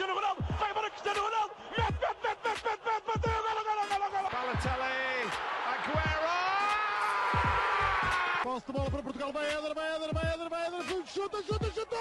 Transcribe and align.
Cristiano 0.00 0.18
Ronaldo, 0.18 0.42
vai 0.58 0.70
embora 0.70 0.90
Cristiano 0.90 1.20
Ronaldo, 1.20 1.54
mete, 1.76 1.92
mete, 1.92 2.16
mete, 2.24 2.40
mete, 2.42 2.64
mete, 2.64 2.80
mete, 2.88 3.04
bateu, 3.04 3.36
golo, 3.44 3.62
golo, 3.68 3.84
golo, 3.90 4.08
golo. 4.10 4.28
Balotelli, 4.32 5.28
Aguero! 5.72 6.36
Posse 8.42 8.66
de 8.66 8.72
bola 8.72 8.90
para 8.90 9.02
Portugal, 9.02 9.30
vai 9.30 9.46
Éder, 9.46 9.74
vai 9.74 9.96
Éder, 9.96 10.14
vai 10.14 10.32
Éder, 10.34 10.48
vai 10.48 10.66
Éder, 10.68 11.06
chuta, 11.06 11.42
chuta, 11.42 11.70
chuta! 11.70 11.96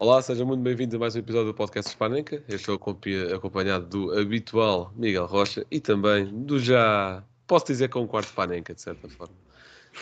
Olá, 0.00 0.20
sejam 0.20 0.44
muito 0.44 0.62
bem-vindos 0.64 0.96
a 0.96 0.98
mais 0.98 1.14
um 1.14 1.20
episódio 1.20 1.52
do 1.52 1.54
podcast 1.54 1.88
Hispanenca. 1.90 2.42
Eu 2.48 2.56
estou 2.56 2.74
acompanha- 2.74 3.36
acompanhado 3.36 3.86
do 3.86 4.18
habitual 4.18 4.92
Miguel 4.96 5.26
Rocha 5.26 5.64
e 5.70 5.78
também 5.78 6.26
do 6.26 6.58
já, 6.58 7.22
posso 7.46 7.66
dizer, 7.66 7.88
com 7.88 8.00
um 8.00 8.06
quarto 8.08 8.34
Panenca, 8.34 8.74
de 8.74 8.82
certa 8.82 9.08
forma. 9.08 9.44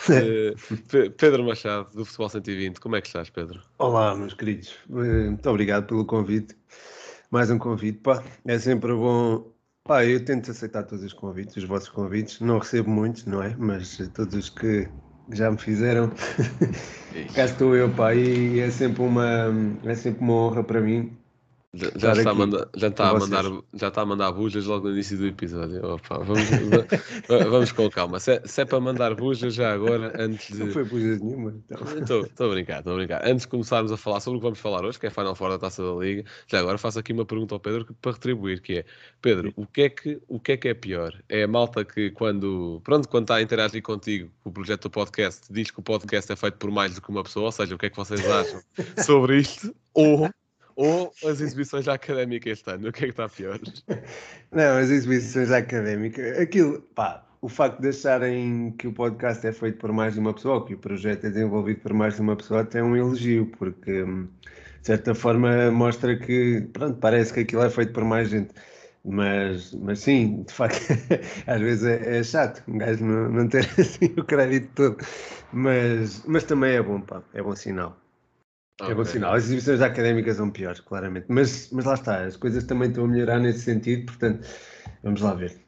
Eh, 0.09 0.55
Pe- 0.89 1.09
Pedro 1.11 1.43
Machado, 1.43 1.89
do 1.95 2.05
Futebol 2.05 2.29
120. 2.29 2.79
Como 2.79 2.95
é 2.95 3.01
que 3.01 3.07
estás, 3.07 3.29
Pedro? 3.29 3.61
Olá, 3.77 4.15
meus 4.15 4.33
queridos. 4.33 4.75
Eh, 4.89 5.29
Muito 5.29 5.49
obrigado 5.49 5.87
pelo 5.87 6.05
convite. 6.05 6.55
Mais 7.31 7.49
um 7.51 7.57
convite, 7.59 7.99
pá. 7.99 8.23
É 8.45 8.57
sempre 8.59 8.93
bom. 8.93 9.51
Pá, 9.83 10.05
eu 10.05 10.23
tento 10.23 10.51
aceitar 10.51 10.83
todos 10.83 11.03
os 11.03 11.13
convites, 11.13 11.55
os 11.57 11.63
vossos 11.65 11.89
convites. 11.89 12.39
Não 12.39 12.59
recebo 12.59 12.89
muitos, 12.89 13.25
não 13.25 13.41
é? 13.43 13.55
Mas 13.57 13.99
eh, 13.99 14.07
todos 14.07 14.35
os 14.35 14.49
que 14.49 14.89
já 15.31 15.51
me 15.51 15.57
fizeram, 15.57 16.11
cá 17.33 17.45
estou 17.45 17.75
eu, 17.75 17.93
pá. 17.93 18.13
E 18.15 18.59
é 18.59 18.69
sempre 18.71 19.01
uma, 19.03 19.25
é 19.83 19.95
sempre 19.95 20.21
uma 20.23 20.33
honra 20.33 20.63
para 20.63 20.81
mim. 20.81 21.17
Já, 21.75 21.87
está, 22.13 22.29
a 22.29 22.31
aqui 22.33 22.39
mandar, 22.39 22.67
já, 22.75 22.87
está 22.87 23.09
a 23.09 23.13
mandar, 23.17 23.43
já 23.73 23.87
está 23.87 24.01
a 24.03 24.05
mandar 24.05 24.31
bujas 24.31 24.63
logo 24.65 24.87
no 24.87 24.93
início 24.93 25.17
do 25.17 25.25
episódio. 25.25 25.83
Opa, 25.83 26.19
vamos, 26.19 26.47
va- 27.27 27.49
vamos 27.49 27.71
com 27.71 27.89
calma. 27.89 28.19
Se 28.19 28.33
é, 28.33 28.41
se 28.45 28.61
é 28.61 28.65
para 28.65 28.79
mandar 28.79 29.15
bujas 29.15 29.55
já 29.55 29.73
agora, 29.73 30.13
antes 30.21 30.55
Não 30.55 30.67
de. 30.67 30.71
foi 30.73 30.83
bujas 30.83 31.19
nenhuma. 31.19 31.55
Então. 31.97 32.21
Estou 32.21 32.47
a 32.47 32.53
brincar, 32.53 32.77
estou 32.79 32.93
a 32.93 32.97
brincar. 32.97 33.25
Antes 33.27 33.41
de 33.41 33.47
começarmos 33.47 33.91
a 33.91 33.97
falar 33.97 34.19
sobre 34.19 34.37
o 34.37 34.39
que 34.39 34.43
vamos 34.43 34.59
falar 34.59 34.85
hoje, 34.85 34.99
que 34.99 35.07
é 35.07 35.09
a 35.09 35.11
Final 35.11 35.33
Four 35.33 35.49
da 35.49 35.57
Taça 35.57 35.83
da 35.83 35.93
Liga, 35.99 36.23
já 36.45 36.59
agora 36.59 36.77
faço 36.77 36.99
aqui 36.99 37.11
uma 37.11 37.25
pergunta 37.25 37.55
ao 37.55 37.59
Pedro 37.59 37.87
para 37.99 38.11
retribuir, 38.11 38.61
que 38.61 38.77
é, 38.77 38.85
Pedro, 39.19 39.51
o 39.55 39.65
que 39.65 39.81
é 39.81 39.89
que, 39.89 40.21
o 40.27 40.39
que 40.39 40.51
é 40.51 40.57
que 40.57 40.67
é 40.67 40.73
pior? 40.75 41.11
É 41.27 41.41
a 41.41 41.47
malta 41.47 41.83
que 41.83 42.11
quando, 42.11 42.81
pronto, 42.83 43.09
quando 43.09 43.23
está 43.23 43.35
a 43.37 43.41
interagir 43.41 43.81
contigo, 43.81 44.29
o 44.43 44.51
projeto 44.51 44.83
do 44.83 44.89
podcast, 44.91 45.51
diz 45.51 45.71
que 45.71 45.79
o 45.79 45.83
podcast 45.83 46.31
é 46.31 46.35
feito 46.35 46.57
por 46.59 46.69
mais 46.69 46.93
do 46.93 47.01
que 47.01 47.09
uma 47.09 47.23
pessoa, 47.23 47.45
ou 47.47 47.51
seja, 47.51 47.73
o 47.73 47.79
que 47.79 47.87
é 47.87 47.89
que 47.89 47.97
vocês 47.97 48.23
acham 48.29 48.61
sobre 49.03 49.39
isto? 49.39 49.73
Ou, 49.95 50.29
ou 50.75 51.13
as 51.25 51.41
exibições 51.41 51.87
académicas 51.87 52.59
este 52.59 52.71
ano, 52.71 52.89
o 52.89 52.91
que 52.91 52.99
é 52.99 53.07
que 53.07 53.11
está 53.11 53.29
pior? 53.29 53.59
Não, 54.51 54.77
as 54.77 54.89
exibições 54.89 55.51
académicas, 55.51 56.39
aquilo, 56.39 56.81
pá, 56.95 57.25
o 57.41 57.49
facto 57.49 57.81
de 57.81 57.89
acharem 57.89 58.71
que 58.77 58.87
o 58.87 58.93
podcast 58.93 59.45
é 59.45 59.51
feito 59.51 59.77
por 59.77 59.91
mais 59.91 60.13
de 60.13 60.19
uma 60.19 60.33
pessoa, 60.33 60.65
que 60.65 60.73
o 60.73 60.77
projeto 60.77 61.25
é 61.25 61.29
desenvolvido 61.29 61.81
por 61.81 61.93
mais 61.93 62.15
de 62.15 62.21
uma 62.21 62.35
pessoa, 62.35 62.61
até 62.61 62.79
é 62.79 62.83
um 62.83 62.95
elogio, 62.95 63.47
porque 63.57 64.03
hum, 64.03 64.27
de 64.81 64.87
certa 64.87 65.13
forma 65.13 65.69
mostra 65.71 66.17
que, 66.17 66.61
pronto, 66.73 66.97
parece 66.99 67.33
que 67.33 67.41
aquilo 67.41 67.63
é 67.63 67.69
feito 67.69 67.93
por 67.93 68.03
mais 68.05 68.29
gente. 68.29 68.53
Mas, 69.05 69.73
mas 69.73 69.99
sim, 69.99 70.43
de 70.43 70.53
facto, 70.53 70.79
às 71.45 71.59
vezes 71.59 71.83
é, 71.83 72.19
é 72.19 72.23
chato 72.23 72.63
um 72.67 72.77
gajo 72.77 73.03
não, 73.03 73.29
não 73.29 73.47
ter 73.49 73.65
assim 73.77 74.13
o 74.17 74.23
crédito 74.23 74.69
todo. 74.75 74.97
Mas, 75.51 76.23
mas 76.25 76.43
também 76.45 76.75
é 76.75 76.81
bom, 76.81 77.01
pá, 77.01 77.21
é 77.33 77.41
bom 77.43 77.55
sinal. 77.55 78.02
É 78.81 78.93
bom 78.93 79.05
sinal. 79.05 79.33
As 79.33 79.45
exibições 79.45 79.81
académicas 79.81 80.37
são 80.37 80.49
piores, 80.49 80.79
claramente. 80.79 81.27
Mas, 81.29 81.69
mas 81.71 81.85
lá 81.85 81.93
está, 81.93 82.25
as 82.25 82.35
coisas 82.35 82.63
também 82.63 82.89
estão 82.89 83.05
a 83.05 83.07
melhorar 83.07 83.39
nesse 83.39 83.59
sentido, 83.59 84.05
portanto, 84.07 84.47
vamos 85.03 85.21
lá 85.21 85.33
ver. 85.33 85.63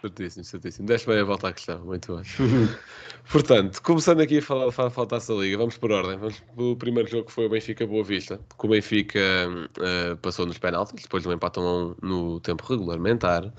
Certíssimo, 0.00 0.44
certíssimo. 0.44 0.86
Deixa 0.88 1.10
bem 1.10 1.20
a 1.20 1.24
volta 1.24 1.48
à 1.48 1.52
questão, 1.52 1.84
muito 1.84 2.16
bem. 2.16 2.24
Portanto, 3.30 3.82
começando 3.82 4.22
aqui 4.22 4.38
a 4.38 4.42
falar, 4.42 4.72
falar, 4.72 4.88
falar 4.88 5.06
da 5.06 5.34
Liga, 5.34 5.58
vamos 5.58 5.76
por 5.76 5.92
ordem. 5.92 6.16
Vamos 6.16 6.42
o 6.56 6.74
primeiro 6.74 7.08
jogo 7.08 7.26
que 7.26 7.32
foi 7.32 7.46
o 7.46 7.50
Benfica 7.50 7.86
Boa 7.86 8.02
Vista, 8.02 8.40
que 8.58 8.66
o 8.66 8.68
Benfica 8.70 9.20
eh, 9.20 10.14
passou 10.22 10.46
nos 10.46 10.56
penaltis, 10.56 11.02
depois 11.02 11.22
do 11.22 11.30
empate 11.30 11.58
a 11.58 11.62
um 11.62 11.94
no 12.02 12.40
tempo 12.40 12.64
regulamentar. 12.64 13.52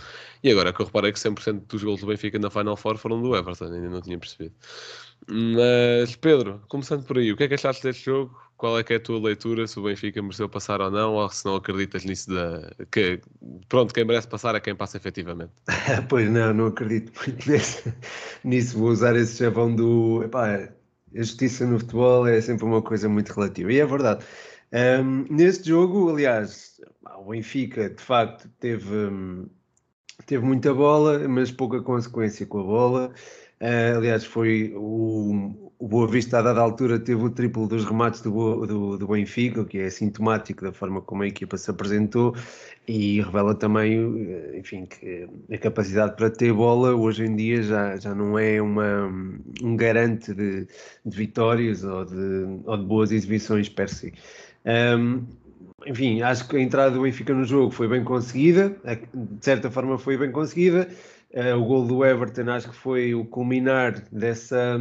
E 0.43 0.51
agora 0.51 0.73
que 0.73 0.81
eu 0.81 0.87
reparei 0.87 1.11
que 1.11 1.19
100% 1.19 1.67
dos 1.67 1.83
gols 1.83 2.01
do 2.01 2.07
Benfica 2.07 2.39
na 2.39 2.49
Final 2.49 2.75
Four 2.75 2.97
foram 2.97 3.21
do 3.21 3.35
Everton, 3.35 3.65
ainda 3.65 3.89
não 3.89 4.01
tinha 4.01 4.17
percebido. 4.17 4.55
Mas, 5.29 6.15
Pedro, 6.15 6.61
começando 6.67 7.05
por 7.05 7.17
aí, 7.17 7.31
o 7.31 7.37
que 7.37 7.43
é 7.43 7.47
que 7.47 7.53
achaste 7.53 7.83
deste 7.83 8.05
jogo? 8.05 8.37
Qual 8.57 8.77
é 8.77 8.83
que 8.83 8.93
é 8.93 8.97
a 8.97 8.99
tua 8.99 9.19
leitura, 9.19 9.67
se 9.67 9.79
o 9.79 9.83
Benfica 9.83 10.21
mereceu 10.21 10.47
passar 10.49 10.81
ou 10.81 10.91
não, 10.91 11.13
ou 11.15 11.29
se 11.29 11.45
não 11.45 11.55
acreditas 11.55 12.03
nisso 12.05 12.29
da... 12.33 12.71
que, 12.91 13.19
pronto, 13.67 13.93
quem 13.93 14.05
merece 14.05 14.27
passar 14.27 14.53
é 14.55 14.59
quem 14.59 14.75
passa 14.75 14.97
efetivamente. 14.97 15.53
pois 16.09 16.29
não, 16.29 16.53
não 16.53 16.67
acredito 16.67 17.11
muito 17.25 17.49
nesse- 17.49 17.93
nisso. 18.43 18.77
Vou 18.77 18.89
usar 18.89 19.15
esse 19.15 19.37
chavão 19.37 19.73
do. 19.75 20.23
Epá, 20.23 20.55
a 20.57 20.69
justiça 21.13 21.65
no 21.65 21.79
futebol 21.79 22.27
é 22.27 22.39
sempre 22.41 22.65
uma 22.65 22.81
coisa 22.81 23.09
muito 23.09 23.29
relativa. 23.33 23.71
E 23.71 23.79
é 23.79 23.85
verdade. 23.85 24.23
Ahm, 24.71 25.25
neste 25.29 25.69
jogo, 25.69 26.09
aliás, 26.09 26.79
o 27.17 27.31
Benfica 27.31 27.89
de 27.89 28.01
facto 28.01 28.49
teve, 28.59 28.95
hum, 28.95 29.49
teve 30.25 30.45
muita 30.45 30.73
bola, 30.73 31.27
mas 31.27 31.51
pouca 31.51 31.81
consequência 31.81 32.45
com 32.45 32.59
a 32.59 32.63
bola. 32.63 33.13
Ah, 33.61 33.95
aliás, 33.97 34.25
foi 34.25 34.73
o, 34.75 35.71
o 35.77 35.87
Boa 35.87 36.07
Vista, 36.07 36.39
a 36.39 36.41
dada 36.41 36.59
altura, 36.59 36.99
teve 36.99 37.23
o 37.23 37.29
triplo 37.29 37.67
dos 37.67 37.85
remates 37.85 38.19
do, 38.21 38.65
do, 38.65 38.97
do 38.97 39.07
Benfica, 39.07 39.61
o 39.61 39.65
que 39.65 39.77
é 39.77 39.89
sintomático 39.91 40.63
da 40.63 40.73
forma 40.73 40.99
como 40.99 41.21
a 41.21 41.27
equipa 41.27 41.55
se 41.57 41.69
apresentou 41.69 42.35
e 42.87 43.21
revela 43.21 43.53
também, 43.53 43.99
eh, 44.27 44.57
enfim, 44.57 44.87
que 44.87 45.29
a 45.53 45.57
capacidade 45.59 46.15
para 46.15 46.31
ter 46.31 46.51
bola 46.51 46.95
hoje 46.95 47.23
em 47.25 47.35
dia 47.35 47.61
já, 47.61 47.97
já 47.97 48.15
não 48.15 48.37
é 48.39 48.59
uma, 48.59 49.05
um 49.61 49.75
garante 49.75 50.33
de, 50.33 50.65
de 51.05 51.15
vitórias 51.17 51.83
ou 51.83 52.03
de, 52.03 52.15
ou 52.65 52.77
de 52.77 52.83
boas 52.85 53.11
exibições 53.11 53.69
per 53.69 53.89
se. 53.89 54.11
Ahm, 54.65 55.27
enfim, 55.85 56.21
acho 56.21 56.47
que 56.47 56.57
a 56.57 56.59
entrada 56.59 56.91
do 56.95 57.01
Benfica 57.03 57.33
no 57.33 57.43
jogo 57.45 57.71
foi 57.71 57.87
bem 57.87 58.03
conseguida, 58.03 58.75
de 59.13 59.45
certa 59.45 59.69
forma 59.71 59.97
foi 59.99 60.17
bem 60.17 60.31
conseguida. 60.31 60.87
Eh, 61.33 61.53
o 61.53 61.63
gol 61.63 61.85
do 61.85 62.03
Everton 62.03 62.49
acho 62.51 62.69
que 62.69 62.75
foi 62.75 63.15
o 63.15 63.23
culminar 63.25 64.03
dessa, 64.11 64.77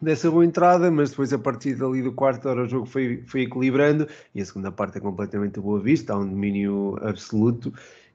dessa 0.00 0.30
boa 0.30 0.44
entrada, 0.44 0.90
mas 0.90 1.10
depois 1.10 1.32
a 1.32 1.38
partir 1.38 1.74
dali 1.74 2.00
do 2.02 2.12
quarto 2.12 2.48
hora 2.48 2.62
o 2.62 2.68
jogo 2.68 2.86
foi, 2.86 3.24
foi 3.26 3.42
equilibrando 3.42 4.06
e 4.34 4.40
a 4.40 4.44
segunda 4.44 4.70
parte 4.70 4.98
é 4.98 5.00
completamente 5.00 5.58
boa 5.60 5.80
vista, 5.80 6.12
há 6.12 6.18
um 6.18 6.28
domínio 6.28 6.96
absoluto 7.02 7.72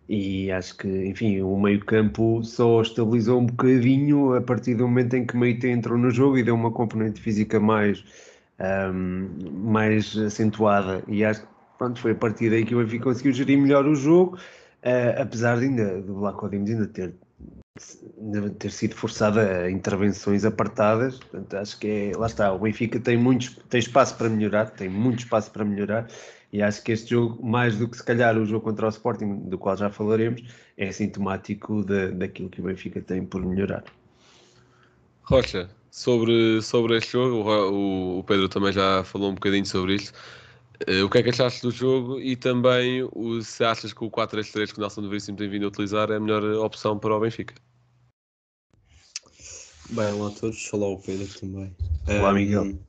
e 0.07 0.51
acho 0.51 0.77
que, 0.77 0.87
enfim, 0.87 1.41
o 1.41 1.57
meio 1.59 1.83
campo 1.85 2.41
só 2.43 2.81
estabilizou 2.81 3.41
um 3.41 3.45
bocadinho 3.45 4.33
a 4.35 4.41
partir 4.41 4.75
do 4.75 4.87
momento 4.87 5.15
em 5.15 5.25
que 5.25 5.35
Meite 5.35 5.67
entrou 5.67 5.97
no 5.97 6.11
jogo 6.11 6.37
e 6.37 6.43
deu 6.43 6.55
uma 6.55 6.71
componente 6.71 7.21
física 7.21 7.59
mais, 7.59 8.03
ahm, 8.59 9.27
mais 9.51 10.15
acentuada 10.17 11.03
e 11.07 11.25
acho 11.25 11.41
que 11.41 11.47
pronto, 11.77 11.99
foi 11.99 12.11
a 12.11 12.15
partir 12.15 12.49
daí 12.49 12.63
que 12.65 12.75
o 12.75 12.79
Benfica 12.79 13.05
conseguiu 13.05 13.33
gerir 13.33 13.57
melhor 13.57 13.85
o 13.85 13.95
jogo, 13.95 14.37
ah, 14.83 15.21
apesar 15.21 15.59
de 15.59 15.65
ainda, 15.65 16.01
do 16.01 16.15
Vlaco 16.15 16.49
Dimos 16.49 16.69
ainda 16.69 16.87
ter 16.87 17.13
de 18.17 18.49
ter 18.51 18.71
sido 18.71 18.95
forçada 18.95 19.63
a 19.63 19.71
intervenções 19.71 20.45
apartadas, 20.45 21.17
portanto 21.17 21.55
acho 21.55 21.79
que 21.79 21.87
é, 21.87 22.17
lá 22.17 22.27
está, 22.27 22.53
o 22.53 22.59
Benfica 22.59 22.99
tem, 22.99 23.17
muitos, 23.17 23.57
tem 23.69 23.79
espaço 23.79 24.15
para 24.15 24.29
melhorar, 24.29 24.69
tem 24.69 24.87
muito 24.87 25.19
espaço 25.19 25.51
para 25.51 25.65
melhorar 25.65 26.07
e 26.51 26.61
acho 26.61 26.83
que 26.83 26.91
este 26.91 27.09
jogo, 27.09 27.43
mais 27.43 27.75
do 27.75 27.87
que 27.87 27.97
se 27.97 28.03
calhar 28.03 28.37
o 28.37 28.45
jogo 28.45 28.63
contra 28.63 28.85
o 28.85 28.89
Sporting, 28.89 29.49
do 29.49 29.57
qual 29.57 29.75
já 29.75 29.89
falaremos, 29.89 30.43
é 30.77 30.91
sintomático 30.91 31.83
da, 31.83 32.09
daquilo 32.11 32.47
que 32.47 32.61
o 32.61 32.65
Benfica 32.65 33.01
tem 33.01 33.25
por 33.25 33.43
melhorar. 33.43 33.83
Rocha, 35.23 35.67
sobre, 35.89 36.61
sobre 36.61 36.97
este 36.97 37.13
jogo, 37.13 37.49
o, 37.49 38.19
o 38.19 38.23
Pedro 38.23 38.47
também 38.47 38.71
já 38.71 39.03
falou 39.03 39.31
um 39.31 39.33
bocadinho 39.33 39.65
sobre 39.65 39.95
isto. 39.95 40.13
Eh, 40.88 41.03
o 41.03 41.09
que 41.09 41.19
é 41.19 41.23
que 41.23 41.29
achaste 41.29 41.61
do 41.61 41.72
jogo 41.72 42.19
e 42.19 42.35
também 42.35 43.03
o, 43.13 43.41
se 43.41 43.63
achas 43.63 43.94
que 43.94 44.03
o 44.03 44.09
4-3-3 44.09 44.71
que 44.71 44.80
o 44.80 44.81
Nelson 44.81 45.07
Veríssimo 45.07 45.38
tem 45.38 45.50
vindo 45.50 45.65
a 45.65 45.68
utilizar 45.69 46.09
é 46.12 46.15
a 46.15 46.19
melhor 46.19 46.44
opção 46.65 46.97
para 46.97 47.15
o 47.15 47.19
Benfica? 47.19 47.56
Bem, 49.92 50.12
olá 50.13 50.30
a 50.30 50.31
todos, 50.31 50.74
olá 50.74 50.88
o 50.88 50.97
Pedro 51.00 51.27
também. 51.39 51.75
Olá, 52.07 52.30
Ahm, 52.30 52.36
Miguel. 52.36 52.80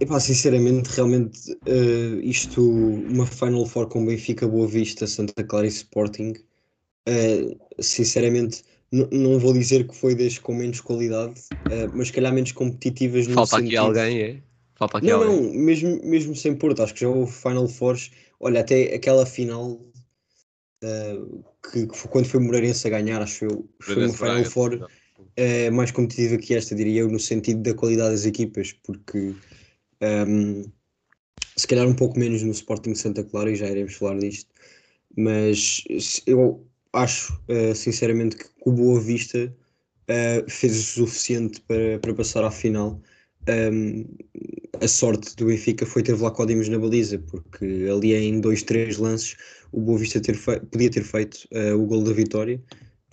Epá, 0.00 0.18
sinceramente, 0.18 0.88
realmente, 0.90 1.38
eh, 1.66 2.18
isto, 2.22 2.60
uma 2.62 3.26
Final 3.26 3.66
Four 3.66 3.88
com 3.88 4.04
Benfica, 4.04 4.48
Boa 4.48 4.66
Vista, 4.66 5.06
Santa 5.06 5.44
Clara 5.44 5.66
e 5.66 5.68
Sporting, 5.68 6.32
eh, 7.06 7.56
sinceramente, 7.78 8.64
não 8.90 9.38
vou 9.38 9.52
dizer 9.52 9.86
que 9.86 9.94
foi 9.94 10.14
das 10.14 10.38
com 10.38 10.54
menos 10.54 10.80
qualidade, 10.80 11.40
eh, 11.68 11.88
mas 11.94 12.08
se 12.08 12.14
calhar 12.14 12.32
menos 12.32 12.52
competitivas 12.52 13.26
no 13.26 13.34
Falta 13.34 13.58
aqui 13.58 13.66
sentido... 13.66 13.78
alguém, 13.78 14.20
é? 14.20 14.42
Falta 14.74 14.98
aqui 14.98 15.08
Não, 15.08 15.22
alguém. 15.22 15.52
não, 15.52 15.60
mesmo, 15.60 16.00
mesmo 16.04 16.34
sem 16.34 16.54
Porto, 16.54 16.82
acho 16.82 16.94
que 16.94 17.00
já 17.00 17.08
houve 17.08 17.32
Final 17.32 17.68
Fours. 17.68 18.10
Olha, 18.40 18.60
até 18.60 18.94
aquela 18.94 19.24
final 19.24 19.80
eh, 20.82 21.18
que, 21.70 21.86
que 21.86 21.96
foi 21.96 22.10
quando 22.10 22.26
foi 22.26 22.40
Moreirense 22.40 22.86
a 22.86 22.90
ganhar, 22.90 23.22
acho 23.22 23.44
eu, 23.44 23.68
foi 23.80 23.96
uma 23.96 24.12
Final 24.12 24.44
Four 24.44 24.88
eh, 25.36 25.70
mais 25.70 25.90
competitiva 25.90 26.36
que 26.36 26.54
esta, 26.54 26.74
diria 26.74 27.02
eu, 27.02 27.08
no 27.08 27.20
sentido 27.20 27.62
da 27.62 27.74
qualidade 27.74 28.10
das 28.10 28.26
equipas, 28.26 28.72
porque 28.72 29.34
ehm, 30.00 30.64
se 31.56 31.66
calhar 31.66 31.86
um 31.86 31.94
pouco 31.94 32.18
menos 32.18 32.42
no 32.42 32.50
Sporting 32.50 32.94
Santa 32.94 33.22
Clara, 33.22 33.50
e 33.50 33.56
já 33.56 33.68
iremos 33.68 33.94
falar 33.94 34.18
disto, 34.18 34.50
mas 35.16 35.84
eu 36.26 36.66
acho 36.92 37.40
eh, 37.48 37.74
sinceramente 37.74 38.36
que 38.36 38.46
o 38.66 38.72
Boa 38.72 39.00
Vista 39.00 39.54
uh, 40.08 40.50
fez 40.50 40.78
o 40.78 41.06
suficiente 41.06 41.60
para, 41.62 41.98
para 41.98 42.14
passar 42.14 42.44
à 42.44 42.50
final. 42.50 43.00
Um, 43.48 44.04
a 44.82 44.88
sorte 44.88 45.36
do 45.36 45.46
Benfica 45.46 45.86
foi 45.86 46.02
ter 46.02 46.14
Vlaco 46.14 46.44
Dimos 46.44 46.68
na 46.68 46.78
baliza, 46.78 47.18
porque 47.18 47.86
ali 47.90 48.14
em 48.14 48.40
dois, 48.40 48.62
três 48.62 48.98
lances 48.98 49.36
o 49.70 49.80
Boa 49.80 49.98
Vista 49.98 50.20
ter 50.20 50.36
podia 50.70 50.90
ter 50.90 51.04
feito 51.04 51.46
uh, 51.52 51.80
o 51.80 51.86
gol 51.86 52.02
da 52.02 52.12
vitória. 52.12 52.60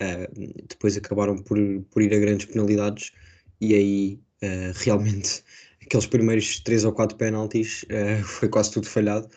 Uh, 0.02 0.64
depois 0.68 0.96
acabaram 0.96 1.38
por, 1.38 1.58
por 1.90 2.02
ir 2.02 2.12
a 2.14 2.18
grandes 2.18 2.46
penalidades 2.46 3.12
e 3.60 3.74
aí 3.74 4.20
uh, 4.42 4.72
realmente 4.74 5.44
aqueles 5.82 6.06
primeiros 6.06 6.60
três 6.60 6.84
ou 6.84 6.92
quatro 6.92 7.16
penaltis 7.16 7.84
foi 8.24 8.48
quase 8.48 8.72
tudo 8.72 8.88
falhado. 8.88 9.28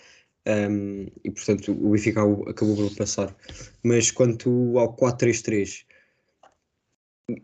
Um, 0.45 1.07
e 1.23 1.31
portanto 1.31 1.71
o 1.71 1.91
Benfica 1.91 2.21
acabou 2.21 2.75
por 2.75 2.95
passar. 2.95 3.35
Mas 3.83 4.11
quanto 4.11 4.77
ao 4.77 4.95
4-3-3, 4.95 5.85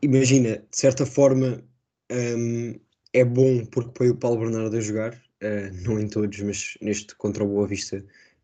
imagina, 0.02 0.58
de 0.58 0.78
certa 0.78 1.06
forma 1.06 1.64
um, 2.12 2.76
é 3.14 3.24
bom 3.24 3.66
porque 3.66 3.92
põe 3.94 4.10
o 4.10 4.16
Paulo 4.16 4.40
Bernardo 4.42 4.76
a 4.76 4.82
jogar, 4.82 5.14
uh, 5.14 5.84
não 5.84 6.00
em 6.00 6.08
todos, 6.08 6.40
mas 6.42 6.78
neste 6.82 7.16
contra 7.16 7.44
o 7.44 7.48
Boa 7.48 7.68
Vista 7.68 8.04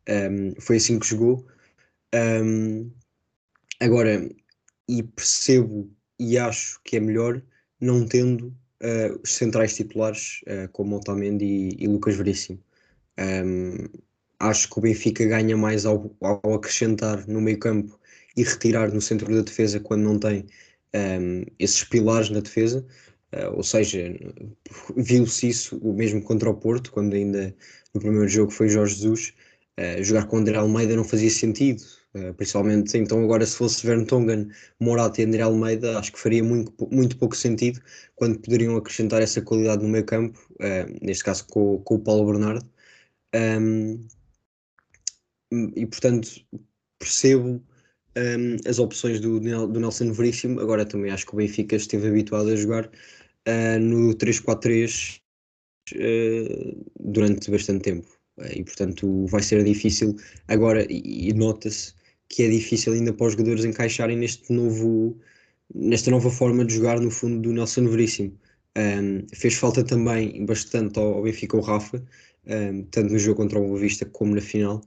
um, 0.10 0.54
foi 0.60 0.78
assim 0.78 1.00
que 1.00 1.08
jogou. 1.08 1.46
Um, 2.14 2.92
agora, 3.80 4.30
e 4.88 5.04
percebo 5.04 5.92
e 6.20 6.38
acho 6.38 6.80
que 6.84 6.98
é 6.98 7.00
melhor 7.00 7.42
não 7.80 8.06
tendo 8.06 8.48
uh, 8.82 9.20
os 9.24 9.36
centrais 9.36 9.76
titulares 9.76 10.42
uh, 10.44 10.70
como 10.72 10.96
Otamendi 10.96 11.46
e, 11.46 11.84
e 11.84 11.88
Lucas 11.88 12.16
Veríssimo. 12.16 12.60
Um, 13.20 13.88
acho 14.40 14.70
que 14.70 14.80
o 14.80 14.82
Benfica 14.82 15.26
ganha 15.26 15.58
mais 15.58 15.86
ao, 15.86 16.16
ao 16.22 16.54
acrescentar 16.54 17.28
no 17.28 17.42
meio 17.42 17.60
campo 17.60 18.00
e 18.36 18.44
retirar 18.44 18.92
no 18.94 19.02
centro 19.02 19.34
da 19.34 19.42
defesa 19.42 19.80
quando 19.80 20.04
não 20.04 20.20
tem 20.20 20.46
esses 21.60 21.84
pilares 21.84 22.30
na 22.30 22.40
defesa. 22.40 22.86
Uh, 23.36 23.58
ou 23.58 23.64
seja, 23.64 24.00
viu-se 24.96 25.50
isso 25.50 25.80
mesmo 25.94 26.22
contra 26.24 26.50
o 26.50 26.56
Porto, 26.56 26.92
quando 26.92 27.14
ainda 27.14 27.54
no 27.94 28.00
primeiro 28.00 28.28
jogo 28.30 28.52
foi 28.52 28.70
Jorge 28.70 28.96
Jesus. 28.96 29.34
Uh, 29.78 30.02
jogar 30.02 30.28
com 30.28 30.38
André 30.38 30.56
Almeida 30.58 30.96
não 30.96 31.04
fazia 31.04 31.30
sentido, 31.30 31.84
uh, 32.16 32.34
principalmente 32.36 32.98
então 32.98 33.22
agora 33.22 33.46
se 33.46 33.58
fosse 33.58 33.86
Vertonghen, 33.86 34.48
Morata 34.80 35.22
e 35.22 35.26
André 35.26 35.42
Almeida, 35.42 36.00
acho 36.00 36.14
que 36.14 36.20
faria 36.20 36.42
muito, 36.42 36.74
muito 36.90 37.18
pouco 37.18 37.36
sentido 37.36 37.82
quando 38.16 38.40
poderiam 38.40 38.78
acrescentar 38.78 39.22
essa 39.22 39.42
qualidade 39.42 39.84
no 39.84 39.90
meio 39.90 40.06
campo, 40.06 40.40
neste 41.02 41.26
caso 41.26 41.46
com, 41.48 41.80
com 41.80 41.96
o 41.96 42.00
Paulo 42.00 42.32
Bernardo. 42.32 42.66
Um, 43.36 44.00
e 45.76 45.86
portanto 45.86 46.30
percebo 46.98 47.62
um, 48.18 48.70
as 48.70 48.80
opções 48.80 49.20
do, 49.20 49.40
do 49.40 49.80
Nelson 49.80 50.12
Veríssimo. 50.12 50.60
Agora 50.60 50.86
também 50.86 51.12
acho 51.12 51.26
que 51.26 51.34
o 51.34 51.38
Benfica 51.38 51.76
esteve 51.76 52.08
habituado 52.08 52.50
a 52.50 52.56
jogar 52.56 52.90
uh, 53.48 53.80
no 53.80 54.14
3-4-3 54.16 55.20
uh, 55.94 55.98
ah, 55.98 56.86
durante 57.00 57.52
bastante 57.52 57.84
tempo. 57.84 58.08
Uh, 58.38 58.52
e 58.54 58.64
portanto 58.64 59.26
vai 59.28 59.42
ser 59.42 59.64
difícil 59.64 60.16
agora, 60.48 60.86
e, 60.90 61.30
e 61.30 61.34
nota-se 61.34 61.94
que 62.30 62.44
é 62.44 62.50
difícil 62.50 62.94
ainda 62.94 63.14
para 63.14 63.28
os 63.28 63.34
jogadores 63.34 63.66
encaixarem 63.66 64.18
neste 64.18 64.52
novo, 64.52 65.18
nesta 65.74 66.10
nova 66.12 66.30
forma 66.30 66.66
de 66.66 66.76
jogar 66.76 67.00
no 67.00 67.12
fundo 67.12 67.42
do 67.42 67.54
Nelson 67.54 67.88
Veríssimo. 67.88 68.38
Um, 68.78 69.26
fez 69.34 69.54
falta 69.54 69.84
também 69.84 70.46
bastante 70.46 71.00
ao, 71.00 71.14
ao 71.14 71.24
Benfica 71.24 71.56
o 71.56 71.62
Rafa, 71.62 72.04
um, 72.48 72.84
tanto 72.86 73.14
no 73.14 73.20
jogo 73.20 73.38
contra 73.38 73.60
o 73.60 73.68
Boa 73.68 73.80
Vista 73.80 74.06
como 74.06 74.36
na 74.36 74.42
final 74.42 74.82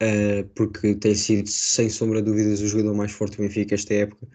uh, 0.00 0.48
porque 0.54 0.94
tem 0.94 1.14
sido, 1.14 1.48
sem 1.48 1.88
sombra 1.88 2.20
de 2.22 2.30
dúvidas, 2.30 2.60
o 2.60 2.68
jogador 2.68 2.94
mais 2.94 3.12
forte 3.12 3.36
do 3.36 3.42
Benfica 3.42 3.74
esta 3.74 3.94
época. 3.94 4.26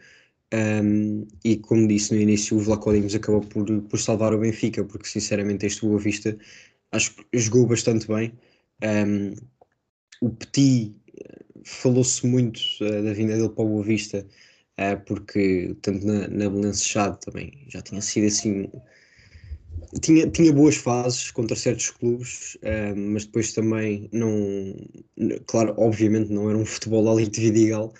Um, 0.55 1.27
e 1.43 1.57
como 1.57 1.87
disse 1.87 2.13
no 2.13 2.21
início, 2.21 2.55
o 2.55 2.61
Vlaco 2.61 2.93
Dimos 2.93 3.13
acabou 3.13 3.41
por, 3.41 3.65
por 3.81 3.99
salvar 3.99 4.33
o 4.33 4.39
Benfica, 4.39 4.85
porque 4.85 5.07
sinceramente 5.07 5.65
este 5.65 5.81
Boa 5.81 5.99
Vista 5.99 6.37
acho 6.91 7.15
que 7.15 7.25
jogou 7.33 7.67
bastante 7.67 8.07
bem. 8.07 8.31
Um, 8.81 9.35
o 10.21 10.29
Petit 10.29 10.95
falou-se 11.65 12.25
muito 12.25 12.59
uh, 12.81 13.03
da 13.03 13.13
vinda 13.13 13.35
dele 13.35 13.49
para 13.49 13.65
o 13.65 13.67
Boa 13.67 13.83
Vista, 13.83 14.25
uh, 14.79 15.03
porque 15.05 15.75
tanto 15.81 16.05
na, 16.05 16.27
na 16.27 16.49
Belenço 16.49 16.93
também 17.19 17.65
já 17.67 17.81
tinha 17.81 18.01
sido 18.01 18.27
assim 18.27 18.69
tinha, 20.01 20.29
tinha 20.29 20.51
boas 20.53 20.75
fases 20.75 21.31
contra 21.31 21.55
certos 21.55 21.89
clubes, 21.91 22.55
uh, 22.55 22.95
mas 22.95 23.25
depois 23.25 23.53
também 23.53 24.09
não. 24.11 24.75
Claro, 25.47 25.73
obviamente 25.77 26.31
não 26.31 26.49
era 26.49 26.57
um 26.57 26.65
futebol 26.65 27.09
ali 27.11 27.27
de 27.27 27.41
Vidigal, 27.41 27.93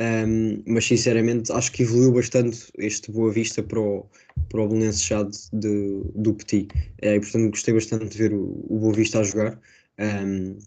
um, 0.00 0.62
mas 0.66 0.86
sinceramente 0.86 1.52
acho 1.52 1.70
que 1.72 1.82
evoluiu 1.82 2.12
bastante 2.12 2.72
este 2.78 3.12
Boa 3.12 3.30
Vista 3.30 3.62
para 3.62 3.78
o, 3.78 4.06
para 4.48 4.62
o 4.62 4.68
Belenenses 4.68 5.02
Chade 5.02 5.36
de, 5.52 6.02
do 6.14 6.32
Petit. 6.32 6.68
Uh, 7.02 7.16
e 7.16 7.20
portanto 7.20 7.50
gostei 7.50 7.74
bastante 7.74 8.08
de 8.08 8.16
ver 8.18 8.32
o, 8.32 8.64
o 8.68 8.78
Boa 8.78 8.94
Vista 8.94 9.20
a 9.20 9.22
jogar. 9.22 9.60
Um, 9.98 10.58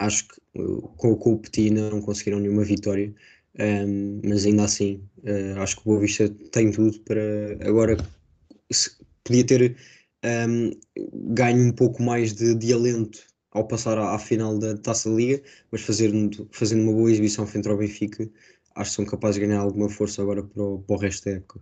acho 0.00 0.28
que 0.28 0.60
uh, 0.60 0.82
com, 0.98 1.16
com 1.16 1.32
o 1.32 1.38
Petit 1.38 1.70
não 1.70 2.02
conseguiram 2.02 2.40
nenhuma 2.40 2.64
vitória. 2.64 3.14
Um, 3.58 4.20
mas 4.22 4.44
ainda 4.44 4.64
assim 4.64 5.02
uh, 5.24 5.60
acho 5.60 5.76
que 5.76 5.82
o 5.82 5.84
Boa 5.84 6.00
Vista 6.00 6.28
tem 6.50 6.70
tudo 6.70 7.00
para 7.00 7.22
agora 7.66 7.96
podia 9.24 9.44
ter 9.44 9.76
ganho 11.14 11.68
um 11.68 11.72
pouco 11.72 12.02
mais 12.02 12.32
de, 12.32 12.54
de 12.54 12.72
alento 12.72 13.31
ao 13.52 13.66
passar 13.66 13.98
à, 13.98 14.14
à, 14.14 14.18
final 14.18 14.58
da 14.58 14.76
Taça 14.76 15.10
da 15.10 15.16
Liga, 15.16 15.42
mas 15.70 15.82
fazendo, 15.82 16.48
fazendo 16.50 16.82
uma 16.82 16.92
boa 16.92 17.10
exibição 17.10 17.46
frente 17.46 17.68
ao 17.68 17.76
Benfica, 17.76 18.28
acho 18.74 18.90
que 18.90 18.96
são 18.96 19.04
capazes 19.04 19.40
de 19.40 19.46
ganhar 19.46 19.60
alguma 19.60 19.88
força 19.88 20.22
agora 20.22 20.42
para 20.42 20.62
o, 20.62 20.78
para 20.80 20.96
o 20.96 20.98
resto 20.98 21.24
da 21.26 21.36
época. 21.36 21.60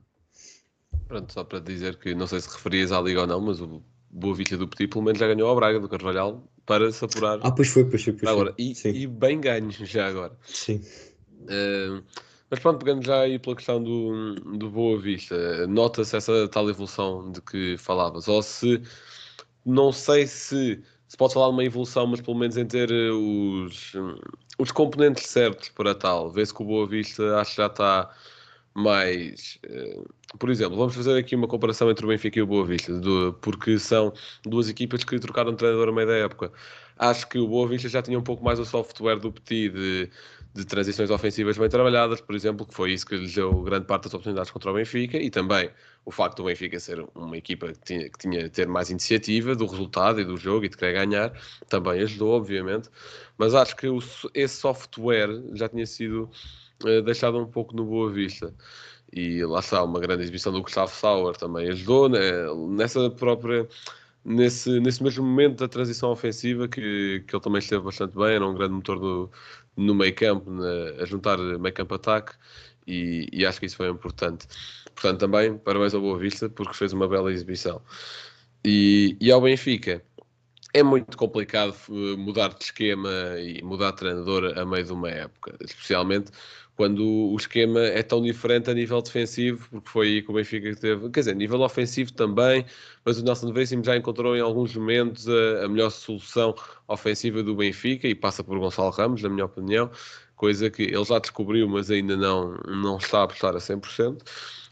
Pronto, 1.08 1.32
só 1.32 1.44
para 1.44 1.60
dizer 1.60 1.98
que 1.98 2.14
não 2.14 2.26
sei 2.26 2.40
se 2.40 2.48
referias 2.48 2.92
à 2.92 3.00
Liga 3.00 3.22
ou 3.22 3.26
não, 3.26 3.40
mas 3.40 3.60
o 3.60 3.82
Boa 4.10 4.34
Vista 4.34 4.56
do 4.56 4.68
Petit 4.68 4.88
pelo 4.88 5.04
menos 5.04 5.18
já 5.18 5.26
ganhou 5.26 5.48
ao 5.48 5.56
Braga 5.56 5.80
do 5.80 5.88
Carvalhal 5.88 6.48
para 6.66 6.90
se 6.92 7.04
apurar. 7.04 7.40
Ah, 7.42 7.50
pois 7.50 7.68
foi, 7.68 7.84
pois 7.84 8.02
foi. 8.02 8.12
Pois 8.12 8.30
agora, 8.30 8.54
foi. 8.54 8.92
E, 8.92 9.02
e, 9.02 9.06
bem 9.06 9.40
ganhos 9.40 9.74
já 9.88 10.06
agora. 10.06 10.36
Sim. 10.46 10.80
Uh, 11.42 12.02
mas 12.50 12.58
pronto, 12.60 12.78
pegando 12.78 13.04
já 13.04 13.20
aí 13.20 13.38
pela 13.38 13.56
questão 13.56 13.82
do, 13.82 14.34
do 14.56 14.70
Boa 14.70 15.00
Vista, 15.00 15.66
nota-se 15.68 16.16
essa 16.16 16.48
tal 16.48 16.68
evolução 16.68 17.30
de 17.30 17.40
que 17.40 17.76
falavas, 17.78 18.26
ou 18.26 18.42
se 18.42 18.82
não 19.64 19.92
sei 19.92 20.26
se 20.26 20.82
se 21.10 21.16
pode 21.16 21.34
falar 21.34 21.46
de 21.48 21.54
uma 21.54 21.64
evolução, 21.64 22.06
mas 22.06 22.20
pelo 22.20 22.38
menos 22.38 22.56
em 22.56 22.64
ter 22.64 22.88
eh, 22.88 23.10
os, 23.10 23.92
os 24.56 24.70
componentes 24.70 25.26
certos 25.26 25.68
para 25.70 25.92
tal. 25.92 26.30
Vê-se 26.30 26.54
que 26.54 26.62
o 26.62 26.64
Boa 26.64 26.86
Vista 26.86 27.36
acho 27.40 27.50
que 27.50 27.56
já 27.56 27.66
está 27.66 28.14
mais. 28.72 29.58
Uh, 29.66 30.08
por 30.38 30.48
exemplo, 30.50 30.76
vamos 30.76 30.94
fazer 30.94 31.18
aqui 31.18 31.34
uma 31.34 31.48
comparação 31.48 31.90
entre 31.90 32.04
o 32.04 32.08
Benfica 32.08 32.38
e 32.38 32.42
o 32.42 32.46
Boa 32.46 32.64
Vista, 32.64 32.92
porque 33.40 33.76
são 33.76 34.12
duas 34.44 34.68
equipas 34.68 35.02
que 35.02 35.18
trocaram 35.18 35.50
de 35.50 35.56
treinador 35.56 35.88
a 35.88 35.92
meio 35.92 36.06
da 36.06 36.14
época. 36.14 36.52
Acho 36.96 37.28
que 37.28 37.40
o 37.40 37.48
Boa 37.48 37.66
Vista 37.66 37.88
já 37.88 38.00
tinha 38.00 38.16
um 38.16 38.22
pouco 38.22 38.44
mais 38.44 38.60
o 38.60 38.64
software 38.64 39.18
do 39.18 39.32
Petit 39.32 39.70
de 39.70 40.10
de 40.52 40.64
transições 40.64 41.10
ofensivas 41.10 41.56
bem 41.56 41.68
trabalhadas, 41.68 42.20
por 42.20 42.34
exemplo, 42.34 42.66
que 42.66 42.74
foi 42.74 42.92
isso 42.92 43.06
que 43.06 43.16
lhes 43.16 43.32
deu 43.32 43.62
grande 43.62 43.86
parte 43.86 44.04
das 44.04 44.14
oportunidades 44.14 44.50
contra 44.50 44.70
o 44.70 44.74
Benfica, 44.74 45.16
e 45.16 45.30
também 45.30 45.70
o 46.04 46.10
facto 46.10 46.38
do 46.38 46.44
Benfica 46.44 46.80
ser 46.80 47.06
uma 47.14 47.36
equipa 47.36 47.68
que 47.68 47.80
tinha, 47.80 48.10
que 48.10 48.18
tinha 48.18 48.48
ter 48.48 48.66
mais 48.66 48.90
iniciativa 48.90 49.54
do 49.54 49.66
resultado 49.66 50.20
e 50.20 50.24
do 50.24 50.36
jogo 50.36 50.64
e 50.64 50.68
de 50.68 50.76
querer 50.76 51.06
ganhar, 51.06 51.32
também 51.68 52.02
ajudou, 52.02 52.32
obviamente, 52.36 52.88
mas 53.38 53.54
acho 53.54 53.76
que 53.76 53.88
o, 53.88 53.98
esse 54.34 54.56
software 54.56 55.30
já 55.54 55.68
tinha 55.68 55.86
sido 55.86 56.28
uh, 56.84 57.02
deixado 57.02 57.38
um 57.38 57.46
pouco 57.46 57.74
no 57.76 57.84
Boa 57.84 58.10
Vista. 58.10 58.52
E 59.12 59.44
lá 59.44 59.60
está, 59.60 59.82
uma 59.82 60.00
grande 60.00 60.22
exibição 60.22 60.52
do 60.52 60.62
Gustavo 60.62 60.92
Sauer 60.92 61.36
também 61.36 61.68
ajudou 61.68 62.08
né, 62.08 62.20
nessa 62.68 63.10
própria 63.10 63.68
nesse, 64.24 64.80
nesse 64.80 65.02
mesmo 65.02 65.24
momento 65.24 65.60
da 65.60 65.68
transição 65.68 66.10
ofensiva 66.10 66.68
que, 66.68 67.24
que 67.26 67.34
ele 67.34 67.42
também 67.42 67.58
esteve 67.58 67.82
bastante 67.82 68.14
bem, 68.16 68.34
era 68.34 68.46
um 68.46 68.54
grande 68.54 68.74
motor 68.74 68.98
do, 68.98 69.30
no 69.76 69.94
meio 69.94 70.14
campo, 70.14 70.50
na, 70.50 71.02
a 71.02 71.04
juntar 71.04 71.38
meio 71.38 71.74
campo 71.74 71.94
ataque 71.94 72.34
e, 72.86 73.28
e, 73.32 73.46
acho 73.46 73.60
que 73.60 73.66
isso 73.66 73.76
foi 73.76 73.88
importante. 73.88 74.46
Portanto, 74.94 75.20
também 75.20 75.56
parabéns 75.58 75.94
ao 75.94 76.00
Boa 76.00 76.18
Vista 76.18 76.48
porque 76.48 76.74
fez 76.74 76.92
uma 76.92 77.08
bela 77.08 77.32
exibição. 77.32 77.82
E, 78.64 79.16
e 79.20 79.30
ao 79.30 79.40
Benfica, 79.40 80.02
é 80.72 80.82
muito 80.82 81.16
complicado 81.16 81.74
eh, 81.88 82.16
mudar 82.16 82.48
de 82.54 82.64
esquema 82.64 83.10
e 83.38 83.62
mudar 83.62 83.90
de 83.92 83.96
treinador 83.98 84.58
a 84.58 84.64
meio 84.64 84.84
de 84.84 84.92
uma 84.92 85.08
época, 85.10 85.56
especialmente 85.60 86.30
quando 86.80 87.04
o 87.04 87.36
esquema 87.36 87.78
é 87.78 88.02
tão 88.02 88.22
diferente 88.22 88.70
a 88.70 88.72
nível 88.72 89.02
defensivo, 89.02 89.68
porque 89.70 89.90
foi 89.90 90.06
aí 90.06 90.22
que 90.22 90.30
o 90.30 90.32
Benfica 90.32 90.74
teve, 90.74 91.10
quer 91.10 91.20
dizer, 91.20 91.36
nível 91.36 91.60
ofensivo 91.60 92.10
também, 92.10 92.64
mas 93.04 93.18
o 93.18 93.22
Nelson 93.22 93.52
Veríssimo 93.52 93.84
já 93.84 93.98
encontrou 93.98 94.34
em 94.34 94.40
alguns 94.40 94.74
momentos 94.74 95.28
a, 95.28 95.66
a, 95.66 95.68
melhor 95.68 95.90
solução 95.90 96.54
ofensiva 96.88 97.42
do 97.42 97.54
Benfica 97.54 98.08
e 98.08 98.14
passa 98.14 98.42
por 98.42 98.58
Gonçalo 98.58 98.88
Ramos, 98.92 99.22
na 99.22 99.28
minha 99.28 99.44
opinião, 99.44 99.90
coisa 100.34 100.70
que 100.70 100.84
ele 100.84 101.04
já 101.04 101.18
descobriu, 101.18 101.68
mas 101.68 101.90
ainda 101.90 102.16
não, 102.16 102.56
não 102.66 102.96
está 102.96 103.24
a 103.24 103.26
prestar 103.26 103.54
a 103.54 103.58
100%. 103.58 104.22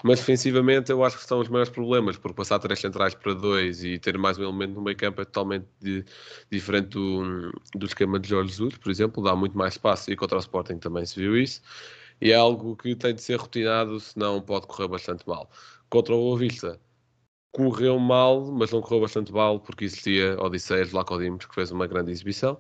Mas 0.02 0.20
defensivamente 0.20 0.90
eu 0.90 1.04
acho 1.04 1.18
que 1.18 1.24
são 1.24 1.40
os 1.40 1.48
maiores 1.48 1.70
problemas, 1.70 2.16
porque 2.16 2.34
passar 2.34 2.58
três 2.58 2.80
centrais 2.80 3.14
para 3.14 3.34
dois 3.34 3.84
e 3.84 3.98
ter 3.98 4.16
mais 4.16 4.38
um 4.38 4.44
elemento 4.44 4.72
no 4.72 4.80
meio 4.80 4.96
campo 4.96 5.20
é 5.20 5.26
totalmente 5.26 5.66
de, 5.78 6.04
diferente 6.50 6.88
do, 6.90 7.52
do 7.74 7.84
esquema 7.84 8.18
de 8.18 8.30
Jorge 8.30 8.50
Jesus, 8.50 8.78
por 8.78 8.90
exemplo, 8.90 9.22
dá 9.22 9.36
muito 9.36 9.58
mais 9.58 9.74
espaço 9.74 10.10
e 10.10 10.16
contra 10.16 10.38
o 10.38 10.40
Sporting 10.40 10.78
também 10.78 11.04
se 11.04 11.20
viu 11.20 11.36
isso. 11.36 11.60
E 12.20 12.32
é 12.32 12.34
algo 12.34 12.76
que 12.76 12.94
tem 12.96 13.14
de 13.14 13.22
ser 13.22 13.36
rotinado, 13.36 13.98
senão 14.00 14.40
pode 14.40 14.66
correr 14.66 14.88
bastante 14.88 15.26
mal. 15.26 15.50
Contra 15.88 16.14
o 16.14 16.18
Boa 16.18 16.38
Vista, 16.38 16.80
correu 17.52 17.98
mal, 17.98 18.52
mas 18.52 18.72
não 18.72 18.80
correu 18.80 19.00
bastante 19.00 19.32
mal, 19.32 19.60
porque 19.60 19.84
existia 19.84 20.36
Odisseias 20.40 20.90
Vlaco 20.90 21.18
Dimos, 21.18 21.46
que 21.46 21.54
fez 21.54 21.70
uma 21.70 21.86
grande 21.86 22.10
exibição. 22.10 22.58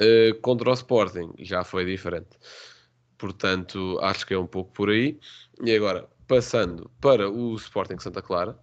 Uh, 0.00 0.38
contra 0.40 0.70
o 0.70 0.72
Sporting, 0.72 1.32
já 1.38 1.64
foi 1.64 1.84
diferente. 1.84 2.38
Portanto, 3.16 3.98
acho 4.00 4.26
que 4.26 4.34
é 4.34 4.38
um 4.38 4.46
pouco 4.46 4.72
por 4.72 4.90
aí. 4.90 5.18
E 5.64 5.74
agora, 5.74 6.08
passando 6.26 6.90
para 7.00 7.28
o 7.28 7.54
Sporting 7.56 7.98
Santa 7.98 8.22
Clara, 8.22 8.58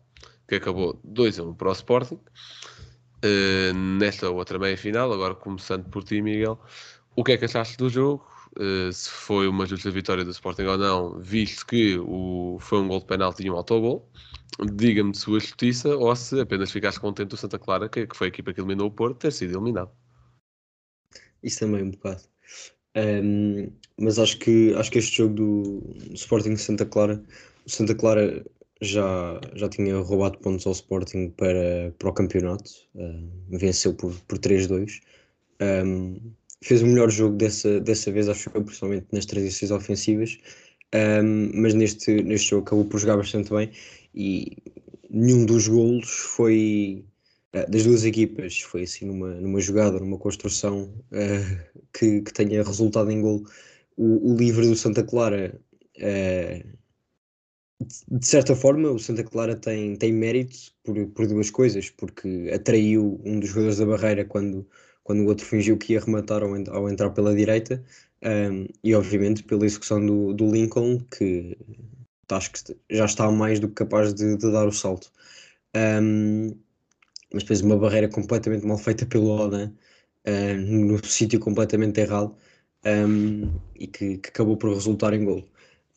que 0.47 0.55
acabou 0.55 0.99
2 1.03 1.39
a 1.39 1.43
1 1.43 1.53
para 1.55 1.69
o 1.69 1.71
Sporting. 1.73 2.19
Uh, 3.23 3.73
nesta 3.73 4.29
outra 4.29 4.59
meia 4.59 4.77
final, 4.77 5.11
agora 5.11 5.35
começando 5.35 5.89
por 5.89 6.03
ti, 6.03 6.21
Miguel, 6.21 6.59
o 7.15 7.23
que 7.23 7.31
é 7.33 7.37
que 7.37 7.45
achaste 7.45 7.77
do 7.77 7.89
jogo? 7.89 8.25
Uh, 8.57 8.91
se 8.91 9.09
foi 9.09 9.47
uma 9.47 9.65
justa 9.65 9.91
vitória 9.91 10.23
do 10.23 10.31
Sporting 10.31 10.63
ou 10.63 10.77
não, 10.77 11.19
visto 11.19 11.65
que 11.65 11.97
o, 11.99 12.57
foi 12.61 12.79
um 12.79 12.87
gol 12.87 12.99
de 12.99 13.05
penalti 13.05 13.43
e 13.43 13.51
um 13.51 13.55
autogol. 13.55 14.09
Diga-me 14.73 15.11
de 15.11 15.17
sua 15.17 15.39
justiça 15.39 15.95
ou 15.95 16.15
se 16.15 16.39
apenas 16.39 16.71
ficaste 16.71 16.99
contente 16.99 17.29
do 17.29 17.37
Santa 17.37 17.59
Clara, 17.59 17.89
que, 17.89 18.07
que 18.07 18.15
foi 18.15 18.27
a 18.27 18.29
equipa 18.29 18.53
que 18.53 18.61
eliminou 18.61 18.87
o 18.87 18.91
Porto, 18.91 19.19
ter 19.19 19.33
sido 19.33 19.55
eliminado. 19.55 19.91
Isso 21.43 21.59
também 21.59 21.83
um 21.83 21.91
bocado. 21.91 22.21
Um, 22.95 23.71
mas 23.99 24.17
acho 24.17 24.39
que, 24.39 24.73
acho 24.75 24.89
que 24.89 24.99
este 24.99 25.17
jogo 25.17 25.35
do 25.35 26.13
Sporting 26.13 26.55
Santa 26.55 26.85
Clara, 26.85 27.21
o 27.65 27.69
Santa 27.69 27.93
Clara 27.93 28.45
já, 28.81 29.39
já 29.53 29.67
tinha 29.69 29.97
roubado 29.97 30.37
pontos 30.39 30.65
ao 30.65 30.73
Sporting 30.73 31.29
para, 31.31 31.93
para 31.99 32.09
o 32.09 32.13
campeonato, 32.13 32.71
uh, 32.95 33.29
venceu 33.49 33.93
por, 33.93 34.13
por 34.27 34.37
3-2. 34.39 35.01
Um, 35.61 36.19
fez 36.65 36.81
o 36.81 36.87
melhor 36.87 37.11
jogo 37.11 37.35
dessa, 37.35 37.79
dessa 37.79 38.11
vez, 38.11 38.27
acho 38.27 38.49
que 38.49 38.59
principalmente 38.59 39.05
nas 39.11 39.25
transições 39.25 39.71
ofensivas, 39.71 40.37
um, 40.95 41.61
mas 41.61 41.73
neste, 41.73 42.23
neste 42.23 42.49
jogo 42.49 42.63
acabou 42.63 42.85
por 42.85 42.99
jogar 42.99 43.17
bastante 43.17 43.51
bem 43.51 43.71
e 44.13 44.57
nenhum 45.09 45.45
dos 45.45 45.67
golos 45.67 46.09
foi 46.09 47.05
uh, 47.55 47.69
das 47.69 47.83
duas 47.83 48.03
equipas, 48.03 48.61
foi 48.61 48.83
assim 48.83 49.05
numa, 49.05 49.35
numa 49.35 49.61
jogada, 49.61 49.99
numa 49.99 50.17
construção 50.17 50.91
uh, 51.11 51.83
que, 51.93 52.21
que 52.21 52.33
tenha 52.33 52.63
resultado 52.63 53.11
em 53.11 53.21
gol. 53.21 53.43
O, 53.95 54.33
o 54.33 54.35
livre 54.35 54.67
do 54.67 54.75
Santa 54.75 55.03
Clara 55.03 55.59
uh, 55.97 56.75
de 58.09 58.25
certa 58.25 58.55
forma, 58.55 58.89
o 58.89 58.97
Santa 58.97 59.23
Clara 59.23 59.55
tem, 59.55 59.95
tem 59.97 60.11
mérito 60.11 60.57
por, 60.83 60.95
por 61.07 61.27
duas 61.27 61.49
coisas, 61.49 61.89
porque 61.89 62.49
atraiu 62.53 63.21
um 63.25 63.39
dos 63.39 63.49
jogadores 63.49 63.77
da 63.77 63.85
barreira 63.85 64.25
quando, 64.25 64.67
quando 65.05 65.21
o 65.21 65.27
outro 65.27 65.45
fingiu 65.45 65.77
que 65.77 65.93
ia 65.93 65.99
rematar 66.01 66.43
ao, 66.43 66.49
ao 66.75 66.89
entrar 66.89 67.11
pela 67.11 67.33
direita, 67.33 67.81
um, 68.23 68.65
e 68.83 68.95
obviamente 68.95 69.43
pela 69.43 69.65
execução 69.65 70.03
do, 70.03 70.33
do 70.33 70.51
Lincoln, 70.51 70.99
que 71.15 71.55
acho 72.29 72.51
que 72.51 72.75
já 72.89 73.05
está 73.05 73.31
mais 73.31 73.59
do 73.59 73.67
que 73.67 73.75
capaz 73.75 74.13
de, 74.13 74.35
de 74.35 74.51
dar 74.51 74.67
o 74.67 74.71
salto. 74.71 75.11
Um, 75.75 76.57
mas 77.31 77.43
depois 77.43 77.61
uma 77.61 77.77
barreira 77.77 78.09
completamente 78.09 78.65
mal 78.65 78.79
feita 78.79 79.05
pelo 79.05 79.29
Oda, 79.29 79.71
uh, 80.27 80.57
no 80.57 81.05
sítio 81.05 81.39
completamente 81.39 81.99
errado, 82.01 82.35
um, 82.83 83.59
e 83.75 83.85
que, 83.87 84.17
que, 84.17 84.29
acabou 84.29 84.57
por 84.57 84.73
resultar 84.73 85.13
em 85.13 85.23
gol. 85.23 85.47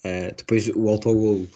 Uh, 0.05 0.35
depois 0.37 0.69
o 0.69 0.89
autogol 0.89 1.47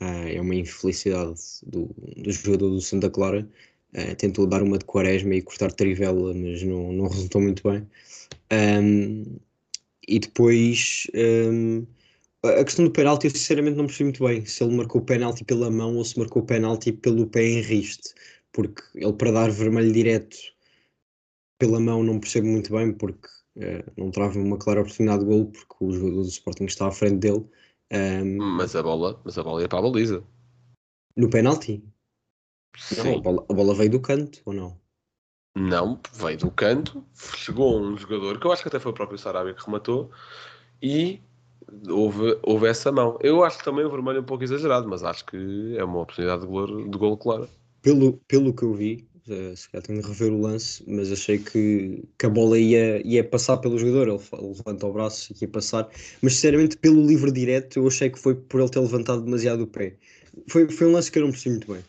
uh, 0.00 0.28
é 0.28 0.40
uma 0.40 0.54
infelicidade 0.54 1.40
do, 1.66 1.94
do 2.16 2.32
jogador 2.32 2.70
do 2.70 2.80
Santa 2.80 3.10
Clara. 3.10 3.46
Uh, 3.94 4.16
tentou 4.16 4.46
dar 4.46 4.62
uma 4.62 4.78
de 4.78 4.84
quaresma 4.84 5.34
e 5.34 5.42
cortar 5.42 5.70
trivela, 5.72 6.32
mas 6.32 6.62
não, 6.62 6.92
não 6.92 7.08
resultou 7.08 7.40
muito 7.40 7.62
bem. 7.68 7.86
Um, 8.50 9.24
e 10.08 10.18
depois 10.18 11.06
um, 11.14 11.86
a 12.44 12.64
questão 12.64 12.84
do 12.84 12.90
penalti, 12.90 13.26
eu 13.26 13.30
sinceramente 13.30 13.76
não 13.76 13.86
percebi 13.86 14.04
muito 14.04 14.24
bem 14.24 14.44
se 14.44 14.64
ele 14.64 14.74
marcou 14.74 15.00
o 15.00 15.04
penalti 15.04 15.44
pela 15.44 15.70
mão 15.70 15.96
ou 15.96 16.04
se 16.04 16.18
marcou 16.18 16.42
o 16.42 16.46
penalti 16.46 16.92
pelo 16.92 17.26
pé 17.26 17.44
em 17.44 17.60
riste, 17.60 18.14
porque 18.50 18.82
ele 18.94 19.12
para 19.12 19.30
dar 19.30 19.50
vermelho 19.50 19.92
direto 19.92 20.36
pela 21.58 21.78
mão 21.78 22.02
não 22.02 22.18
percebo 22.18 22.48
muito 22.48 22.72
bem, 22.72 22.92
porque 22.92 23.28
uh, 23.56 23.92
não 23.96 24.10
trava 24.10 24.38
uma 24.38 24.58
clara 24.58 24.80
oportunidade 24.80 25.20
de 25.20 25.26
gol, 25.26 25.46
porque 25.46 25.76
o 25.80 25.92
jogador 25.92 26.22
do 26.22 26.28
Sporting 26.28 26.64
está 26.64 26.88
à 26.88 26.90
frente 26.90 27.18
dele. 27.18 27.44
Um, 27.92 28.56
mas 28.56 28.74
a 28.74 28.82
bola, 28.82 29.20
mas 29.24 29.38
a 29.38 29.42
bola 29.44 29.62
ia 29.62 29.68
para 29.68 29.78
a 29.78 29.82
baliza. 29.82 30.24
No 31.16 31.30
penalti? 31.30 31.80
Não, 32.96 33.16
a 33.16 33.20
bola, 33.20 33.46
a 33.48 33.54
bola 33.54 33.74
veio 33.74 33.90
do 33.90 34.00
canto, 34.00 34.40
ou 34.44 34.52
não? 34.52 34.80
Não, 35.54 36.00
veio 36.14 36.38
do 36.38 36.50
canto, 36.50 37.04
chegou 37.36 37.78
um 37.78 37.96
jogador, 37.96 38.40
que 38.40 38.46
eu 38.46 38.52
acho 38.52 38.62
que 38.62 38.68
até 38.68 38.78
foi 38.78 38.90
o 38.90 38.94
próprio 38.94 39.18
Sarabia 39.18 39.54
que 39.54 39.64
rematou, 39.64 40.10
e 40.80 41.20
houve, 41.88 42.38
houve 42.42 42.66
essa 42.66 42.90
mão. 42.90 43.18
Eu 43.20 43.44
acho 43.44 43.58
que 43.58 43.64
também 43.64 43.84
o 43.84 43.90
vermelho 43.90 44.18
é 44.18 44.20
um 44.20 44.24
pouco 44.24 44.44
exagerado, 44.44 44.88
mas 44.88 45.02
acho 45.02 45.24
que 45.26 45.76
é 45.76 45.84
uma 45.84 46.00
oportunidade 46.00 46.42
de 46.42 46.48
gol, 46.48 46.88
de 46.88 46.98
gol 46.98 47.16
clara. 47.16 47.48
Pelo, 47.82 48.14
pelo 48.28 48.54
que 48.54 48.62
eu 48.62 48.72
vi, 48.72 49.06
uh, 49.28 49.56
se 49.56 49.68
calhar 49.70 49.86
tenho 49.86 50.00
de 50.00 50.08
rever 50.08 50.32
o 50.32 50.40
lance, 50.40 50.82
mas 50.86 51.12
achei 51.12 51.38
que, 51.38 52.02
que 52.18 52.26
a 52.26 52.30
bola 52.30 52.58
ia, 52.58 53.06
ia 53.06 53.22
passar 53.22 53.58
pelo 53.58 53.78
jogador, 53.78 54.08
ele, 54.08 54.20
ele 54.38 54.54
levanta 54.56 54.86
o 54.86 54.92
braço 54.92 55.32
e 55.32 55.36
ia 55.42 55.48
passar, 55.48 55.88
mas 56.22 56.34
sinceramente 56.34 56.76
pelo 56.76 57.04
livre 57.04 57.30
direto 57.30 57.78
eu 57.78 57.86
achei 57.86 58.08
que 58.08 58.18
foi 58.18 58.34
por 58.34 58.60
ele 58.60 58.70
ter 58.70 58.80
levantado 58.80 59.22
demasiado 59.22 59.64
o 59.64 59.66
pé. 59.66 59.96
Foi, 60.48 60.68
foi 60.70 60.86
um 60.86 60.92
lance 60.92 61.10
que 61.10 61.18
eu 61.18 61.24
não 61.24 61.30
percebi 61.30 61.56
muito 61.56 61.72
bem. 61.72 61.82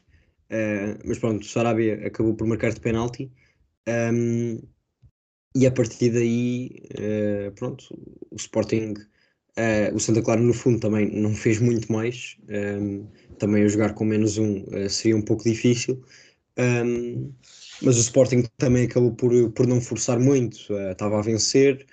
Uh, 0.53 0.99
mas 1.03 1.17
pronto, 1.17 1.43
Sarabia 1.47 2.05
acabou 2.05 2.35
por 2.35 2.45
marcar 2.45 2.71
de 2.71 2.79
penalti. 2.79 3.31
Um, 3.87 4.61
e 5.55 5.65
a 5.65 5.71
partir 5.71 6.11
daí, 6.11 6.83
uh, 6.93 7.51
pronto, 7.53 7.83
o 8.29 8.35
Sporting, 8.35 8.93
uh, 9.57 9.95
o 9.95 9.99
Santa 9.99 10.21
Clara 10.21 10.41
no 10.41 10.53
fundo 10.53 10.79
também 10.79 11.09
não 11.09 11.33
fez 11.33 11.59
muito 11.59 11.91
mais. 11.91 12.37
Um, 12.47 13.07
também 13.39 13.63
a 13.63 13.67
jogar 13.67 13.95
com 13.95 14.05
menos 14.05 14.37
um 14.37 14.63
seria 14.89 15.17
um 15.17 15.23
pouco 15.23 15.43
difícil. 15.43 16.03
Um, 16.57 17.33
mas 17.81 17.97
o 17.97 18.01
Sporting 18.01 18.43
também 18.57 18.85
acabou 18.85 19.13
por, 19.15 19.51
por 19.53 19.65
não 19.65 19.81
forçar 19.81 20.19
muito, 20.19 20.71
estava 20.91 21.17
a 21.17 21.21
vencer, 21.21 21.85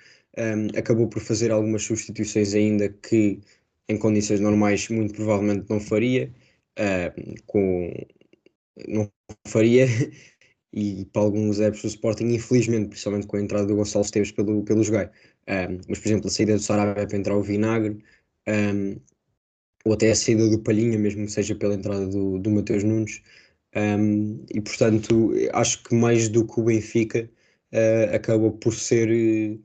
acabou 0.77 1.09
por 1.09 1.21
fazer 1.21 1.51
algumas 1.51 1.83
substituições 1.83 2.53
ainda 2.53 2.87
que 2.87 3.41
em 3.89 3.97
condições 3.97 4.39
normais 4.39 4.87
muito 4.89 5.15
provavelmente 5.15 5.65
não 5.69 5.79
faria, 5.79 6.31
com, 7.47 7.91
não 8.87 9.11
faria, 9.47 9.87
e 10.73 11.05
para 11.05 11.21
alguns 11.23 11.59
adeptos 11.59 11.81
do 11.83 11.87
Sporting, 11.87 12.25
infelizmente, 12.25 12.89
principalmente 12.89 13.27
com 13.27 13.37
a 13.37 13.41
entrada 13.41 13.65
do 13.67 13.75
Gonçalo 13.75 14.05
Esteves 14.05 14.31
pelo, 14.31 14.63
pelo 14.63 14.83
Jogai, 14.83 15.09
um, 15.49 15.79
mas 15.89 15.99
por 15.99 16.07
exemplo 16.07 16.27
a 16.27 16.29
saída 16.31 16.53
do 16.53 16.59
Sarabia 16.59 17.07
para 17.07 17.17
entrar 17.17 17.35
o 17.35 17.43
Vinagre, 17.43 18.03
ou 19.85 19.93
até 19.93 20.11
a 20.11 20.15
saída 20.15 20.47
do 20.49 20.59
Palhinha, 20.59 20.97
mesmo 20.97 21.25
que 21.25 21.31
seja 21.31 21.55
pela 21.55 21.73
entrada 21.73 22.07
do, 22.07 22.37
do 22.39 22.49
Mateus 22.51 22.83
Nunes, 22.83 23.21
um, 23.75 24.45
e 24.53 24.61
portanto, 24.61 25.31
acho 25.53 25.83
que 25.83 25.95
mais 25.95 26.27
do 26.29 26.45
que 26.45 26.59
o 26.59 26.63
Benfica 26.63 27.29
uh, 27.71 28.15
acaba 28.15 28.51
por 28.51 28.73
ser 28.73 29.59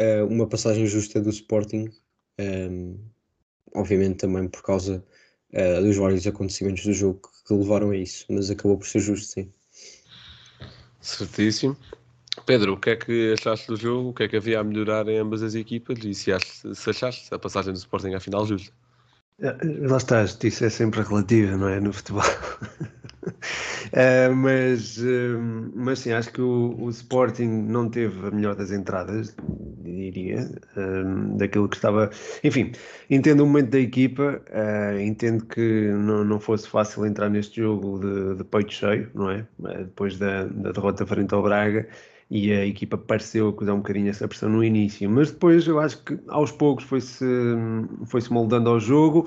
uh, 0.00 0.26
uma 0.26 0.48
passagem 0.48 0.86
justa 0.86 1.20
do 1.20 1.30
Sporting, 1.30 1.88
um, 2.40 2.98
obviamente 3.74 4.18
também 4.18 4.48
por 4.48 4.62
causa 4.62 5.04
uh, 5.52 5.82
dos 5.82 5.96
vários 5.96 6.26
acontecimentos 6.26 6.84
do 6.84 6.92
jogo 6.92 7.20
que 7.46 7.54
levaram 7.54 7.90
a 7.90 7.96
isso, 7.96 8.24
mas 8.28 8.50
acabou 8.50 8.78
por 8.78 8.86
ser 8.86 9.00
justo, 9.00 9.32
sim. 9.32 9.52
Certíssimo. 11.00 11.76
Pedro, 12.46 12.74
o 12.74 12.80
que 12.80 12.90
é 12.90 12.96
que 12.96 13.32
achaste 13.32 13.68
do 13.68 13.76
jogo? 13.76 14.10
O 14.10 14.14
que 14.14 14.24
é 14.24 14.28
que 14.28 14.36
havia 14.36 14.60
a 14.60 14.64
melhorar 14.64 15.06
em 15.08 15.18
ambas 15.18 15.42
as 15.42 15.54
equipas? 15.54 15.98
E 16.04 16.14
se, 16.14 16.32
achaste, 16.32 16.74
se 16.74 16.90
achaste 16.90 17.34
a 17.34 17.38
passagem 17.38 17.72
do 17.72 17.76
Sporting 17.76 18.14
à 18.14 18.20
final 18.20 18.46
justa? 18.46 18.72
Lá 19.40 19.96
está, 19.96 20.24
justiça 20.24 20.66
é 20.66 20.70
sempre 20.70 21.02
relativa, 21.02 21.56
não 21.56 21.68
é? 21.68 21.80
No 21.80 21.92
futebol. 21.92 22.22
uh, 22.22 24.34
mas, 24.36 24.98
uh, 24.98 25.72
mas 25.74 25.98
sim, 25.98 26.12
acho 26.12 26.32
que 26.32 26.40
o, 26.40 26.76
o, 26.78 26.88
Sporting 26.88 27.48
não 27.48 27.90
teve 27.90 28.28
a 28.28 28.30
melhor 28.30 28.54
das 28.54 28.70
entradas, 28.70 29.34
diria, 29.82 30.48
daquilo 31.36 31.68
que 31.68 31.74
estava. 31.74 32.10
Enfim, 32.44 32.70
entendo 33.10 33.42
o 33.42 33.46
momento 33.46 33.70
da 33.70 33.80
equipa, 33.80 34.40
entendo 35.00 35.44
que 35.46 35.88
não, 35.88 36.24
não 36.24 36.38
fosse 36.38 36.68
fácil 36.68 37.04
entrar 37.04 37.28
neste 37.28 37.60
jogo 37.60 37.98
de, 37.98 38.36
de 38.36 38.44
peito 38.44 38.72
cheio, 38.72 39.10
não 39.14 39.30
é? 39.30 39.44
depois 39.58 40.16
da, 40.16 40.44
da 40.44 40.70
derrota 40.70 41.04
frente 41.04 41.34
ao 41.34 41.42
Braga 41.42 41.88
e 42.30 42.52
a 42.52 42.66
equipa 42.66 42.96
pareceu 42.96 43.48
acusar 43.48 43.74
um 43.74 43.78
bocadinho 43.78 44.08
essa 44.08 44.26
pressão 44.26 44.48
no 44.48 44.64
início, 44.64 45.08
mas 45.10 45.30
depois 45.30 45.66
eu 45.66 45.78
acho 45.78 46.02
que 46.02 46.18
aos 46.28 46.50
poucos 46.50 46.84
foi-se 46.84 47.24
foi 48.06 48.20
-se 48.20 48.32
moldando 48.32 48.70
ao 48.70 48.80
jogo 48.80 49.26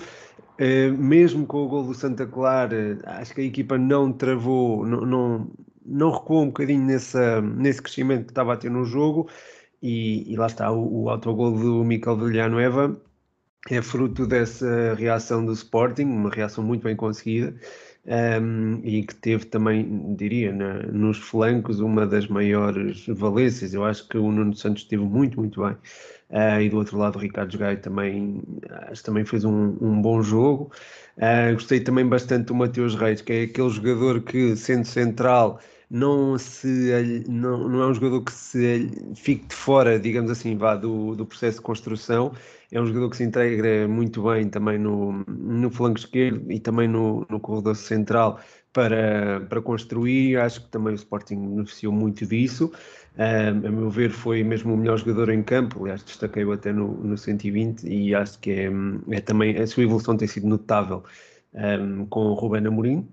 Uh, 0.59 0.91
mesmo 0.97 1.45
com 1.45 1.63
o 1.65 1.67
gol 1.67 1.83
do 1.83 1.93
Santa 1.93 2.25
Clara, 2.25 2.97
acho 3.05 3.33
que 3.35 3.41
a 3.41 3.43
equipa 3.43 3.77
não 3.77 4.11
travou, 4.11 4.83
não, 4.87 5.01
não, 5.01 5.51
não 5.85 6.11
recuou 6.11 6.43
um 6.43 6.47
bocadinho 6.47 6.83
nessa, 6.83 7.41
nesse 7.41 7.79
crescimento 7.79 8.25
que 8.25 8.31
estava 8.31 8.53
a 8.53 8.57
ter 8.57 8.71
no 8.71 8.83
jogo. 8.83 9.29
E, 9.81 10.31
e 10.31 10.35
lá 10.35 10.47
está, 10.47 10.71
o, 10.71 11.03
o 11.03 11.09
autogol 11.11 11.51
do 11.51 11.83
Mikel 11.83 12.17
Villanueva 12.17 12.99
é 13.69 13.81
fruto 13.83 14.25
dessa 14.25 14.95
reação 14.95 15.45
do 15.45 15.53
Sporting, 15.53 16.05
uma 16.05 16.31
reação 16.31 16.63
muito 16.63 16.83
bem 16.83 16.95
conseguida. 16.95 17.55
Um, 18.07 18.79
e 18.83 19.03
que 19.03 19.13
teve 19.15 19.45
também, 19.45 20.15
diria, 20.15 20.53
na, 20.53 20.83
nos 20.83 21.17
flancos 21.17 21.79
uma 21.79 22.07
das 22.07 22.27
maiores 22.27 23.05
valências. 23.07 23.73
Eu 23.73 23.83
acho 23.83 24.07
que 24.07 24.17
o 24.17 24.31
Nuno 24.31 24.55
Santos 24.55 24.83
esteve 24.83 25.03
muito, 25.03 25.39
muito 25.39 25.61
bem. 25.61 25.75
Uh, 26.29 26.61
e 26.61 26.69
do 26.69 26.77
outro 26.77 26.97
lado 26.97 27.17
o 27.17 27.19
Ricardo 27.19 27.57
Gaio 27.57 27.79
também, 27.79 28.41
acho, 28.89 29.03
também 29.03 29.25
fez 29.25 29.43
um, 29.43 29.77
um 29.81 30.01
bom 30.01 30.21
jogo. 30.21 30.71
Uh, 31.17 31.53
gostei 31.53 31.79
também 31.79 32.05
bastante 32.05 32.45
do 32.45 32.55
Mateus 32.55 32.95
Reis, 32.95 33.21
que 33.21 33.33
é 33.33 33.41
aquele 33.43 33.69
jogador 33.69 34.21
que, 34.21 34.55
sendo 34.55 34.85
central, 34.85 35.59
não, 35.89 36.37
se, 36.37 37.23
não, 37.27 37.67
não 37.67 37.81
é 37.81 37.87
um 37.87 37.93
jogador 37.93 38.21
que 38.23 38.31
se 38.33 38.89
fique 39.15 39.47
de 39.47 39.55
fora, 39.55 39.99
digamos 39.99 40.31
assim, 40.31 40.57
vá, 40.57 40.75
do, 40.75 41.15
do 41.15 41.25
processo 41.25 41.57
de 41.57 41.63
construção. 41.63 42.33
É 42.71 42.81
um 42.81 42.85
jogador 42.85 43.09
que 43.09 43.17
se 43.17 43.23
integra 43.23 43.87
muito 43.87 44.23
bem 44.23 44.49
também 44.49 44.77
no, 44.77 45.23
no 45.27 45.69
flanco 45.71 45.99
esquerdo 45.99 46.51
e 46.51 46.59
também 46.59 46.87
no, 46.87 47.25
no 47.29 47.39
corredor 47.39 47.75
central 47.75 48.39
para, 48.73 49.39
para 49.47 49.61
construir. 49.61 50.37
Acho 50.37 50.61
que 50.61 50.69
também 50.69 50.93
o 50.93 50.95
Sporting 50.95 51.35
beneficiou 51.35 51.93
muito 51.93 52.25
disso. 52.25 52.71
Um, 53.17 53.67
a 53.67 53.71
meu 53.71 53.89
ver, 53.89 54.11
foi 54.11 54.43
mesmo 54.43 54.73
o 54.73 54.77
melhor 54.77 54.97
jogador 54.97 55.29
em 55.29 55.41
campo. 55.41 55.81
Aliás, 55.81 56.03
destaquei-o 56.03 56.51
até 56.51 56.73
no, 56.73 56.93
no 57.03 57.17
120 57.17 57.87
e 57.87 58.13
acho 58.13 58.37
que 58.39 58.51
é, 58.51 58.69
é 59.11 59.21
também 59.21 59.57
a 59.57 59.65
sua 59.65 59.83
evolução 59.83 60.17
tem 60.17 60.27
sido 60.27 60.47
notável 60.47 61.03
um, 61.53 62.05
com 62.07 62.19
o 62.25 62.33
Ruben 62.33 62.67
Amorim. 62.67 63.07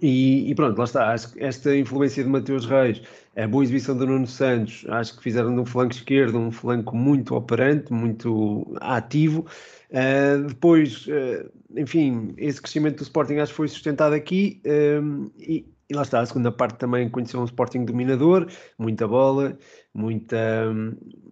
E, 0.00 0.50
e, 0.50 0.54
pronto, 0.54 0.78
lá 0.78 0.84
está. 0.84 1.12
Acho 1.12 1.32
que 1.32 1.42
esta 1.42 1.76
influência 1.76 2.22
de 2.22 2.30
Mateus 2.30 2.66
Reis, 2.66 3.02
a 3.36 3.46
boa 3.46 3.64
exibição 3.64 3.96
do 3.96 4.06
Nuno 4.06 4.26
Santos, 4.26 4.84
acho 4.88 5.16
que 5.16 5.22
fizeram 5.22 5.54
de 5.54 5.60
um 5.60 5.66
flanco 5.66 5.92
esquerdo 5.92 6.38
um 6.38 6.50
flanco 6.50 6.96
muito 6.96 7.34
operante, 7.34 7.92
muito 7.92 8.66
ativo. 8.80 9.46
Uh, 9.90 10.46
depois, 10.46 11.06
uh, 11.06 11.50
enfim, 11.76 12.32
esse 12.36 12.60
crescimento 12.60 12.98
do 12.98 13.02
Sporting 13.02 13.36
acho 13.36 13.52
que 13.52 13.56
foi 13.56 13.68
sustentado 13.68 14.14
aqui. 14.14 14.60
Uh, 14.64 15.30
e, 15.38 15.66
e 15.90 15.94
lá 15.94 16.02
está, 16.02 16.20
a 16.20 16.26
segunda 16.26 16.52
parte 16.52 16.78
também 16.78 17.08
conheceu 17.08 17.40
um 17.40 17.44
Sporting 17.44 17.84
dominador, 17.84 18.46
muita 18.78 19.08
bola, 19.08 19.58
muita, 19.92 20.72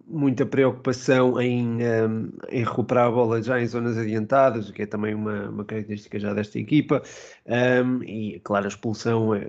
muita 0.09 0.45
preocupação 0.45 1.39
em, 1.39 1.77
um, 1.83 2.31
em 2.49 2.63
recuperar 2.63 3.07
a 3.07 3.11
bola 3.11 3.41
já 3.41 3.61
em 3.61 3.67
zonas 3.67 3.97
adiantadas, 3.97 4.69
o 4.69 4.73
que 4.73 4.81
é 4.81 4.85
também 4.85 5.13
uma, 5.13 5.49
uma 5.49 5.65
característica 5.65 6.19
já 6.19 6.33
desta 6.33 6.59
equipa. 6.59 7.01
Um, 7.45 8.03
e, 8.03 8.39
claro, 8.39 8.65
a 8.65 8.67
expulsão 8.67 9.33
é, 9.35 9.47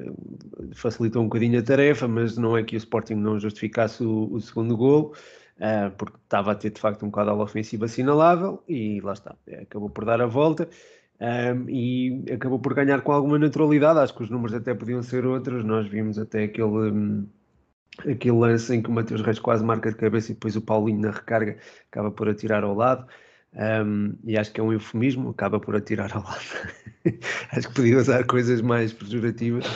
facilitou 0.75 1.23
um 1.23 1.27
bocadinho 1.27 1.59
a 1.59 1.63
tarefa, 1.63 2.07
mas 2.07 2.37
não 2.37 2.57
é 2.57 2.63
que 2.63 2.77
o 2.77 2.79
Sporting 2.79 3.15
não 3.15 3.39
justificasse 3.39 4.05
o, 4.05 4.33
o 4.33 4.41
segundo 4.41 4.77
golo. 4.77 5.15
Uh, 5.57 5.91
porque 5.99 6.17
estava 6.25 6.53
a 6.53 6.55
ter 6.55 6.71
de 6.71 6.81
facto 6.81 7.03
um 7.05 7.11
bocado 7.11 7.39
ofensivo 7.39 7.85
assinalável 7.85 8.65
e 8.67 8.99
lá 9.03 9.13
está, 9.13 9.37
acabou 9.61 9.91
por 9.91 10.07
dar 10.07 10.19
a 10.23 10.27
volta 10.27 10.67
um, 11.21 11.69
e 11.69 12.25
acabou 12.33 12.59
por 12.59 12.73
ganhar 12.73 13.03
com 13.03 13.13
alguma 13.13 13.39
naturalidade. 13.39 13.99
Acho 13.99 14.15
que 14.15 14.23
os 14.23 14.31
números 14.31 14.55
até 14.55 14.75
podiam 14.75 15.03
ser 15.03 15.27
outros. 15.27 15.63
Nós 15.65 15.87
vimos 15.87 16.19
até 16.19 16.45
aquele, 16.45 16.65
um, 16.67 17.29
aquele 18.09 18.37
lance 18.37 18.75
em 18.75 18.83
que 18.83 18.89
o 18.89 18.93
Matheus 18.93 19.21
Reis 19.21 19.39
quase 19.39 19.65
marca 19.65 19.91
de 19.91 19.97
cabeça 19.97 20.31
e 20.31 20.35
depois 20.35 20.57
o 20.57 20.61
Paulinho 20.61 21.01
na 21.01 21.11
recarga 21.11 21.57
acaba 21.91 22.11
por 22.11 22.29
atirar 22.29 22.65
ao 22.65 22.75
lado. 22.75 23.07
Um, 23.53 24.15
e 24.23 24.39
acho 24.39 24.53
que 24.53 24.61
é 24.61 24.63
um 24.63 24.73
eufemismo, 24.73 25.31
acaba 25.31 25.59
por 25.59 25.75
atirar 25.75 26.13
ao 26.15 26.23
lado. 26.23 26.45
acho 27.51 27.69
que 27.69 27.75
podia 27.75 27.99
usar 27.99 28.25
coisas 28.25 28.61
mais 28.61 28.93
pejorativas. 28.93 29.67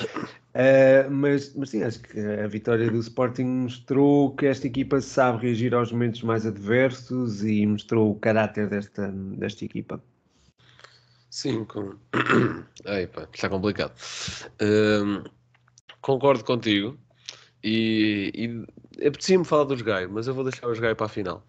Uh, 0.55 1.11
mas, 1.11 1.53
mas 1.57 1.71
sim, 1.71 1.83
acho 1.83 2.01
que 2.01 2.21
a 2.21 2.47
vitória 2.47 2.89
do 2.89 2.99
Sporting 2.99 3.45
mostrou 3.45 4.35
que 4.37 4.47
esta 4.47 4.69
equipa 4.69 5.01
sabe 5.01 5.47
reagir 5.47 5.75
aos 5.75 5.91
momentos 5.91 6.23
mais 6.23 6.47
adversos 6.47 7.43
e 7.43 7.67
mostrou 7.67 8.13
o 8.13 8.15
caráter 8.15 8.69
desta, 8.69 9.09
desta 9.11 9.65
equipa. 9.65 10.01
Sim, 11.29 11.65
com... 11.65 11.97
Ai, 12.87 13.09
pá, 13.09 13.27
está 13.33 13.49
complicado. 13.49 13.93
Um, 14.63 15.25
concordo 16.01 16.45
contigo 16.45 16.97
e, 17.65 18.31
e 18.99 19.07
apetecia-me 19.07 19.45
falar 19.45 19.65
dos 19.65 19.81
Gaio, 19.81 20.11
mas 20.13 20.27
eu 20.27 20.35
vou 20.35 20.45
deixar 20.45 20.69
os 20.69 20.79
Gaio 20.79 20.95
para 20.95 21.07
a 21.07 21.09
final. 21.09 21.45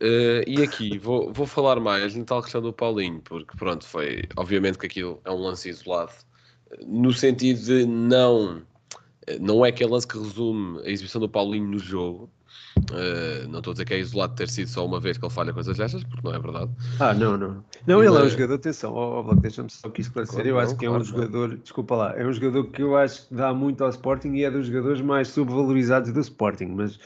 Uh, 0.00 0.46
e 0.46 0.62
aqui 0.62 0.96
vou, 1.02 1.32
vou 1.32 1.46
falar 1.46 1.80
mais 1.80 2.14
na 2.14 2.24
tal 2.24 2.40
questão 2.40 2.62
do 2.62 2.72
Paulinho, 2.72 3.20
porque 3.22 3.56
pronto, 3.58 3.84
foi 3.84 4.22
obviamente 4.36 4.78
que 4.78 4.86
aquilo 4.86 5.20
é 5.24 5.30
um 5.30 5.38
lance 5.38 5.68
isolado, 5.68 6.12
no 6.86 7.12
sentido 7.12 7.60
de 7.60 7.84
não, 7.84 8.62
não 9.40 9.66
é 9.66 9.70
aquele 9.70 9.90
lance 9.90 10.06
que 10.06 10.16
resume 10.16 10.80
a 10.84 10.88
exibição 10.88 11.20
do 11.20 11.28
Paulinho 11.28 11.66
no 11.66 11.78
jogo, 11.78 12.30
Uh, 12.90 13.48
não 13.48 13.58
estou 13.58 13.72
a 13.72 13.74
dizer 13.74 13.84
que 13.84 13.94
é 13.94 13.98
isolado 13.98 14.34
ter 14.34 14.48
sido 14.48 14.68
só 14.68 14.84
uma 14.84 14.98
vez 14.98 15.18
que 15.18 15.24
ele 15.24 15.32
falha 15.32 15.52
coisas 15.52 15.76
destas, 15.76 16.02
porque 16.04 16.26
não 16.26 16.34
é 16.34 16.38
verdade. 16.38 16.70
Ah, 16.98 17.14
não, 17.14 17.36
não. 17.36 17.64
Não, 17.86 18.02
ele 18.02 18.16
é 18.16 18.22
um 18.22 18.28
jogador, 18.28 18.54
atenção, 18.54 18.94
oh, 18.94 19.24
oh, 19.28 19.34
deixa-me 19.34 19.70
só 19.70 19.88
aqui 19.88 20.00
esclarecer. 20.00 20.36
Claro, 20.36 20.48
eu 20.48 20.58
acho 20.58 20.76
que 20.76 20.86
é 20.86 20.90
um 20.90 21.02
jogador, 21.02 21.56
desculpa 21.56 21.96
lá, 21.96 22.14
é 22.16 22.26
um 22.26 22.32
jogador 22.32 22.64
que 22.70 22.82
eu 22.82 22.96
acho 22.96 23.28
que 23.28 23.34
dá 23.34 23.52
muito 23.52 23.84
ao 23.84 23.90
Sporting 23.90 24.34
e 24.34 24.44
é 24.44 24.50
dos 24.50 24.66
jogadores 24.66 25.00
mais 25.00 25.28
subvalorizados 25.28 26.12
do 26.12 26.20
Sporting, 26.20 26.66
mas 26.66 26.96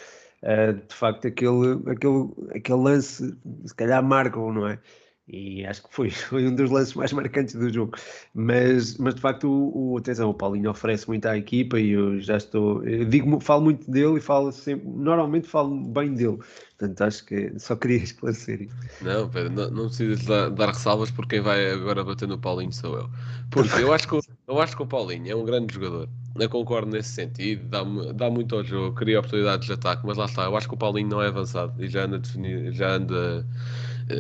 uh, 0.43 0.73
de 0.89 0.95
facto 0.95 1.27
aquele, 1.27 1.81
aquele, 1.87 2.29
aquele 2.55 2.79
lance, 2.79 3.37
se 3.65 3.75
calhar 3.75 4.03
marcam, 4.03 4.53
não 4.53 4.67
é? 4.67 4.79
E 5.27 5.65
acho 5.65 5.83
que 5.83 5.95
foi, 5.95 6.11
foi 6.11 6.47
um 6.47 6.55
dos 6.55 6.71
lances 6.71 6.95
mais 6.95 7.13
marcantes 7.13 7.55
do 7.55 7.73
jogo. 7.73 7.97
Mas, 8.35 8.97
mas 8.99 9.15
de 9.15 9.21
facto, 9.21 9.49
o, 9.49 9.93
o, 9.93 9.99
atenção, 9.99 10.31
o 10.31 10.35
Paulinho 10.35 10.71
oferece 10.71 11.09
muito 11.09 11.27
à 11.27 11.37
equipa 11.37 11.81
e 11.81 11.91
eu 11.91 12.21
já 12.21 12.37
estou. 12.37 12.85
Eu 12.85 13.05
digo, 13.05 13.41
falo 13.41 13.63
muito 13.63 13.91
dele 13.91 14.19
e 14.19 14.21
falo 14.21 14.53
sempre, 14.53 14.87
normalmente 14.89 15.49
falo 15.49 15.75
bem 15.75 16.15
dele. 16.15 16.39
Portanto, 16.79 17.01
acho 17.03 17.25
que 17.25 17.59
só 17.59 17.75
queria 17.77 17.99
esclarecer 18.05 18.63
isso. 18.63 18.75
Não, 19.01 19.29
Pedro, 19.29 19.53
não, 19.53 19.71
não 19.71 19.87
precisas 19.87 20.25
dar, 20.25 20.51
dar, 20.51 20.69
ressalvas 20.69 21.11
porque 21.11 21.37
quem 21.37 21.41
vai 21.41 21.71
agora 21.71 22.05
bater 22.05 22.29
no 22.29 22.39
Paulinho 22.39 22.73
sou 22.73 22.99
eu. 22.99 23.11
Porque 23.51 23.83
eu 23.83 23.93
acho 23.93 24.09
que, 24.09 24.19
eu 24.49 24.61
acho 24.61 24.77
que 24.77 24.83
o 24.83 24.87
Paulinho 24.87 25.31
é 25.31 25.35
um 25.35 25.45
grande 25.45 25.73
jogador. 25.73 26.09
Eu 26.37 26.51
concordo 26.51 26.91
nesse 26.91 27.11
sentido, 27.11 27.69
dá, 27.69 27.85
dá 28.13 28.29
muito 28.29 28.57
ao 28.57 28.65
jogo, 28.65 28.95
cria 28.97 29.21
oportunidades 29.21 29.67
de 29.67 29.73
ataque, 29.73 30.05
mas 30.05 30.17
lá 30.17 30.25
está, 30.25 30.45
eu 30.45 30.57
acho 30.57 30.69
que 30.69 30.75
o 30.75 30.77
Paulinho 30.77 31.09
não 31.09 31.23
é 31.23 31.29
avançado 31.29 31.83
e 31.83 31.89
já 31.89 32.05
anda, 32.05 32.19
definido, 32.19 32.73
já 32.73 32.97
anda 32.97 33.47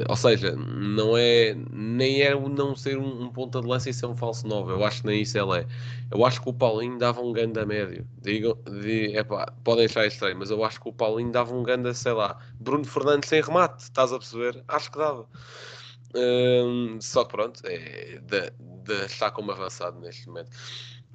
ou 0.08 0.16
seja, 0.16 0.56
não 0.56 1.16
é 1.16 1.54
nem 1.70 2.22
é 2.22 2.34
o 2.34 2.48
não 2.48 2.74
ser 2.74 2.96
um, 2.98 3.22
um 3.24 3.30
ponta 3.30 3.60
de 3.60 3.66
lança 3.66 3.90
e 3.90 3.94
ser 3.94 4.06
um 4.06 4.16
falso 4.16 4.46
novo. 4.46 4.70
Eu 4.70 4.84
acho 4.84 5.02
que 5.02 5.06
nem 5.06 5.22
isso 5.22 5.36
ele 5.38 5.60
é. 5.60 5.66
Eu 6.10 6.24
acho 6.24 6.40
que 6.40 6.48
o 6.48 6.52
Paulinho 6.52 6.98
dava 6.98 7.20
um 7.20 7.32
ganda 7.32 7.66
médio. 7.66 8.06
Digo, 8.22 8.54
de, 8.64 9.16
epá, 9.16 9.52
podem 9.62 9.84
achar 9.84 10.06
estranho, 10.06 10.38
mas 10.38 10.50
eu 10.50 10.64
acho 10.64 10.80
que 10.80 10.88
o 10.88 10.92
Paulinho 10.92 11.30
dava 11.30 11.54
um 11.54 11.62
ganda, 11.62 11.92
sei 11.92 12.12
lá, 12.12 12.38
Bruno 12.58 12.84
Fernandes 12.84 13.28
sem 13.28 13.42
remate, 13.42 13.82
estás 13.82 14.12
a 14.12 14.18
perceber? 14.18 14.62
Acho 14.68 14.90
que 14.90 14.98
dava. 14.98 15.28
Hum, 16.14 16.98
só 17.00 17.24
que 17.24 17.32
pronto, 17.32 17.60
é 17.64 18.20
de, 18.22 18.50
de 18.84 19.04
estar 19.06 19.30
como 19.32 19.50
avançado 19.52 20.00
neste 20.00 20.28
momento. 20.28 20.50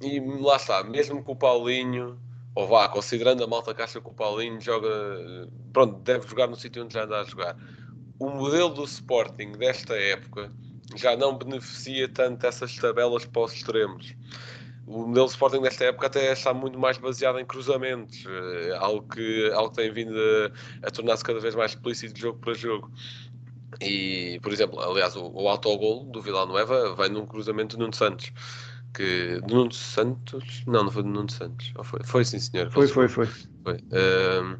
E 0.00 0.20
lá 0.20 0.56
está, 0.56 0.82
mesmo 0.84 1.22
com 1.22 1.32
o 1.32 1.36
Paulinho, 1.36 2.18
ou 2.54 2.66
vá, 2.68 2.88
considerando 2.88 3.42
a 3.42 3.46
malta 3.46 3.74
que 3.74 3.82
acha 3.82 4.00
que 4.00 4.08
o 4.08 4.12
Paulinho 4.12 4.60
joga, 4.60 4.88
pronto, 5.72 5.98
deve 6.00 6.28
jogar 6.28 6.46
no 6.46 6.56
sítio 6.56 6.84
onde 6.84 6.94
já 6.94 7.04
anda 7.04 7.20
a 7.20 7.24
jogar 7.24 7.56
o 8.20 8.28
modelo 8.28 8.68
do 8.68 8.84
Sporting 8.84 9.52
desta 9.52 9.96
época 9.96 10.52
já 10.94 11.16
não 11.16 11.36
beneficia 11.36 12.06
tanto 12.06 12.42
dessas 12.42 12.76
tabelas 12.76 13.24
para 13.24 13.42
os 13.42 13.54
extremos. 13.54 14.14
O 14.86 15.06
modelo 15.06 15.26
do 15.26 15.30
Sporting 15.30 15.62
desta 15.62 15.84
época 15.84 16.06
até 16.06 16.32
está 16.32 16.52
muito 16.52 16.78
mais 16.78 16.98
baseado 16.98 17.38
em 17.38 17.46
cruzamentos, 17.46 18.24
eh, 18.26 18.76
algo 18.76 19.08
que, 19.08 19.50
algo 19.52 19.70
que 19.70 19.76
tem 19.76 19.90
vindo 19.90 20.14
a, 20.14 20.86
a 20.86 20.90
tornar-se 20.90 21.24
cada 21.24 21.40
vez 21.40 21.54
mais 21.54 21.72
explícito 21.72 22.12
de 22.12 22.20
jogo 22.20 22.38
para 22.40 22.52
jogo. 22.52 22.92
E, 23.80 24.38
por 24.42 24.52
exemplo, 24.52 24.80
aliás, 24.80 25.16
o, 25.16 25.30
o 25.32 25.48
autogol 25.48 26.04
do 26.04 26.20
Vila 26.20 26.44
Nova 26.44 26.94
vem 26.96 27.08
num 27.08 27.24
cruzamento 27.24 27.76
de 27.76 27.80
Nuno 27.82 27.94
Santos. 27.94 28.32
Que, 28.92 29.40
de 29.40 29.54
Nuno 29.54 29.72
Santos? 29.72 30.62
Não, 30.66 30.84
não 30.84 30.90
foi 30.90 31.04
de 31.04 31.08
Nuno 31.08 31.30
Santos. 31.30 31.72
foi? 31.84 32.00
Foi 32.04 32.24
sim, 32.24 32.38
senhor. 32.38 32.70
Foi, 32.70 32.86
foi, 32.86 33.08
foi. 33.08 33.26
foi. 33.26 33.76
Um, 33.92 34.58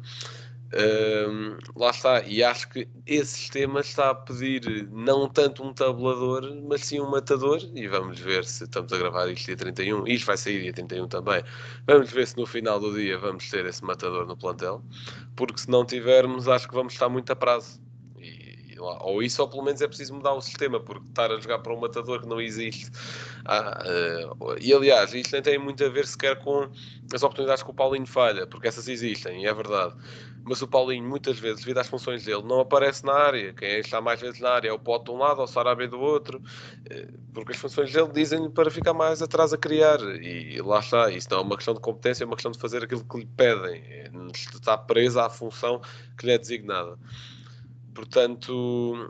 um, 0.73 1.57
lá 1.75 1.89
está, 1.89 2.21
e 2.23 2.43
acho 2.43 2.69
que 2.69 2.87
esse 3.05 3.37
sistema 3.37 3.81
está 3.81 4.11
a 4.11 4.15
pedir 4.15 4.87
não 4.91 5.27
tanto 5.27 5.63
um 5.63 5.73
tabulador, 5.73 6.55
mas 6.63 6.85
sim 6.85 6.99
um 6.99 7.09
matador. 7.09 7.59
E 7.75 7.87
vamos 7.87 8.19
ver 8.19 8.45
se 8.45 8.63
estamos 8.63 8.91
a 8.93 8.97
gravar 8.97 9.29
isto 9.29 9.47
dia 9.47 9.57
31. 9.57 10.07
Isto 10.07 10.25
vai 10.25 10.37
sair 10.37 10.61
dia 10.61 10.73
31 10.73 11.07
também. 11.07 11.43
Vamos 11.85 12.11
ver 12.11 12.27
se 12.27 12.37
no 12.37 12.45
final 12.45 12.79
do 12.79 12.93
dia 12.93 13.17
vamos 13.17 13.49
ter 13.49 13.65
esse 13.65 13.83
matador 13.83 14.25
no 14.25 14.37
plantel, 14.37 14.81
porque 15.35 15.59
se 15.59 15.69
não 15.69 15.85
tivermos, 15.85 16.47
acho 16.47 16.67
que 16.67 16.73
vamos 16.73 16.93
estar 16.93 17.09
muito 17.09 17.31
a 17.31 17.35
prazo. 17.35 17.81
E, 18.81 18.97
ou 19.01 19.23
isso, 19.23 19.41
ou 19.41 19.47
pelo 19.47 19.63
menos 19.63 19.81
é 19.81 19.87
preciso 19.87 20.13
mudar 20.13 20.33
o 20.33 20.41
sistema, 20.41 20.79
porque 20.79 21.07
estar 21.07 21.31
a 21.31 21.39
jogar 21.39 21.59
para 21.59 21.73
um 21.73 21.79
matador 21.79 22.21
que 22.21 22.27
não 22.27 22.39
existe. 22.41 22.91
Ah, 23.45 23.83
uh, 24.39 24.55
e 24.59 24.73
aliás, 24.73 25.13
isto 25.13 25.31
nem 25.33 25.41
tem 25.41 25.57
muito 25.57 25.83
a 25.83 25.89
ver 25.89 26.05
sequer 26.05 26.37
com 26.39 26.69
as 27.13 27.23
oportunidades 27.23 27.63
que 27.63 27.69
o 27.69 27.73
Paulinho 27.73 28.07
falha, 28.07 28.47
porque 28.47 28.67
essas 28.67 28.87
existem, 28.87 29.43
e 29.43 29.47
é 29.47 29.53
verdade 29.53 29.95
mas 30.43 30.61
o 30.61 30.67
Paulinho, 30.67 31.07
muitas 31.07 31.37
vezes, 31.39 31.59
devido 31.61 31.77
às 31.77 31.87
funções 31.87 32.25
dele, 32.25 32.41
não 32.43 32.61
aparece 32.61 33.05
na 33.05 33.13
área. 33.13 33.53
Quem 33.53 33.79
está 33.79 34.01
mais 34.01 34.19
vezes 34.19 34.39
na 34.39 34.49
área 34.49 34.69
é 34.69 34.73
o 34.73 34.79
Pote 34.79 35.05
de 35.05 35.11
um 35.11 35.17
lado, 35.17 35.37
ou 35.37 35.43
o 35.43 35.47
Sarabia 35.47 35.87
do 35.87 35.99
outro, 35.99 36.41
eh, 36.89 37.07
porque 37.33 37.51
as 37.51 37.57
funções 37.57 37.91
dele 37.91 38.09
dizem-lhe 38.11 38.49
para 38.49 38.71
ficar 38.71 38.93
mais 38.93 39.21
atrás 39.21 39.53
a 39.53 39.57
criar. 39.57 39.99
E 40.01 40.59
lá 40.61 40.79
está, 40.79 41.11
isso 41.11 41.27
não 41.29 41.39
é 41.39 41.41
uma 41.41 41.55
questão 41.55 41.73
de 41.73 41.79
competência, 41.79 42.23
é 42.23 42.27
uma 42.27 42.35
questão 42.35 42.51
de 42.51 42.59
fazer 42.59 42.83
aquilo 42.83 43.03
que 43.03 43.19
lhe 43.19 43.25
pedem. 43.25 43.83
Está 44.33 44.77
preso 44.77 45.19
à 45.19 45.29
função 45.29 45.81
que 46.17 46.25
lhe 46.25 46.31
é 46.31 46.37
designada. 46.37 46.97
Portanto, 47.93 49.09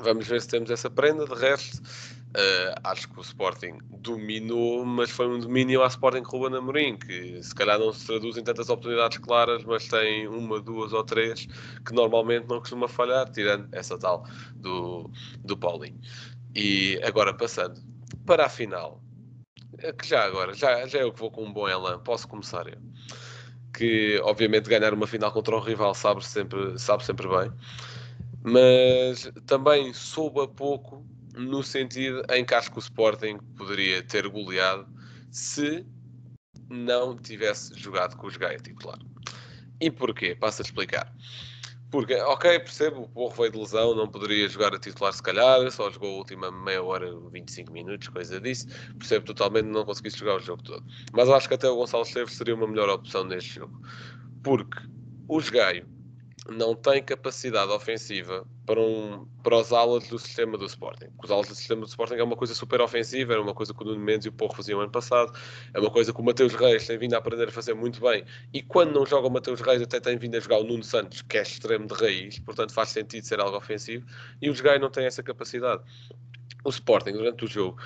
vamos 0.00 0.26
ver 0.26 0.40
se 0.40 0.48
temos 0.48 0.70
essa 0.70 0.90
prenda. 0.90 1.24
De 1.26 1.34
resto, 1.34 1.80
Uh, 2.28 2.76
acho 2.84 3.08
que 3.08 3.18
o 3.18 3.22
Sporting 3.22 3.78
dominou, 3.90 4.84
mas 4.84 5.10
foi 5.10 5.26
um 5.26 5.40
domínio 5.40 5.80
ao 5.80 5.88
Sporting 5.88 6.22
Ruben 6.22 6.58
Amorim, 6.58 6.96
que 6.98 7.42
se 7.42 7.54
calhar 7.54 7.78
não 7.78 7.90
se 7.90 8.06
traduz 8.06 8.36
em 8.36 8.44
tantas 8.44 8.68
oportunidades 8.68 9.16
claras, 9.16 9.64
mas 9.64 9.88
tem 9.88 10.28
uma, 10.28 10.60
duas 10.60 10.92
ou 10.92 11.02
três 11.02 11.46
que 11.86 11.94
normalmente 11.94 12.46
não 12.46 12.58
costuma 12.60 12.86
falhar, 12.86 13.30
tirando 13.30 13.66
essa 13.72 13.98
tal 13.98 14.26
do, 14.56 15.10
do 15.42 15.56
Paulinho. 15.56 15.98
E 16.54 17.00
agora 17.02 17.32
passando 17.32 17.80
para 18.26 18.44
a 18.44 18.48
final, 18.50 19.00
é 19.78 19.90
que 19.90 20.06
já 20.06 20.24
agora, 20.24 20.52
já, 20.52 20.86
já 20.86 20.98
eu 20.98 21.12
que 21.12 21.20
vou 21.20 21.30
com 21.30 21.46
um 21.46 21.52
bom 21.52 21.66
elan, 21.66 21.98
posso 22.00 22.28
começar 22.28 22.68
eu. 22.68 22.78
Que 23.72 24.20
obviamente 24.22 24.68
ganhar 24.68 24.92
uma 24.92 25.06
final 25.06 25.32
contra 25.32 25.56
um 25.56 25.60
rival 25.60 25.94
sabe 25.94 26.24
sempre, 26.26 26.78
sabe 26.78 27.04
sempre 27.04 27.26
bem, 27.26 27.50
mas 28.42 29.30
também 29.46 29.92
soube 29.92 30.40
a 30.40 30.48
pouco 30.48 31.06
no 31.34 31.62
sentido 31.62 32.22
em 32.30 32.44
que 32.44 32.54
acho 32.54 32.70
que 32.70 32.78
o 32.78 32.80
Sporting 32.80 33.38
poderia 33.56 34.02
ter 34.02 34.28
goleado 34.28 34.86
se 35.30 35.86
não 36.68 37.16
tivesse 37.16 37.78
jogado 37.78 38.16
com 38.16 38.26
os 38.26 38.36
Gaia 38.36 38.58
titular. 38.58 38.98
E 39.80 39.90
porquê? 39.90 40.34
Passo 40.34 40.62
a 40.62 40.64
explicar. 40.64 41.12
Porque, 41.90 42.14
ok, 42.14 42.58
percebo, 42.60 43.02
o 43.02 43.08
Porro 43.08 43.34
veio 43.34 43.52
de 43.52 43.58
lesão, 43.58 43.94
não 43.94 44.06
poderia 44.06 44.46
jogar 44.46 44.74
a 44.74 44.78
titular 44.78 45.10
se 45.12 45.22
calhar, 45.22 45.70
só 45.70 45.90
jogou 45.90 46.16
a 46.16 46.18
última 46.18 46.50
meia 46.50 46.82
hora, 46.82 47.18
25 47.30 47.72
minutos, 47.72 48.08
coisa 48.08 48.38
disso. 48.38 48.66
Percebo 48.98 49.24
totalmente 49.24 49.66
não 49.66 49.84
conseguisse 49.86 50.18
jogar 50.18 50.36
o 50.36 50.40
jogo 50.40 50.62
todo. 50.62 50.84
Mas 51.14 51.28
eu 51.28 51.34
acho 51.34 51.48
que 51.48 51.54
até 51.54 51.68
o 51.68 51.76
Gonçalo 51.76 52.02
Esteves 52.02 52.34
seria 52.34 52.54
uma 52.54 52.66
melhor 52.68 52.90
opção 52.90 53.24
neste 53.24 53.54
jogo. 53.54 53.80
Porque 54.42 54.78
os 55.28 55.48
Gaio 55.48 55.86
não 56.48 56.74
tem 56.74 57.02
capacidade 57.02 57.70
ofensiva 57.70 58.46
para, 58.64 58.80
um, 58.80 59.26
para 59.42 59.56
os 59.56 59.70
alas 59.70 60.08
do 60.08 60.18
sistema 60.18 60.56
do 60.56 60.64
Sporting. 60.64 61.08
Os 61.22 61.30
alas 61.30 61.46
do 61.46 61.54
sistema 61.54 61.82
do 61.82 61.86
Sporting 61.86 62.14
é 62.14 62.24
uma 62.24 62.36
coisa 62.36 62.54
super 62.54 62.80
ofensiva, 62.80 63.34
era 63.34 63.42
uma 63.42 63.52
coisa 63.52 63.74
que 63.74 63.82
o 63.82 63.86
Nuno 63.86 64.00
Mendes 64.00 64.24
e 64.24 64.28
o 64.30 64.32
Porro 64.32 64.54
faziam 64.54 64.80
ano 64.80 64.90
passado, 64.90 65.32
é 65.74 65.78
uma 65.78 65.90
coisa 65.90 66.12
que 66.12 66.20
o 66.20 66.24
Mateus 66.24 66.54
Reis 66.54 66.86
tem 66.86 66.96
vindo 66.96 67.14
a 67.14 67.18
aprender 67.18 67.48
a 67.48 67.52
fazer 67.52 67.74
muito 67.74 68.00
bem, 68.00 68.24
e 68.52 68.62
quando 68.62 68.94
não 68.94 69.04
joga 69.04 69.28
o 69.28 69.30
Mateus 69.30 69.60
Reis 69.60 69.82
até 69.82 70.00
tem 70.00 70.16
vindo 70.16 70.36
a 70.36 70.40
jogar 70.40 70.58
o 70.58 70.64
Nuno 70.64 70.82
Santos, 70.82 71.20
que 71.20 71.36
é 71.36 71.42
extremo 71.42 71.86
de 71.86 71.94
raiz, 71.94 72.38
portanto 72.38 72.72
faz 72.72 72.88
sentido 72.88 73.24
ser 73.24 73.40
algo 73.40 73.56
ofensivo, 73.56 74.06
e 74.40 74.48
os 74.48 74.60
Gai 74.60 74.78
não 74.78 74.90
têm 74.90 75.04
essa 75.04 75.22
capacidade. 75.22 75.82
O 76.64 76.70
Sporting, 76.70 77.12
durante 77.12 77.44
o 77.44 77.48
jogo, 77.48 77.78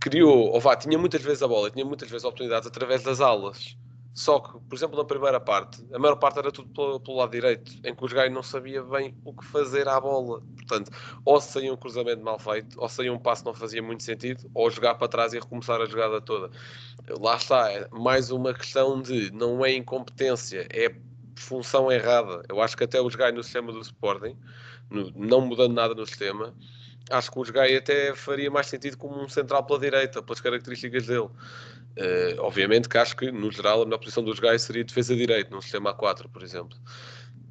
criou, 0.00 0.52
ou 0.52 0.60
vá, 0.60 0.74
tinha 0.74 0.98
muitas 0.98 1.20
vezes 1.20 1.42
a 1.42 1.48
bola, 1.48 1.70
tinha 1.70 1.84
muitas 1.84 2.08
vezes 2.08 2.24
oportunidades 2.24 2.66
através 2.66 3.02
das 3.02 3.20
alas, 3.20 3.76
só 4.14 4.38
que, 4.38 4.52
por 4.60 4.76
exemplo, 4.76 4.96
na 4.96 5.04
primeira 5.04 5.40
parte, 5.40 5.84
a 5.92 5.98
maior 5.98 6.14
parte 6.14 6.38
era 6.38 6.52
tudo 6.52 6.68
pelo, 6.68 7.00
pelo 7.00 7.16
lado 7.16 7.32
direito, 7.32 7.72
em 7.84 7.92
que 7.92 8.04
os 8.04 8.12
gajos 8.12 8.32
não 8.32 8.44
sabia 8.44 8.80
bem 8.84 9.12
o 9.24 9.32
que 9.34 9.44
fazer 9.44 9.88
à 9.88 10.00
bola. 10.00 10.40
Portanto, 10.56 10.92
ou 11.24 11.40
saía 11.40 11.72
um 11.72 11.76
cruzamento 11.76 12.22
mal 12.22 12.38
feito, 12.38 12.80
ou 12.80 12.88
saía 12.88 13.12
um 13.12 13.18
passo 13.18 13.42
que 13.42 13.48
não 13.48 13.54
fazia 13.54 13.82
muito 13.82 14.04
sentido, 14.04 14.48
ou 14.54 14.70
jogar 14.70 14.94
para 14.94 15.08
trás 15.08 15.32
e 15.32 15.40
recomeçar 15.40 15.80
a 15.80 15.86
jogada 15.86 16.20
toda. 16.20 16.48
Lá 17.20 17.34
está, 17.34 17.72
é 17.72 17.88
mais 17.90 18.30
uma 18.30 18.54
questão 18.54 19.02
de 19.02 19.32
não 19.32 19.64
é 19.64 19.74
incompetência, 19.74 20.64
é 20.70 20.94
função 21.34 21.90
errada. 21.90 22.44
Eu 22.48 22.60
acho 22.62 22.76
que 22.76 22.84
até 22.84 23.00
os 23.00 23.16
gajos 23.16 23.34
no 23.34 23.42
sistema 23.42 23.72
do 23.72 23.80
Sporting, 23.80 24.36
no, 24.90 25.10
não 25.16 25.40
mudando 25.40 25.74
nada 25.74 25.92
no 25.92 26.06
sistema, 26.06 26.54
acho 27.10 27.30
que 27.30 27.38
os 27.38 27.50
Gai 27.50 27.76
até 27.76 28.14
faria 28.14 28.50
mais 28.50 28.66
sentido 28.66 28.96
como 28.96 29.22
um 29.22 29.28
central 29.28 29.64
pela 29.64 29.78
direita, 29.78 30.22
pelas 30.22 30.40
características 30.40 31.06
dele. 31.06 31.28
Uh, 31.96 32.40
obviamente 32.40 32.88
que 32.88 32.98
acho 32.98 33.16
que, 33.16 33.30
no 33.30 33.50
geral, 33.52 33.82
a 33.82 33.84
melhor 33.84 33.98
posição 33.98 34.24
dos 34.24 34.40
Gai 34.40 34.58
seria 34.58 34.82
defesa 34.82 35.14
direita, 35.14 35.54
num 35.54 35.60
sistema 35.60 35.94
A4, 35.94 36.28
por 36.28 36.42
exemplo. 36.42 36.76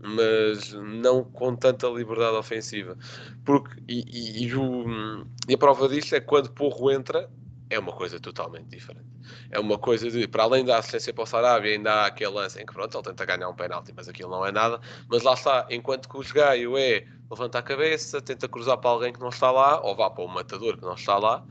Mas 0.02 0.74
não 0.74 1.24
com 1.24 1.56
tanta 1.56 1.88
liberdade 1.88 2.36
ofensiva. 2.36 2.98
Porque, 3.46 3.82
e, 3.88 4.04
e, 4.08 4.48
e, 4.48 4.56
o, 4.56 5.26
e 5.48 5.54
a 5.54 5.58
prova 5.58 5.88
disto 5.88 6.14
é 6.14 6.20
que 6.20 6.28
quando 6.28 6.52
Porro 6.52 6.92
entra, 6.92 7.30
é 7.70 7.80
uma 7.80 7.94
coisa 7.94 8.20
totalmente 8.20 8.68
diferente. 8.68 9.06
É 9.50 9.60
uma 9.60 9.78
coisa 9.78 10.10
de, 10.12 10.28
para 10.28 10.44
além 10.44 10.66
da 10.66 10.78
assistência 10.78 11.14
para 11.14 11.24
o 11.24 11.26
Sarabia, 11.26 11.72
ainda 11.72 11.94
há 11.94 12.06
aquele 12.08 12.32
lance 12.32 12.62
em 12.62 12.66
que 12.66 12.74
pronto, 12.74 12.98
ele 12.98 13.04
tenta 13.04 13.26
ganhar 13.26 13.50
um 13.50 13.56
penalti, 13.56 13.94
mas 13.96 14.10
aquilo 14.10 14.30
não 14.30 14.46
é 14.46 14.52
nada. 14.52 14.80
Mas 15.08 15.24
lá 15.24 15.34
está, 15.34 15.66
enquanto 15.70 16.10
que 16.10 16.18
o 16.18 16.34
Gaio 16.34 16.78
é 16.78 17.06
levanta 17.32 17.60
a 17.60 17.62
cabeça, 17.62 18.22
tenta 18.22 18.48
cruzar 18.48 18.78
para 18.78 18.90
alguém 18.90 19.14
que 19.14 19.20
não 19.20 19.30
está 19.30 19.52
lá, 19.52 19.82
ou 19.82 19.96
vá 19.96 20.10
para 20.10 20.24
o 20.24 20.28
matador 20.28 20.78
que 20.78 20.84
não 20.84 20.94
está 20.94 21.18
lá. 21.18 21.44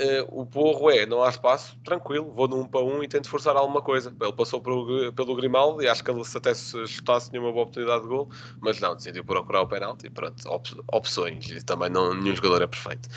Uh, 0.00 0.40
o 0.40 0.46
porro 0.46 0.90
é, 0.92 1.04
não 1.04 1.24
há 1.24 1.28
espaço, 1.28 1.76
tranquilo, 1.82 2.30
vou 2.32 2.46
num 2.46 2.64
para 2.64 2.84
um 2.84 3.02
e 3.02 3.08
tento 3.08 3.28
forçar 3.28 3.56
alguma 3.56 3.82
coisa. 3.82 4.14
Ele 4.20 4.32
passou 4.32 4.60
pelo, 4.60 5.12
pelo 5.12 5.34
Grimaldo 5.34 5.82
e 5.82 5.88
acho 5.88 6.04
que 6.04 6.10
ele 6.10 6.24
se 6.24 6.38
até 6.38 6.54
se 6.54 6.86
chutasse 6.86 7.30
tinha 7.30 7.42
uma 7.42 7.50
boa 7.50 7.64
oportunidade 7.64 8.02
de 8.02 8.08
gol, 8.08 8.30
mas 8.60 8.78
não, 8.78 8.94
decidiu 8.94 9.24
procurar 9.24 9.62
o 9.62 9.66
penalti 9.66 10.06
e 10.06 10.10
pronto, 10.10 10.48
op 10.48 10.70
opções, 10.92 11.50
e 11.50 11.64
também 11.64 11.90
não, 11.90 12.14
nenhum 12.14 12.36
jogador 12.36 12.62
é 12.62 12.68
perfeito. 12.68 13.08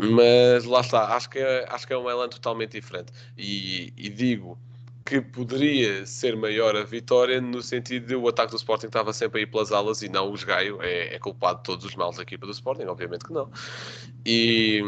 Mas 0.00 0.64
lá 0.64 0.80
está, 0.80 1.14
acho 1.14 1.30
que 1.30 1.38
é, 1.38 1.64
acho 1.68 1.86
que 1.86 1.92
é 1.92 1.98
um 1.98 2.10
Elan 2.10 2.28
totalmente 2.28 2.72
diferente. 2.72 3.12
E, 3.38 3.92
e, 3.96 4.08
digo 4.08 4.58
que 5.04 5.20
poderia 5.20 6.04
ser 6.06 6.36
maior 6.36 6.74
a 6.74 6.82
vitória 6.82 7.40
no 7.40 7.62
sentido 7.62 8.06
de 8.06 8.16
o 8.16 8.26
ataque 8.26 8.50
do 8.50 8.56
Sporting 8.56 8.86
estava 8.86 9.12
sempre 9.12 9.40
aí 9.40 9.46
pelas 9.46 9.70
alas 9.70 10.02
e 10.02 10.08
não 10.08 10.32
os 10.32 10.42
Gaio 10.42 10.82
é, 10.82 11.14
é 11.14 11.18
culpado 11.18 11.58
de 11.58 11.64
todos 11.64 11.84
os 11.84 11.94
males 11.94 12.16
da 12.16 12.22
equipa 12.22 12.46
do 12.46 12.52
Sporting, 12.52 12.84
obviamente 12.84 13.24
que 13.24 13.32
não. 13.32 13.50
E 14.24 14.82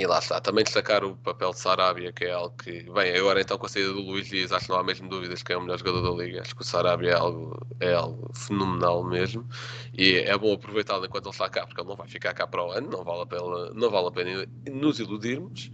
e 0.00 0.06
lá 0.06 0.18
está, 0.18 0.40
também 0.40 0.64
destacar 0.64 1.04
o 1.04 1.14
papel 1.14 1.50
de 1.50 1.60
Sarabia, 1.60 2.10
que 2.10 2.24
é 2.24 2.32
algo 2.32 2.56
que, 2.56 2.90
bem, 2.90 3.14
agora 3.14 3.38
então 3.42 3.58
com 3.58 3.66
a 3.66 3.68
saída 3.68 3.92
do 3.92 4.00
Luís 4.00 4.28
Dias, 4.28 4.50
acho 4.50 4.64
que 4.64 4.72
não 4.72 4.78
há 4.78 4.82
mesmo 4.82 5.10
dúvidas 5.10 5.42
que 5.42 5.52
é 5.52 5.56
o 5.58 5.60
melhor 5.60 5.78
jogador 5.78 6.00
da 6.00 6.24
liga. 6.24 6.40
Acho 6.40 6.56
que 6.56 6.62
o 6.62 6.64
Sarabia 6.64 7.10
é 7.10 7.14
algo, 7.14 7.66
é 7.80 7.92
algo 7.92 8.30
fenomenal 8.34 9.04
mesmo. 9.04 9.46
E 9.92 10.14
é 10.14 10.38
bom 10.38 10.54
aproveitá-lo 10.54 11.04
enquanto 11.04 11.26
ele 11.26 11.34
está 11.34 11.50
cá, 11.50 11.66
porque 11.66 11.82
ele 11.82 11.88
não 11.88 11.96
vai 11.96 12.08
ficar 12.08 12.32
cá 12.32 12.46
para 12.46 12.64
o 12.64 12.70
ano, 12.72 12.88
não 12.88 13.04
vale 13.04 13.22
a 13.22 13.26
pena, 13.26 13.70
não 13.74 13.90
vale 13.90 14.08
a 14.08 14.10
pena 14.10 14.46
nos 14.70 14.98
iludirmos. 15.00 15.70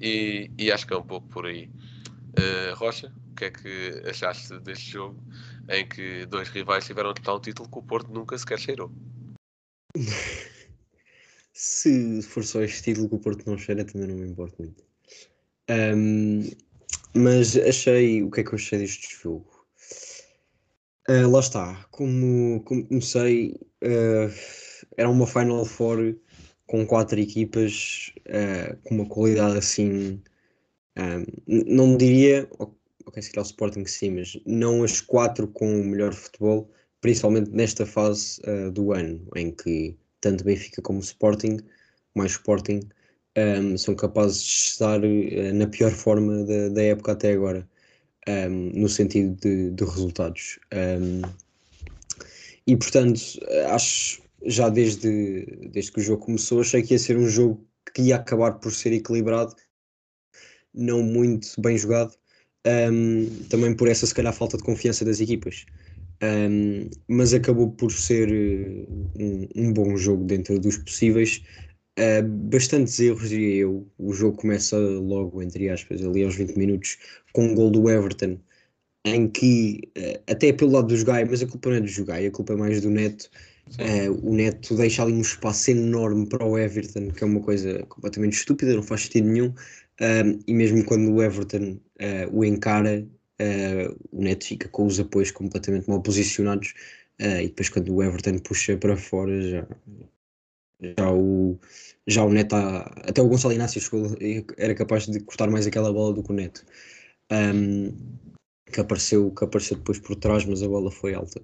E, 0.00 0.48
e 0.56 0.70
acho 0.70 0.86
que 0.86 0.94
é 0.94 0.96
um 0.96 1.02
pouco 1.02 1.26
por 1.28 1.46
aí. 1.46 1.68
Uh, 2.38 2.72
Rocha, 2.76 3.12
o 3.32 3.34
que 3.34 3.46
é 3.46 3.50
que 3.50 4.02
achaste 4.08 4.60
deste 4.60 4.92
jogo 4.92 5.20
em 5.68 5.84
que 5.88 6.24
dois 6.26 6.48
rivais 6.50 6.86
tiveram 6.86 7.12
de 7.12 7.20
tal 7.20 7.40
título 7.40 7.68
que 7.68 7.78
o 7.78 7.82
Porto 7.82 8.12
nunca 8.12 8.38
sequer 8.38 8.60
cheirou? 8.60 8.92
Se 11.58 12.20
for 12.20 12.44
só 12.44 12.60
este 12.62 12.82
título 12.82 13.08
que 13.08 13.14
o 13.14 13.18
Porto 13.18 13.46
não 13.46 13.56
cheira, 13.56 13.82
também 13.82 14.08
não 14.08 14.16
me 14.16 14.28
importa 14.28 14.54
muito. 14.58 14.84
Um, 15.70 16.50
mas 17.14 17.56
achei. 17.56 18.22
O 18.22 18.30
que 18.30 18.40
é 18.40 18.44
que 18.44 18.50
eu 18.50 18.56
achei 18.56 18.78
deste 18.78 19.16
jogo? 19.22 19.66
Uh, 21.08 21.26
lá 21.30 21.40
está. 21.40 21.86
Como, 21.90 22.62
como 22.64 22.86
comecei, 22.86 23.58
uh, 23.82 24.30
era 24.98 25.08
uma 25.08 25.26
Final 25.26 25.64
Four 25.64 26.14
com 26.66 26.86
quatro 26.86 27.18
equipas 27.18 28.12
uh, 28.28 28.76
com 28.82 28.96
uma 28.96 29.08
qualidade 29.08 29.56
assim. 29.56 30.22
Um, 30.98 31.24
não 31.46 31.96
diria. 31.96 32.46
Ok, 33.06 33.22
se 33.22 33.30
calhar 33.30 33.46
o 33.46 33.48
Sporting 33.48 33.86
sim, 33.86 34.10
mas 34.10 34.38
não 34.44 34.84
as 34.84 35.00
quatro 35.00 35.48
com 35.48 35.80
o 35.80 35.84
melhor 35.84 36.12
futebol, 36.12 36.70
principalmente 37.00 37.50
nesta 37.50 37.86
fase 37.86 38.42
do 38.74 38.92
ano, 38.92 39.26
em 39.34 39.50
que 39.52 39.96
tanto 40.26 40.44
Benfica 40.44 40.82
como 40.82 40.98
Sporting, 40.98 41.58
mais 42.14 42.32
Sporting, 42.32 42.80
um, 43.38 43.78
são 43.78 43.94
capazes 43.94 44.42
de 44.42 44.52
estar 44.52 45.04
uh, 45.04 45.54
na 45.54 45.66
pior 45.68 45.92
forma 45.92 46.44
da, 46.44 46.68
da 46.70 46.82
época 46.82 47.12
até 47.12 47.32
agora, 47.32 47.68
um, 48.28 48.80
no 48.80 48.88
sentido 48.88 49.36
de, 49.40 49.70
de 49.70 49.84
resultados. 49.84 50.58
Um, 50.74 51.22
e 52.66 52.76
portanto, 52.76 53.20
acho 53.70 54.20
já 54.44 54.68
desde, 54.68 55.46
desde 55.70 55.92
que 55.92 56.00
o 56.00 56.02
jogo 56.02 56.24
começou, 56.24 56.60
achei 56.60 56.82
que 56.82 56.94
ia 56.94 56.98
ser 56.98 57.16
um 57.16 57.28
jogo 57.28 57.64
que 57.94 58.02
ia 58.02 58.16
acabar 58.16 58.54
por 58.54 58.72
ser 58.72 58.92
equilibrado, 58.92 59.54
não 60.74 61.02
muito 61.02 61.48
bem 61.60 61.78
jogado, 61.78 62.12
também 63.48 63.74
por 63.76 63.88
essa 63.88 64.04
se 64.04 64.14
calhar 64.14 64.32
falta 64.32 64.56
de 64.56 64.64
confiança 64.64 65.04
das 65.04 65.20
equipas. 65.20 65.64
Um, 66.22 66.88
mas 67.08 67.34
acabou 67.34 67.70
por 67.72 67.92
ser 67.92 68.32
eh, 68.32 68.86
um, 69.20 69.48
um, 69.54 69.72
bom 69.72 69.96
jogo 69.96 70.24
dentro 70.24 70.58
dos 70.58 70.78
possíveis. 70.78 71.42
Uh, 71.98 72.22
bastantes 72.22 72.98
erros, 73.00 73.28
diria 73.28 73.62
eu. 73.62 73.86
O 73.98 74.12
jogo 74.12 74.38
começa 74.38 74.76
logo, 74.78 75.42
entre 75.42 75.68
aspas, 75.68 76.02
ali 76.02 76.24
aos 76.24 76.36
20 76.36 76.56
minutos, 76.56 76.98
com 77.32 77.46
um 77.46 77.54
gol 77.54 77.70
do 77.70 77.88
Everton, 77.90 78.38
em 79.04 79.28
que, 79.28 79.80
uh, 79.98 80.22
até 80.30 80.52
pelo 80.52 80.72
lado 80.72 80.88
dos 80.88 81.02
Gai, 81.02 81.24
mas 81.24 81.42
a 81.42 81.46
culpa 81.46 81.70
não 81.70 81.76
é 81.76 81.80
do 81.80 82.04
Gai, 82.04 82.26
a 82.26 82.30
culpa 82.30 82.52
é 82.54 82.56
mais 82.56 82.80
do 82.80 82.90
Neto. 82.90 83.30
Uh, 83.78 84.30
o 84.30 84.34
Neto 84.34 84.76
deixa 84.76 85.02
ali 85.02 85.12
um 85.12 85.20
espaço 85.20 85.70
enorme 85.70 86.26
para 86.28 86.46
o 86.46 86.58
Everton, 86.58 87.10
que 87.10 87.24
é 87.24 87.26
uma 87.26 87.40
coisa 87.40 87.82
completamente 87.86 88.34
estúpida, 88.34 88.74
não 88.74 88.82
faz 88.82 89.02
sentido 89.02 89.28
nenhum. 89.28 89.54
e 90.46 90.54
mesmo 90.54 90.84
quando 90.84 91.12
o 91.12 91.22
Everton 91.22 91.78
o 92.30 92.44
encara, 92.44 93.06
o 94.12 94.22
Neto 94.22 94.46
fica 94.46 94.68
com 94.68 94.86
os 94.86 94.98
apoios 94.98 95.30
completamente 95.30 95.88
mal 95.88 96.02
posicionados 96.02 96.74
uh, 97.20 97.40
e 97.40 97.48
depois 97.48 97.68
quando 97.68 97.94
o 97.94 98.02
Everton 98.02 98.38
puxa 98.38 98.76
para 98.76 98.96
fora 98.96 99.40
já, 99.42 99.66
já 100.98 101.12
o 101.12 101.58
já 102.06 102.24
o 102.24 102.32
Neto 102.32 102.54
até 102.54 103.20
o 103.20 103.28
Gonçalo 103.28 103.54
Inácio 103.54 103.80
chegou, 103.80 104.06
era 104.56 104.74
capaz 104.74 105.06
de 105.06 105.20
cortar 105.20 105.50
mais 105.50 105.66
aquela 105.66 105.92
bola 105.92 106.14
do 106.14 106.22
que 106.22 106.32
o 106.32 106.34
Neto 106.34 106.64
um, 107.32 107.92
que, 108.72 108.80
apareceu, 108.80 109.30
que 109.32 109.44
apareceu 109.44 109.76
depois 109.76 109.98
por 109.98 110.16
trás 110.16 110.44
mas 110.44 110.62
a 110.62 110.68
bola 110.68 110.90
foi 110.90 111.14
alta. 111.14 111.42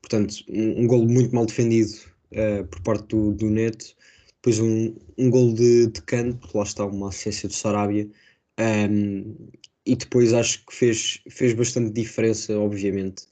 Portanto 0.00 0.34
um, 0.48 0.82
um 0.82 0.86
golo 0.86 1.08
muito 1.08 1.34
mal 1.34 1.46
defendido 1.46 1.92
uh, 2.32 2.64
por 2.68 2.82
parte 2.82 3.08
do, 3.08 3.32
do 3.32 3.50
Neto 3.50 3.96
depois 4.42 4.58
um, 4.58 4.94
um 5.16 5.30
gol 5.30 5.54
de, 5.54 5.86
de 5.86 6.02
canto, 6.02 6.48
lá 6.56 6.64
está 6.64 6.84
uma 6.84 7.10
assistência 7.10 7.48
do 7.48 7.54
Sarabia, 7.54 8.10
um, 8.58 9.36
e 9.86 9.96
depois 9.96 10.32
acho 10.32 10.64
que 10.66 10.74
fez, 10.74 11.20
fez 11.28 11.52
bastante 11.54 11.92
diferença, 11.92 12.56
obviamente, 12.58 13.24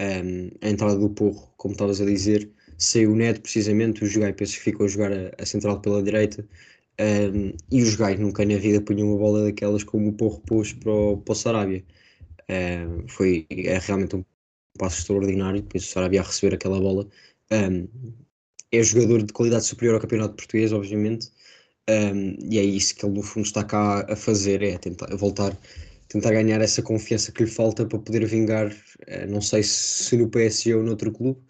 um, 0.00 0.50
a 0.62 0.70
entrada 0.70 0.98
do 0.98 1.10
Porro, 1.10 1.52
como 1.56 1.72
estavas 1.72 2.00
a 2.00 2.04
dizer, 2.06 2.50
saiu 2.78 3.12
o 3.12 3.16
Neto 3.16 3.42
precisamente, 3.42 4.02
o 4.04 4.06
Jogai 4.06 4.32
penso 4.32 4.54
que 4.54 4.62
ficou 4.62 4.86
a 4.86 4.88
jogar 4.88 5.12
a, 5.12 5.32
a 5.38 5.46
central 5.46 5.80
pela 5.80 6.02
direita, 6.02 6.46
um, 7.00 7.52
e 7.70 7.82
os 7.82 7.90
Jogai 7.90 8.16
nunca 8.16 8.44
na 8.44 8.56
vida 8.56 8.80
punham 8.80 9.08
uma 9.08 9.18
bola 9.18 9.44
daquelas 9.44 9.84
como 9.84 10.08
o 10.08 10.12
Porro 10.12 10.40
pôs 10.40 10.72
para 10.72 10.92
o, 10.92 11.16
para 11.18 11.32
o 11.32 11.34
Sarabia. 11.34 11.84
Um, 12.50 13.08
foi 13.08 13.46
é 13.50 13.78
realmente 13.78 14.16
um 14.16 14.24
passo 14.78 15.00
extraordinário, 15.00 15.62
depois 15.62 15.84
o 15.84 15.86
Sarabia 15.86 16.20
a 16.20 16.24
receber 16.24 16.54
aquela 16.54 16.80
bola. 16.80 17.06
É 18.72 18.82
jogador 18.82 19.22
de 19.22 19.32
qualidade 19.32 19.64
superior 19.64 19.94
ao 19.94 20.00
campeonato 20.00 20.34
português, 20.34 20.72
obviamente, 20.72 21.30
um, 21.88 22.36
e 22.48 22.58
é 22.58 22.62
isso 22.62 22.94
que 22.94 23.04
ele 23.04 23.14
no 23.14 23.22
fundo 23.22 23.46
está 23.46 23.64
cá 23.64 24.06
a 24.08 24.14
fazer, 24.16 24.62
é 24.62 24.78
tentar 24.78 25.14
voltar, 25.16 25.56
tentar 26.10 26.32
ganhar 26.32 26.60
essa 26.60 26.82
confiança 26.82 27.32
que 27.32 27.44
lhe 27.44 27.50
falta 27.50 27.86
para 27.86 27.98
poder 27.98 28.26
vingar, 28.26 28.68
uh, 28.68 29.26
não 29.30 29.40
sei 29.40 29.62
se 29.62 30.16
no 30.16 30.28
PSG 30.28 30.74
ou 30.74 30.82
noutro 30.82 31.12
clube, 31.12 31.40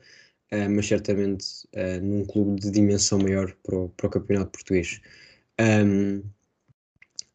uh, 0.53 0.71
mas 0.71 0.87
certamente 0.87 1.47
uh, 1.75 2.01
num 2.03 2.25
clube 2.27 2.61
de 2.61 2.71
dimensão 2.71 3.19
maior 3.19 3.53
para 3.63 3.77
o, 3.77 3.89
para 3.89 4.07
o 4.07 4.11
campeonato 4.11 4.53
português. 4.53 5.01
Um, 5.59 6.23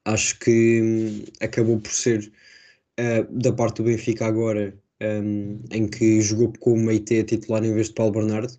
acho 0.06 0.38
que 0.40 0.82
hum, 0.82 1.24
acabou 1.42 1.80
por 1.80 1.92
ser 1.92 2.32
da 3.30 3.52
parte 3.52 3.78
do 3.78 3.84
Benfica 3.84 4.26
agora, 4.26 4.74
um, 5.02 5.60
em 5.72 5.88
que 5.88 6.22
jogou 6.22 6.54
com 6.60 6.74
o 6.74 6.78
Meite 6.78 7.24
titular 7.26 7.64
em 7.64 7.74
vez 7.74 7.88
de 7.88 7.94
Paulo 7.94 8.14
Bernardo, 8.14 8.54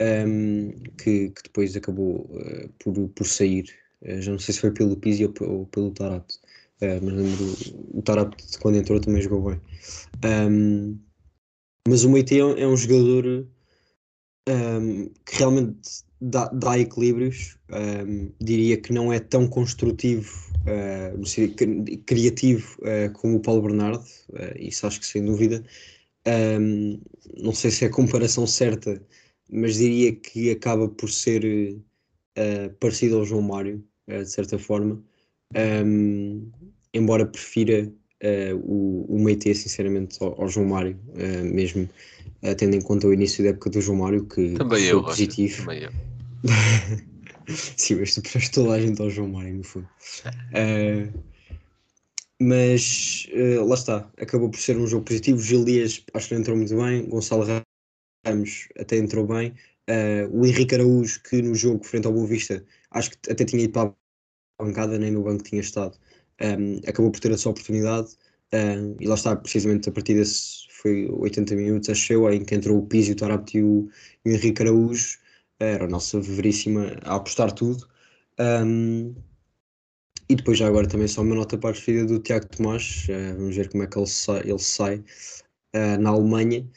um, 0.00 0.70
que, 0.96 1.30
que, 1.30 1.42
depois 1.44 1.76
acabou 1.76 2.30
por, 2.78 3.08
por 3.10 3.26
sair. 3.26 3.66
Já 4.02 4.32
não 4.32 4.38
sei 4.38 4.54
se 4.54 4.60
foi 4.60 4.70
pelo 4.72 4.96
Pizzi 4.96 5.26
ou, 5.26 5.34
ou 5.42 5.66
pelo 5.66 5.90
Tarato, 5.90 6.34
uh, 6.82 7.00
mas 7.02 7.14
lembro 7.14 7.54
o 7.92 8.02
Tarato 8.02 8.36
quando 8.60 8.76
entrou 8.76 9.00
também 9.00 9.22
jogou 9.22 9.50
bem. 9.50 9.60
Um, 10.24 10.98
mas 11.88 12.04
o 12.04 12.10
Meite 12.10 12.34
é, 12.34 12.38
é, 12.38 12.66
um 12.66 12.76
jogador 12.76 13.46
que 15.24 15.36
realmente 15.38 16.04
dá, 16.20 16.48
dá 16.48 16.78
equilíbrios. 16.78 17.56
diria 18.40 18.76
que 18.76 18.92
não 18.92 19.12
é 19.12 19.18
tão 19.18 19.46
construtivo, 19.48 20.30
criativo 22.06 22.78
como 23.14 23.36
o 23.36 23.40
Paulo 23.40 23.62
Bernardo, 23.62 24.04
isso 24.58 24.86
acho 24.86 25.00
que 25.00 25.06
sem 25.06 25.24
dúvida. 25.24 25.64
não 27.38 27.52
sei 27.54 27.70
se 27.70 27.84
é 27.84 27.88
a 27.88 27.90
comparação 27.90 28.46
certa 28.46 29.00
mas 29.50 29.76
diria 29.76 30.14
que 30.14 30.50
acaba 30.50 30.88
por 30.88 31.10
ser 31.10 31.44
uh, 31.44 32.74
parecido 32.80 33.18
ao 33.18 33.24
João 33.24 33.42
Mário, 33.42 33.84
uh, 34.08 34.22
de 34.22 34.30
certa 34.30 34.58
forma, 34.58 35.02
um, 35.54 36.50
embora 36.92 37.26
prefira 37.26 37.90
uh, 38.22 38.56
o, 38.56 39.06
o 39.08 39.22
Meite, 39.22 39.54
sinceramente, 39.54 40.18
ao, 40.20 40.40
ao, 40.40 40.48
João 40.48 40.66
Mário, 40.66 40.98
mesmo 41.44 41.88
tendo 42.58 42.76
em 42.76 42.80
conta 42.80 43.06
o 43.06 43.14
início 43.14 43.42
da 43.42 43.50
época 43.50 43.70
do 43.70 43.80
João 43.80 43.98
Mário, 43.98 44.26
que 44.26 44.52
também 44.52 44.80
foi 44.80 44.92
eu, 44.92 45.02
positivo. 45.02 45.62
Também 45.62 45.82
eu. 45.84 45.90
Sim, 47.76 47.96
mas 47.96 48.14
tu 48.14 48.22
prefere 48.22 48.50
toda 48.50 48.72
a 48.72 48.80
gente 48.80 49.00
ao 49.00 49.10
João 49.10 49.28
Mário, 49.28 49.54
no 49.54 49.64
fundo. 49.64 49.88
mas 52.40 53.26
lá 53.66 53.74
está, 53.74 54.10
acabou 54.18 54.50
por 54.50 54.58
ser 54.58 54.76
um 54.76 54.86
jogo 54.86 55.04
positivo. 55.04 55.40
Gil 55.40 55.64
Dias 55.64 56.04
acho 56.12 56.28
que 56.28 56.34
entrou 56.34 56.56
muito 56.56 56.76
bem, 56.76 57.06
Gonçalo 57.06 57.46
Ramos 58.24 58.68
até 58.78 58.96
entrou 58.96 59.26
bem. 59.26 59.54
Uh, 59.88 60.40
o 60.40 60.46
Henrique 60.46 60.74
Araújo, 60.74 61.20
que 61.22 61.42
no 61.42 61.54
jogo 61.54 61.84
frente 61.84 62.06
ao 62.06 62.12
Boa 62.12 62.26
Vista, 62.26 62.64
acho 62.90 63.10
que 63.10 63.30
até 63.30 63.44
tinha 63.44 63.62
ido 63.62 63.72
para 63.72 63.90
a 63.90 63.94
bancada, 64.60 64.98
nem 64.98 65.10
no 65.10 65.22
banco 65.22 65.42
tinha 65.42 65.60
estado, 65.60 65.96
um, 66.40 66.78
acabou 66.88 67.10
por 67.10 67.20
ter 67.20 67.32
a 67.32 67.38
sua 67.38 67.52
oportunidade. 67.52 68.08
Uh, 68.52 68.96
e 69.00 69.06
lá 69.06 69.14
está, 69.14 69.34
precisamente 69.34 69.88
a 69.88 69.92
partir 69.92 70.14
desse 70.14 70.64
foi 70.84 71.08
80 71.10 71.56
minutos, 71.56 71.88
acho 71.88 72.12
eu, 72.12 72.30
em 72.30 72.44
que 72.44 72.54
entrou 72.54 72.78
o 72.78 72.86
Pizzi, 72.86 73.12
o 73.12 73.16
Tarapti 73.16 73.58
e 73.58 73.62
o, 73.62 73.88
e 74.24 74.30
o 74.30 74.34
Henrique 74.34 74.62
Araújo. 74.62 75.18
Era 75.58 75.84
a 75.86 75.88
nossa 75.88 76.20
veríssima 76.20 76.96
a 77.02 77.16
apostar 77.16 77.52
tudo. 77.52 77.88
Um, 78.38 79.14
e 80.28 80.34
depois 80.34 80.58
já 80.58 80.66
agora 80.66 80.86
também 80.88 81.08
só 81.08 81.22
uma 81.22 81.34
nota 81.34 81.56
para 81.56 81.70
a 81.70 81.72
despedida 81.72 82.06
do 82.06 82.18
Tiago 82.18 82.46
Tomás. 82.48 83.06
Uh, 83.08 83.36
vamos 83.36 83.56
ver 83.56 83.70
como 83.70 83.82
é 83.82 83.86
que 83.86 83.98
ele 83.98 84.06
sai, 84.06 84.40
ele 84.40 84.58
sai 84.58 84.96
uh, 84.98 86.00
na 86.00 86.10
Alemanha 86.10 86.68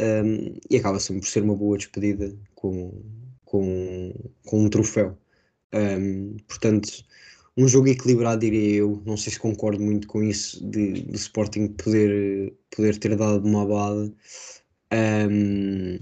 um, 0.00 0.58
e 0.70 0.76
acaba 0.76 0.98
sempre 0.98 1.22
por 1.22 1.28
ser 1.28 1.42
uma 1.42 1.54
boa 1.54 1.78
despedida 1.78 2.36
com, 2.54 3.02
com, 3.44 4.12
com 4.44 4.64
um 4.64 4.68
troféu. 4.68 5.16
Um, 5.74 6.36
portanto, 6.46 7.04
um 7.56 7.68
jogo 7.68 7.88
equilibrado, 7.88 8.40
diria 8.40 8.76
eu. 8.76 9.02
Não 9.04 9.16
sei 9.16 9.32
se 9.32 9.38
concordo 9.38 9.82
muito 9.82 10.06
com 10.06 10.22
isso 10.22 10.64
de, 10.70 11.02
de 11.02 11.16
Sporting 11.16 11.68
poder, 11.68 12.54
poder 12.74 12.98
ter 12.98 13.16
dado 13.16 13.46
uma 13.46 13.62
abada. 13.62 14.12
Um... 14.92 15.98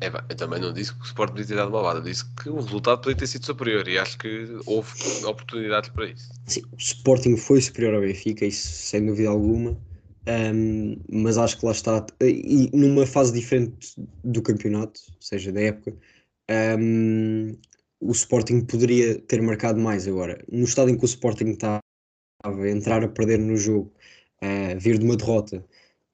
É, 0.00 0.06
eu 0.28 0.36
também 0.36 0.60
não 0.60 0.72
disse 0.72 0.94
que 0.94 1.00
o 1.00 1.04
Sporting 1.04 1.32
podia 1.32 1.46
ter 1.46 1.56
dado 1.56 1.70
uma 1.70 1.80
abada, 1.80 2.00
disse 2.00 2.24
que 2.36 2.48
o 2.48 2.56
resultado 2.56 3.00
podia 3.00 3.16
ter 3.16 3.26
sido 3.26 3.44
superior 3.44 3.86
e 3.88 3.98
acho 3.98 4.16
que 4.18 4.46
houve 4.66 4.90
oportunidades 5.24 5.90
para 5.90 6.06
isso. 6.06 6.28
Sim, 6.46 6.62
o 6.72 6.76
Sporting 6.76 7.36
foi 7.36 7.60
superior 7.60 7.94
ao 7.94 8.00
Benfica, 8.00 8.46
isso 8.46 8.68
sem 8.68 9.06
dúvida 9.06 9.28
alguma. 9.28 9.76
Um, 10.28 11.00
mas 11.10 11.38
acho 11.38 11.58
que 11.58 11.64
lá 11.64 11.72
está, 11.72 12.06
e 12.20 12.70
numa 12.74 13.06
fase 13.06 13.32
diferente 13.32 13.94
do 14.22 14.42
campeonato, 14.42 15.00
ou 15.08 15.22
seja, 15.22 15.50
da 15.50 15.62
época, 15.62 15.96
um, 16.78 17.56
o 18.00 18.12
Sporting 18.12 18.64
poderia 18.64 19.20
ter 19.22 19.42
marcado 19.42 19.80
mais 19.80 20.06
agora. 20.06 20.42
No 20.50 20.64
estado 20.64 20.90
em 20.90 20.96
que 20.96 21.04
o 21.04 21.06
Sporting 21.06 21.50
estava 21.50 21.82
entrar 22.68 23.02
a 23.02 23.08
perder 23.08 23.38
no 23.38 23.56
jogo, 23.56 23.92
uh, 24.42 24.78
vir 24.78 24.98
de 24.98 25.04
uma 25.04 25.16
derrota, 25.16 25.64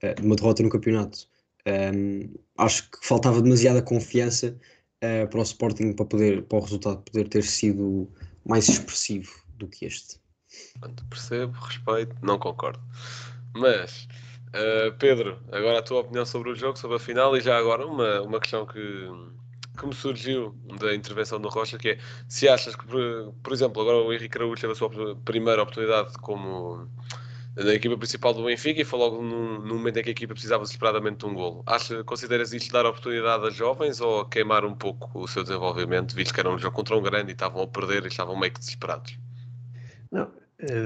uh, 0.02 0.14
de 0.14 0.22
uma 0.22 0.36
derrota 0.36 0.62
no 0.62 0.70
campeonato, 0.70 1.28
um, 1.66 2.34
acho 2.58 2.90
que 2.90 3.06
faltava 3.06 3.40
demasiada 3.40 3.82
confiança 3.82 4.58
uh, 5.02 5.28
para 5.28 5.40
o 5.40 5.42
Sporting 5.42 5.92
para, 5.92 6.06
poder, 6.06 6.42
para 6.44 6.58
o 6.58 6.62
resultado 6.62 7.02
poder 7.02 7.28
ter 7.28 7.42
sido 7.42 8.10
mais 8.46 8.68
expressivo 8.68 9.32
do 9.56 9.68
que 9.68 9.84
este. 9.84 10.18
Percebo, 11.10 11.52
respeito, 11.58 12.14
não 12.22 12.38
concordo. 12.38 12.80
Mas, 13.56 14.06
Pedro, 15.00 15.40
agora 15.50 15.80
a 15.80 15.82
tua 15.82 16.00
opinião 16.00 16.24
sobre 16.24 16.50
o 16.50 16.54
jogo, 16.54 16.78
sobre 16.78 16.96
a 16.96 17.00
final, 17.00 17.36
e 17.36 17.40
já 17.40 17.56
agora 17.56 17.84
uma, 17.86 18.22
uma 18.22 18.38
questão 18.38 18.64
que, 18.64 18.78
que 19.76 19.86
me 19.86 19.94
surgiu 19.94 20.54
da 20.78 20.94
intervenção 20.94 21.40
do 21.40 21.48
Rocha, 21.48 21.76
que 21.78 21.90
é 21.90 21.98
se 22.28 22.48
achas 22.48 22.76
que, 22.76 22.86
por, 22.86 23.52
exemplo, 23.52 23.82
agora 23.82 23.98
o 23.98 24.12
Henrique 24.12 24.38
Araújo 24.38 24.60
teve 24.60 24.72
a 24.72 24.76
sua 24.76 25.16
primeira 25.24 25.62
oportunidade 25.62 26.16
como 26.18 26.88
na 27.56 27.72
equipa 27.72 27.96
principal 27.96 28.34
do 28.34 28.44
Benfica 28.44 28.80
e 28.80 28.84
foi 28.84 28.98
logo 28.98 29.22
no, 29.22 29.60
momento 29.60 29.98
em 29.98 30.02
que 30.02 30.08
a 30.08 30.12
equipa 30.12 30.34
precisava 30.34 30.64
desesperadamente 30.64 31.18
de 31.18 31.26
um 31.26 31.34
golo. 31.34 31.62
Acha, 31.66 32.02
consideras 32.02 32.52
isto 32.52 32.72
dar 32.72 32.84
oportunidade 32.84 33.46
a 33.46 33.50
jovens 33.50 34.00
ou 34.00 34.24
queimar 34.24 34.64
um 34.64 34.74
pouco 34.74 35.20
o 35.20 35.28
seu 35.28 35.42
desenvolvimento, 35.42 36.14
visto 36.14 36.34
que 36.34 36.40
era 36.40 36.50
um 36.50 36.58
jogo 36.58 36.74
contra 36.74 36.96
um 36.96 37.02
grande 37.02 37.30
e 37.30 37.32
estavam 37.32 37.62
a 37.62 37.66
perder 37.66 38.04
e 38.04 38.08
estavam 38.08 38.36
meio 38.36 38.52
que 38.52 38.58
desesperados? 38.58 39.16
Não, 40.10 40.28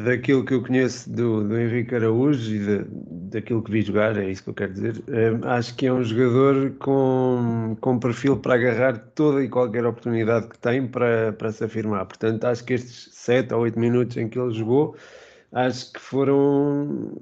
daquilo 0.04 0.44
que 0.44 0.54
eu 0.54 0.62
conheço 0.62 1.10
do, 1.10 1.46
do 1.46 1.58
Henrique 1.58 1.94
Araújo 1.94 2.54
e 2.54 2.58
de, 2.58 2.84
daquilo 3.30 3.62
que 3.62 3.70
vi 3.70 3.82
jogar, 3.82 4.16
é 4.16 4.30
isso 4.30 4.42
que 4.42 4.50
eu 4.50 4.54
quero 4.54 4.72
dizer, 4.72 5.02
é, 5.08 5.38
acho 5.48 5.74
que 5.76 5.86
é 5.86 5.92
um 5.92 6.02
jogador 6.02 6.72
com, 6.78 7.76
com 7.80 7.98
perfil 7.98 8.36
para 8.38 8.54
agarrar 8.54 8.98
toda 9.14 9.42
e 9.42 9.48
qualquer 9.48 9.86
oportunidade 9.86 10.48
que 10.48 10.58
tem 10.58 10.86
para, 10.86 11.32
para 11.32 11.52
se 11.52 11.64
afirmar. 11.64 12.06
Portanto, 12.06 12.44
acho 12.44 12.64
que 12.64 12.74
estes 12.74 13.10
7 13.12 13.54
ou 13.54 13.60
8 13.62 13.78
minutos 13.78 14.16
em 14.16 14.28
que 14.28 14.38
ele 14.38 14.52
jogou, 14.52 14.96
acho 15.52 15.92
que 15.92 16.00
foram. 16.00 17.16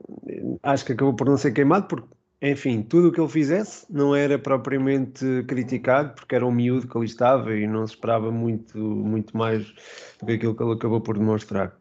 Acho 0.62 0.85
que 0.85 0.92
acabou 0.92 1.14
por 1.14 1.27
não 1.27 1.37
ser 1.37 1.53
queimado, 1.53 1.88
porque, 1.88 2.07
enfim, 2.42 2.83
tudo 2.83 3.09
o 3.09 3.12
que 3.12 3.21
ele 3.21 3.29
fizesse 3.29 3.87
não 3.90 4.14
era 4.14 4.38
propriamente 4.38 5.45
criticado, 5.47 6.14
porque 6.14 6.35
era 6.35 6.47
um 6.47 6.53
miúdo 6.53 6.88
que 6.88 6.97
ali 6.97 7.07
estava 7.07 7.55
e 7.55 7.66
não 7.66 7.87
se 7.87 7.95
esperava 7.95 8.31
muito, 8.31 8.79
muito 8.79 9.37
mais 9.37 9.64
do 10.21 10.27
que 10.27 10.33
aquilo 10.33 10.55
que 10.55 10.62
ele 10.62 10.73
acabou 10.73 11.01
por 11.01 11.19
demonstrar. 11.19 11.77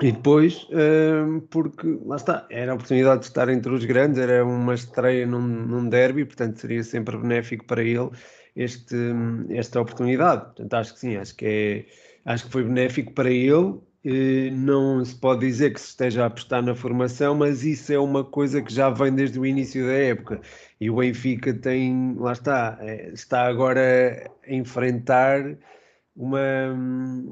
E 0.00 0.10
depois, 0.10 0.66
uh, 0.70 1.40
porque 1.50 1.98
lá 2.04 2.16
está, 2.16 2.46
era 2.50 2.72
a 2.72 2.74
oportunidade 2.74 3.20
de 3.20 3.26
estar 3.26 3.48
entre 3.48 3.72
os 3.72 3.84
grandes, 3.84 4.18
era 4.18 4.44
uma 4.44 4.74
estreia 4.74 5.26
num, 5.26 5.40
num 5.40 5.88
derby, 5.88 6.24
portanto 6.24 6.58
seria 6.58 6.82
sempre 6.82 7.16
benéfico 7.16 7.64
para 7.66 7.82
ele 7.82 8.10
este, 8.56 8.96
esta 9.50 9.80
oportunidade. 9.80 10.44
Portanto, 10.46 10.74
acho 10.74 10.94
que 10.94 11.00
sim, 11.00 11.16
acho 11.16 11.36
que, 11.36 11.46
é, 11.46 12.32
acho 12.32 12.46
que 12.46 12.52
foi 12.52 12.64
benéfico 12.64 13.12
para 13.12 13.30
ele. 13.30 13.80
Uh, 14.04 14.50
não 14.52 15.04
se 15.04 15.14
pode 15.14 15.46
dizer 15.46 15.72
que 15.72 15.80
se 15.80 15.90
esteja 15.90 16.24
a 16.24 16.26
apostar 16.26 16.62
na 16.62 16.74
formação, 16.74 17.36
mas 17.36 17.62
isso 17.62 17.92
é 17.92 17.98
uma 17.98 18.24
coisa 18.24 18.60
que 18.60 18.74
já 18.74 18.90
vem 18.90 19.14
desde 19.14 19.38
o 19.38 19.46
início 19.46 19.86
da 19.86 19.92
época. 19.92 20.40
E 20.80 20.90
o 20.90 20.96
Benfica 20.96 21.54
tem, 21.54 22.16
lá 22.18 22.32
está, 22.32 22.76
é, 22.80 23.10
está 23.12 23.46
agora 23.46 24.28
a 24.44 24.52
enfrentar 24.52 25.56
uma, 26.14 26.40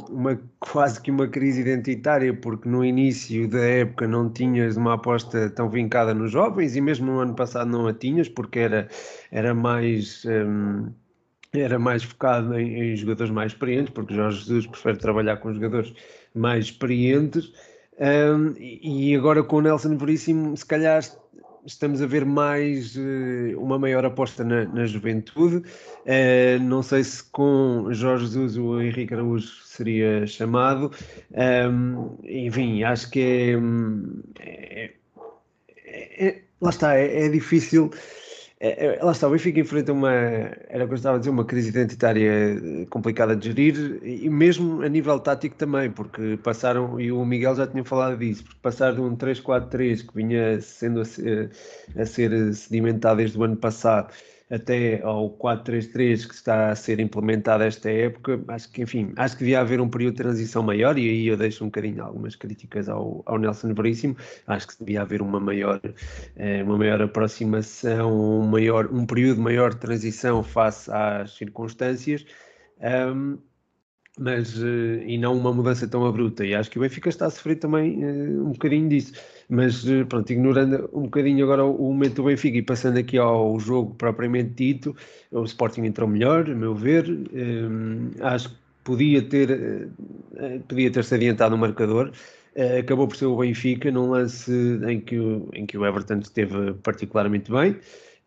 uma 0.09 0.41
quase 0.59 1.01
que 1.01 1.11
uma 1.11 1.29
crise 1.29 1.61
identitária, 1.61 2.33
porque 2.35 2.69
no 2.69 2.85
início 2.85 3.49
da 3.49 3.61
época 3.61 4.09
não 4.09 4.31
tinhas 4.31 4.77
uma 4.77 4.95
aposta 4.95 5.51
tão 5.51 5.69
vincada 5.69 6.15
nos 6.15 6.31
jovens 6.31 6.77
e 6.77 6.81
mesmo 6.81 7.13
no 7.13 7.21
ano 7.21 7.35
passado 7.35 7.71
não 7.71 7.87
a 7.87 7.93
tinhas, 7.93 8.29
porque 8.29 8.59
era, 8.59 8.89
era 9.31 9.55
mais. 9.55 10.25
Um, 10.25 10.93
era 11.53 11.81
mais 11.81 12.05
focado 12.05 12.57
em, 12.57 12.93
em, 12.93 12.97
jogadores 12.97 13.33
mais 13.33 13.51
experientes, 13.51 13.93
porque 13.93 14.15
Jorge 14.15 14.39
Jesus 14.39 14.67
prefere 14.69 14.99
trabalhar 14.99 15.39
com 15.39 15.53
jogadores 15.53 15.93
mais 16.33 16.67
experientes. 16.67 17.53
Um, 17.99 18.55
e 18.57 19.15
agora 19.17 19.43
com 19.43 19.57
o 19.57 19.61
Nelson 19.61 19.97
Veríssimo, 19.97 20.57
se 20.57 20.65
calhar 20.65 21.03
estamos 21.67 22.01
a 22.03 22.07
ver 22.07 22.25
mais 22.25 22.97
uh, 22.97 23.59
uma 23.59 23.79
maior 23.79 24.05
aposta 24.05 24.45
na, 24.45 24.65
na 24.67 24.87
juventude. 24.87 25.57
Uh, 25.57 26.63
não 26.63 26.83
sei 26.83 27.05
se 27.05 27.23
com 27.25 27.89
Jorge 27.91 28.27
Jesus 28.27 28.57
o 28.57 28.81
Henrique 28.81 29.15
Araújo 29.15 29.49
seria 29.65 30.27
chamado. 30.27 30.93
Um, 31.33 32.17
enfim, 32.25 32.83
acho 32.83 33.11
que 33.11 33.57
é, 34.41 34.93
é, 35.87 36.27
é 36.27 36.43
lá 36.61 36.71
está, 36.71 36.97
é, 36.97 37.27
é 37.27 37.29
difícil 37.29 37.91
é, 38.63 38.99
é, 38.99 39.03
lá 39.03 39.13
está, 39.13 39.27
o 39.27 39.31
Benfica 39.31 39.59
enfrenta 39.59 39.91
uma, 39.91 40.13
era 40.13 40.85
o 40.85 40.87
que 40.87 40.93
eu 40.93 40.97
estava 40.97 41.17
a 41.17 41.19
dizer, 41.19 41.31
uma 41.31 41.47
crise 41.47 41.71
identitária 41.71 42.31
complicada 42.91 43.35
de 43.35 43.47
gerir 43.47 43.99
e 44.03 44.29
mesmo 44.29 44.83
a 44.83 44.89
nível 44.89 45.19
tático 45.19 45.57
também, 45.57 45.91
porque 45.91 46.39
passaram, 46.43 47.01
e 47.01 47.11
o 47.11 47.25
Miguel 47.25 47.57
já 47.57 47.67
tinha 47.67 47.83
falado 47.83 48.19
disso, 48.19 48.45
porque 48.45 48.59
passaram 48.61 48.97
de 48.97 49.01
um 49.01 49.17
3-4-3 49.17 50.07
que 50.07 50.15
vinha 50.15 50.61
sendo 50.61 51.01
a 51.01 51.05
ser, 51.07 51.51
a 51.97 52.05
ser 52.05 52.55
sedimentado 52.55 53.17
desde 53.17 53.39
o 53.39 53.45
ano 53.45 53.57
passado 53.57 54.13
até 54.51 55.01
ao 55.03 55.31
4-3-3 55.31 56.27
que 56.27 56.35
está 56.35 56.71
a 56.71 56.75
ser 56.75 56.99
implementado 56.99 57.63
esta 57.63 57.91
época, 57.91 58.43
acho 58.49 58.71
que, 58.71 58.83
enfim, 58.83 59.13
acho 59.17 59.37
que 59.37 59.45
devia 59.45 59.61
haver 59.61 59.81
um 59.81 59.89
período 59.89 60.15
de 60.15 60.23
transição 60.23 60.63
maior, 60.63 60.99
e 60.99 61.09
aí 61.09 61.27
eu 61.29 61.37
deixo 61.37 61.63
um 61.63 61.69
bocadinho 61.69 62.03
algumas 62.03 62.35
críticas 62.35 62.89
ao, 62.89 63.23
ao 63.27 63.39
Nelson 63.39 63.73
Veríssimo, 63.73 64.17
acho 64.49 64.67
que 64.67 64.79
devia 64.81 65.03
haver 65.03 65.23
uma 65.23 65.39
maior, 65.39 65.81
eh, 66.37 66.63
uma 66.65 66.77
maior 66.77 67.01
aproximação, 67.01 68.13
um, 68.13 68.47
maior, 68.47 68.93
um 68.93 69.07
período 69.07 69.41
maior 69.41 69.71
de 69.71 69.81
transição 69.81 70.43
face 70.43 70.91
às 70.91 71.37
circunstâncias, 71.37 72.27
um, 72.81 73.39
mas, 74.19 74.57
uh, 74.59 75.03
e 75.07 75.17
não 75.19 75.37
uma 75.37 75.53
mudança 75.53 75.87
tão 75.87 76.05
abrupta, 76.05 76.45
e 76.45 76.55
acho 76.55 76.71
que 76.71 76.79
o 76.79 76.83
Benfica 76.83 77.09
está 77.09 77.27
a 77.27 77.31
sofrer 77.31 77.57
também 77.57 78.05
uh, 78.05 78.47
um 78.47 78.53
bocadinho 78.53 78.89
disso. 78.89 79.13
Mas 79.49 79.87
eh, 79.89 80.05
pronto, 80.05 80.31
ignorando 80.31 80.89
um 80.93 81.03
bocadinho 81.03 81.45
agora 81.45 81.65
o, 81.65 81.93
momento 81.93 82.17
do 82.17 82.25
Benfica 82.25 82.57
e 82.59 82.63
passando 82.63 82.99
aqui 82.99 83.19
ao 83.19 83.59
jogo 83.59 83.95
propriamente 83.97 84.51
dito, 84.51 84.95
o 85.33 85.43
Sporting 85.43 85.83
entrou 85.83 86.09
melhor, 86.09 86.49
a 86.49 86.55
meu 86.55 86.73
ver. 86.73 87.05
Eh, 87.35 88.23
acho 88.23 88.51
que 88.51 88.57
podia 88.85 89.23
ter, 89.23 89.89
podia 90.69 90.91
ter 90.91 91.05
se 91.05 91.15
adiantado 91.17 91.57
no 91.57 91.59
marcador. 91.59 92.13
Acabou 92.79 93.09
por 93.09 93.17
ser 93.17 93.27
o 93.27 93.37
Benfica 93.39 93.91
num 93.91 94.11
lance 94.11 94.53
em 94.89 95.01
que, 95.01 95.17
em 95.53 95.67
que 95.67 95.77
o 95.77 95.85
Everton 95.85 96.19
esteve 96.21 96.75
particularmente 96.75 97.51
bem 97.51 97.77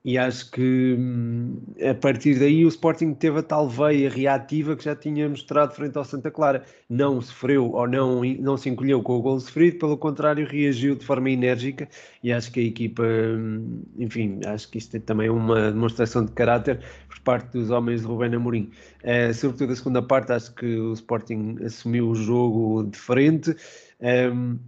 e 0.05 0.17
acho 0.17 0.51
que 0.51 0.95
hum, 0.99 1.61
a 1.89 1.93
partir 1.93 2.37
daí 2.37 2.65
o 2.65 2.67
Sporting 2.67 3.13
teve 3.13 3.39
a 3.39 3.43
tal 3.43 3.69
veia 3.69 4.09
reativa 4.09 4.75
que 4.75 4.83
já 4.83 4.93
tinha 4.95 5.29
mostrado 5.29 5.73
frente 5.73 5.97
ao 5.97 6.03
Santa 6.03 6.29
Clara. 6.29 6.63
Não 6.89 7.21
sofreu 7.21 7.71
ou 7.71 7.87
não, 7.87 8.21
não 8.39 8.57
se 8.57 8.69
encolheu 8.69 9.01
com 9.01 9.13
o 9.17 9.21
gol 9.21 9.39
sofrido, 9.39 9.79
pelo 9.79 9.97
contrário, 9.97 10.45
reagiu 10.45 10.95
de 10.95 11.05
forma 11.05 11.29
enérgica 11.29 11.87
e 12.21 12.33
acho 12.33 12.51
que 12.51 12.59
a 12.59 12.63
equipa, 12.63 13.03
hum, 13.03 13.81
enfim, 13.97 14.41
acho 14.45 14.69
que 14.69 14.77
isto 14.77 14.97
é 14.97 14.99
também 14.99 15.29
uma 15.29 15.71
demonstração 15.71 16.25
de 16.25 16.33
caráter 16.33 16.81
por 17.07 17.19
parte 17.21 17.53
dos 17.53 17.69
homens 17.69 18.01
de 18.01 18.07
Rubén 18.07 18.35
Amorim. 18.35 18.71
Uh, 19.03 19.33
sobretudo 19.33 19.71
a 19.71 19.75
segunda 19.75 20.01
parte, 20.01 20.33
acho 20.33 20.53
que 20.53 20.65
o 20.65 20.91
Sporting 20.93 21.57
assumiu 21.63 22.09
o 22.09 22.15
jogo 22.15 22.83
de 22.83 22.97
frente. 22.97 23.55
Um, 24.01 24.59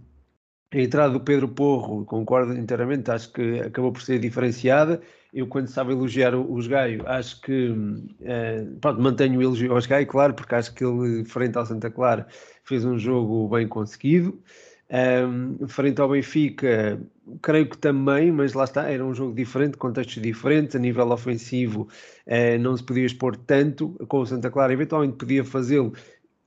a 0.72 0.78
entrada 0.78 1.12
do 1.12 1.20
Pedro 1.20 1.48
Porro, 1.48 2.04
concordo 2.04 2.52
inteiramente, 2.56 3.10
acho 3.10 3.32
que 3.32 3.60
acabou 3.60 3.92
por 3.92 4.02
ser 4.02 4.18
diferenciada 4.18 5.00
eu 5.36 5.46
quando 5.46 5.68
estava 5.68 5.90
a 5.90 5.92
elogiar 5.92 6.34
o, 6.34 6.50
o 6.50 6.66
Gaio, 6.66 7.06
acho 7.06 7.38
que 7.42 7.68
uh, 7.68 8.76
pronto, 8.80 9.02
mantenho 9.02 9.38
o 9.38 9.42
elogio 9.42 9.76
ao 9.76 9.82
Gaio, 9.86 10.06
claro, 10.06 10.32
porque 10.32 10.54
acho 10.54 10.72
que 10.74 10.82
ele, 10.82 11.26
frente 11.26 11.58
ao 11.58 11.66
Santa 11.66 11.90
Clara, 11.90 12.26
fez 12.64 12.86
um 12.86 12.98
jogo 12.98 13.46
bem 13.48 13.68
conseguido. 13.68 14.40
Um, 14.88 15.68
frente 15.68 16.00
ao 16.00 16.08
Benfica, 16.08 16.98
creio 17.42 17.68
que 17.68 17.76
também, 17.76 18.32
mas 18.32 18.54
lá 18.54 18.64
está, 18.64 18.88
era 18.88 19.04
um 19.04 19.12
jogo 19.12 19.34
diferente, 19.34 19.76
contextos 19.76 20.22
diferentes, 20.22 20.74
a 20.74 20.78
nível 20.78 21.10
ofensivo 21.10 21.86
uh, 22.26 22.58
não 22.58 22.74
se 22.74 22.82
podia 22.82 23.04
expor 23.04 23.36
tanto, 23.36 23.90
com 24.08 24.20
o 24.20 24.26
Santa 24.26 24.50
Clara 24.50 24.72
eventualmente 24.72 25.18
podia 25.18 25.44
fazê-lo, 25.44 25.92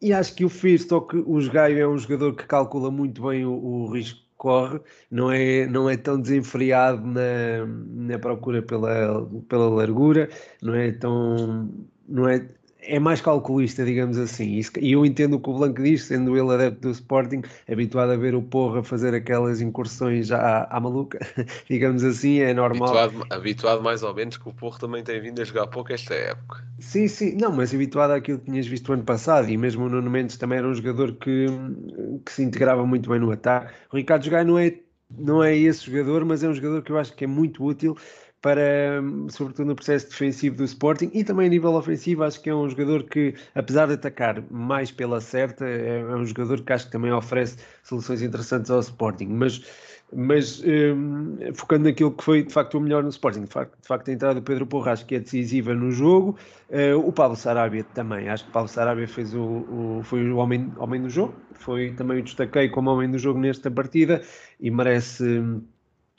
e 0.02 0.14
acho 0.14 0.34
que 0.34 0.46
o 0.46 0.50
fez, 0.50 0.86
só 0.86 1.02
que 1.02 1.18
o 1.18 1.52
Gaio 1.52 1.78
é 1.78 1.88
um 1.88 1.98
jogador 1.98 2.34
que 2.34 2.46
calcula 2.48 2.90
muito 2.90 3.22
bem 3.22 3.46
o, 3.46 3.52
o 3.52 3.94
risco 3.94 4.29
corre, 4.40 4.82
não 5.12 5.32
é, 5.32 5.68
não 5.68 5.90
é 5.90 5.98
tão 5.98 6.20
desenfreado 6.20 7.06
na, 7.06 7.66
na 7.68 8.18
procura 8.20 8.62
pela, 8.64 9.28
pela 9.48 9.70
largura, 9.70 10.30
não 10.62 10.74
é 10.76 10.92
tão. 10.94 11.70
Não 12.08 12.28
é, 12.28 12.50
é 12.82 13.00
mais 13.00 13.22
calculista, 13.22 13.84
digamos 13.84 14.18
assim. 14.18 14.62
E 14.80 14.92
eu 14.94 15.06
entendo 15.06 15.36
o 15.36 15.40
que 15.40 15.50
o 15.50 15.54
Blanco 15.54 15.82
diz, 15.82 16.06
sendo 16.06 16.38
ele 16.38 16.54
adepto 16.54 16.82
do 16.82 16.92
Sporting, 16.92 17.42
habituado 17.70 18.12
a 18.12 18.16
ver 18.18 18.34
o 18.36 18.42
Porra 18.42 18.82
fazer 18.82 19.14
aquelas 19.14 19.62
incursões 19.62 20.32
à, 20.32 20.64
à 20.70 20.80
maluca, 20.80 21.20
digamos 21.70 22.04
assim, 22.04 22.40
é 22.40 22.54
normal. 22.54 22.98
Habituado, 22.98 23.34
habituado, 23.34 23.84
mais 23.84 24.04
ou 24.04 24.14
menos 24.14 24.38
que 24.38 24.48
o 24.48 24.54
Porra 24.54 24.80
também 24.80 25.04
tem 25.04 25.20
vindo 25.22 25.42
a 25.42 25.44
jogar 25.44 25.68
pouco 25.68 25.92
esta 25.92 26.14
época. 26.14 26.64
Sim, 26.80 27.08
sim, 27.08 27.36
não, 27.36 27.52
mas 27.52 27.74
habituado 27.74 28.12
àquilo 28.12 28.40
que 28.40 28.46
tinhas 28.46 28.66
visto 28.66 28.94
ano 28.94 29.04
passado, 29.04 29.50
e 29.50 29.58
mesmo 29.58 29.86
o 29.86 29.90
Nuno 29.90 30.10
Mendes 30.10 30.38
também 30.38 30.60
era 30.60 30.68
um 30.68 30.74
jogador 30.74 31.14
que, 31.14 31.48
que 32.26 32.32
se 32.32 32.44
integrava 32.44 32.86
muito 32.86 33.10
bem 33.10 33.20
no 33.20 33.32
ataque. 33.32 33.74
O 33.92 33.98
Ricardo 33.98 34.30
Gai 34.30 34.46
não 34.46 34.58
é, 34.58 34.74
não 35.12 35.44
é 35.44 35.56
esse 35.56 35.86
jogador, 35.92 36.24
mas 36.24 36.44
é 36.44 36.48
um 36.48 36.54
jogador 36.54 36.82
que 36.82 36.92
eu 36.92 36.98
acho 36.98 37.14
que 37.14 37.26
é 37.26 37.28
muito 37.28 37.64
útil 37.64 37.98
para, 38.42 39.02
sobretudo 39.30 39.68
no 39.68 39.76
processo 39.76 40.10
defensivo 40.10 40.56
do 40.56 40.64
Sporting 40.64 41.12
e 41.14 41.24
também 41.24 41.48
a 41.48 41.50
nível 41.50 41.74
ofensivo, 41.74 42.24
acho 42.24 42.42
que 42.42 42.50
é 42.50 42.56
um 42.56 42.70
jogador 42.70 43.04
que, 43.04 43.36
apesar 43.54 43.88
de 43.88 43.94
atacar 43.94 44.42
mais 44.50 44.92
pela 44.92 45.20
certa, 45.20 45.66
é, 45.66 46.00
é 46.00 46.16
um 46.16 46.26
jogador 46.26 46.62
que 46.62 46.72
acho 46.72 46.86
que 46.86 46.92
também 46.92 47.12
oferece 47.12 47.58
soluções 47.84 48.22
interessantes 48.22 48.72
ao 48.72 48.80
Sporting, 48.80 49.28
mas, 49.28 49.62
mas 50.14 50.64
um, 50.64 51.38
focando 51.54 51.90
naquilo 51.90 52.12
que 52.12 52.24
foi 52.24 52.44
de 52.44 52.54
facto 52.54 52.78
o 52.78 52.82
melhor 52.82 53.04
no 53.04 53.10
Sporting, 53.10 53.42
de 53.42 53.52
facto, 53.52 53.78
de 53.82 53.88
facto 53.88 54.08
a 54.08 54.14
entrada 54.14 54.36
do 54.36 54.42
Pedro 54.42 54.66
Porra 54.66 54.94
acho 54.94 55.06
que 55.06 55.16
é 55.16 55.20
decisiva 55.20 55.74
no 55.74 55.92
jogo, 55.92 56.38
uh, 56.70 56.98
o 56.98 57.12
Pablo 57.12 57.36
Sarabia 57.36 57.84
também, 57.94 58.30
acho 58.30 58.46
que 58.46 58.52
o 58.52 58.54
Pablo 58.54 58.70
Sarabia 58.70 59.08
fez 59.08 59.34
o, 59.34 59.42
o, 59.42 60.02
foi 60.04 60.30
o 60.30 60.38
homem, 60.38 60.72
homem 60.78 61.02
do 61.02 61.10
jogo, 61.10 61.36
foi 61.56 61.92
também 61.92 62.20
o 62.20 62.24
destaquei 62.24 62.70
como 62.70 62.90
homem 62.90 63.12
do 63.12 63.20
jogo 63.20 63.38
nesta 63.38 63.70
partida 63.70 64.22
e 64.62 64.72
merece 64.72 65.44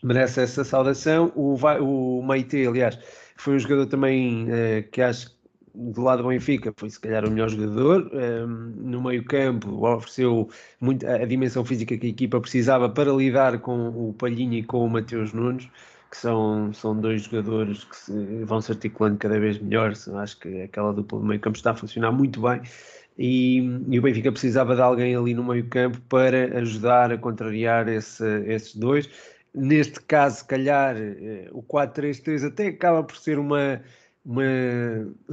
merece 0.03 0.41
essa 0.41 0.65
saudação. 0.65 1.33
O, 1.35 1.55
o 1.55 2.23
Maite, 2.23 2.67
aliás, 2.67 2.99
foi 3.37 3.57
um 3.57 3.59
jogador 3.59 3.87
também 3.87 4.45
uh, 4.45 4.91
que 4.91 5.03
acho 5.03 5.41
do 5.75 6.03
lado 6.03 6.23
do 6.23 6.29
Benfica 6.29 6.73
foi 6.77 6.91
se 6.91 7.01
calhar 7.01 7.25
o 7.25 7.31
melhor 7.31 7.49
jogador. 7.49 8.11
Um, 8.13 8.19
ehm, 8.19 8.73
no 8.77 9.03
meio-campo 9.03 9.87
ofereceu 9.87 10.49
muito 10.81 11.07
a, 11.07 11.15
a, 11.17 11.25
dimensão 11.25 11.65
física 11.65 11.97
que 11.97 12.07
a 12.07 12.11
equipa 12.11 12.41
precisava 12.41 12.89
para 12.89 13.13
lidar 13.13 13.59
com 13.61 13.89
o 13.89 14.15
Palhinha 14.15 14.59
e 14.59 14.63
com 14.63 14.85
o 14.85 14.91
Mateus 14.91 15.33
Nunes, 15.33 15.69
que 16.11 16.17
são, 16.17 16.73
são 16.73 16.99
dois 17.01 17.23
jogadores 17.23 17.85
que 17.85 17.97
se, 17.97 18.45
vão 18.45 18.61
se 18.61 18.73
articulando 18.73 19.19
cada 19.19 19.39
vez 19.39 19.59
melhor. 19.59 19.93
Acho 20.15 20.39
que 20.41 20.63
aquela 20.63 20.93
dupla 20.93 21.21
do 21.21 21.25
meio-campo 21.27 21.57
está 21.57 21.71
a 21.71 21.75
funcionar 21.75 22.13
muito 22.13 22.41
bem. 22.41 22.63
E, 23.19 23.59
e, 23.89 23.99
o 23.99 24.03
Benfica 24.03 24.33
precisava 24.33 24.75
de 24.75 24.81
alguém 24.81 25.15
ali 25.15 25.35
no 25.35 25.45
meio-campo 25.45 26.01
para 26.09 26.59
ajudar 26.59 27.13
a 27.13 27.19
contrariar 27.19 27.87
esse, 27.89 28.25
esses 28.47 28.75
dois 28.75 29.09
neste 29.55 30.01
caso, 30.03 30.39
se 30.39 30.45
calhar, 30.45 30.97
eh, 30.97 31.49
o 31.53 31.63
4-3-3 31.63 32.45
até 32.47 32.69
acaba 32.69 33.03
por 33.03 33.17
ser 33.17 33.39
uma, 33.39 33.83
uma, 34.25 34.43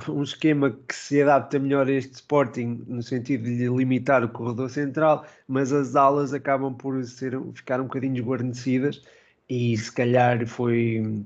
um 0.09 0.23
esquema 0.23 0.71
que 0.87 0.95
se 0.95 1.21
adapta 1.21 1.59
melhor 1.59 1.87
a 1.87 1.91
este 1.91 2.15
Sporting 2.15 2.83
no 2.87 3.01
sentido 3.03 3.43
de 3.43 3.67
limitar 3.69 4.23
o 4.23 4.29
corredor 4.29 4.69
central, 4.69 5.25
mas 5.47 5.71
as 5.71 5.95
alas 5.95 6.33
acabam 6.33 6.73
por 6.75 7.03
ser, 7.05 7.39
ficar 7.53 7.79
um 7.79 7.85
bocadinho 7.85 8.15
desguarnecidas 8.15 9.01
e 9.49 9.77
se 9.77 9.91
calhar 9.91 10.45
foi 10.47 11.25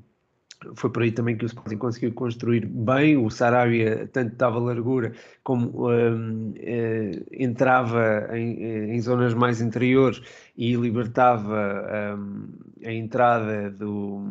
foi 0.75 0.89
por 0.89 1.03
aí 1.03 1.11
também 1.11 1.37
que 1.37 1.45
o 1.45 1.47
Sporting 1.47 1.77
conseguiu 1.77 2.13
construir 2.13 2.65
bem. 2.65 3.17
O 3.17 3.29
Sarabia 3.29 4.07
tanto 4.11 4.35
dava 4.35 4.59
largura 4.59 5.13
como 5.43 5.89
um, 5.89 6.53
eh, 6.57 7.23
entrava 7.31 8.29
em, 8.37 8.93
em, 8.93 9.01
zonas 9.01 9.33
mais 9.33 9.61
interiores 9.61 10.21
e 10.55 10.75
libertava 10.75 12.17
um, 12.17 12.47
a 12.85 12.91
entrada 12.91 13.71
do, 13.71 14.23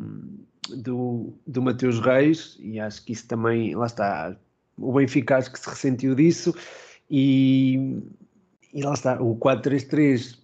do, 0.76 1.32
do 1.46 1.62
Mateus 1.62 1.98
Reis. 2.00 2.56
E 2.60 2.78
acho 2.78 3.04
que 3.04 3.12
isso 3.12 3.26
também, 3.26 3.74
lá 3.74 3.86
está, 3.86 4.36
o 4.78 4.92
Benfica 4.92 5.38
acho 5.38 5.52
que 5.52 5.58
se 5.58 5.68
ressentiu 5.68 6.14
disso. 6.14 6.54
E, 7.10 8.02
e 8.72 8.82
lá 8.82 8.94
está, 8.94 9.20
o 9.20 9.36
4-3-3 9.36 10.38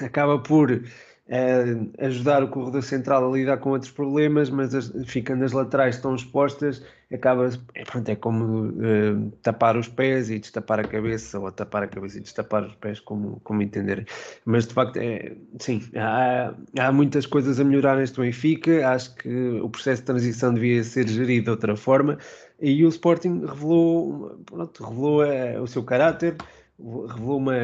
acaba 0.00 0.38
por 0.38 0.84
uh, 1.32 1.90
ajudar 1.98 2.42
o 2.42 2.48
corredor 2.48 2.82
central 2.82 3.28
a 3.28 3.36
lidar 3.36 3.56
com 3.56 3.70
outros 3.70 3.90
problemas, 3.90 4.50
mas 4.50 4.74
as, 4.74 4.92
ficando 5.06 5.44
as 5.44 5.52
laterais 5.52 5.98
tão 5.98 6.14
expostas, 6.14 6.82
acaba, 7.12 7.48
é, 7.74 7.84
pronto, 7.84 8.08
é 8.08 8.16
como 8.16 8.66
uh, 8.66 9.30
tapar 9.42 9.76
os 9.76 9.88
pés 9.88 10.30
e 10.30 10.38
destapar 10.38 10.80
a 10.80 10.84
cabeça, 10.84 11.40
ou 11.40 11.50
tapar 11.50 11.82
a 11.82 11.88
cabeça 11.88 12.18
e 12.18 12.20
destapar 12.20 12.64
os 12.66 12.74
pés, 12.74 13.00
como, 13.00 13.40
como 13.42 13.62
entenderem. 13.62 14.04
Mas 14.44 14.66
de 14.66 14.74
facto, 14.74 14.98
é, 14.98 15.34
sim, 15.58 15.82
há, 15.96 16.54
há 16.78 16.92
muitas 16.92 17.24
coisas 17.24 17.58
a 17.58 17.64
melhorar 17.64 17.96
neste 17.96 18.20
Benfica, 18.20 18.88
acho 18.90 19.14
que 19.14 19.60
o 19.62 19.70
processo 19.70 20.02
de 20.02 20.06
transição 20.06 20.52
devia 20.52 20.84
ser 20.84 21.08
gerido 21.08 21.44
de 21.44 21.50
outra 21.50 21.76
forma. 21.76 22.18
E 22.60 22.84
o 22.84 22.88
Sporting 22.88 23.44
revelou, 23.44 24.38
pronto, 24.44 24.84
revelou 24.84 25.24
eh, 25.24 25.60
o 25.60 25.66
seu 25.66 25.82
caráter, 25.82 26.36
revelou 26.78 27.38
uma 27.38 27.54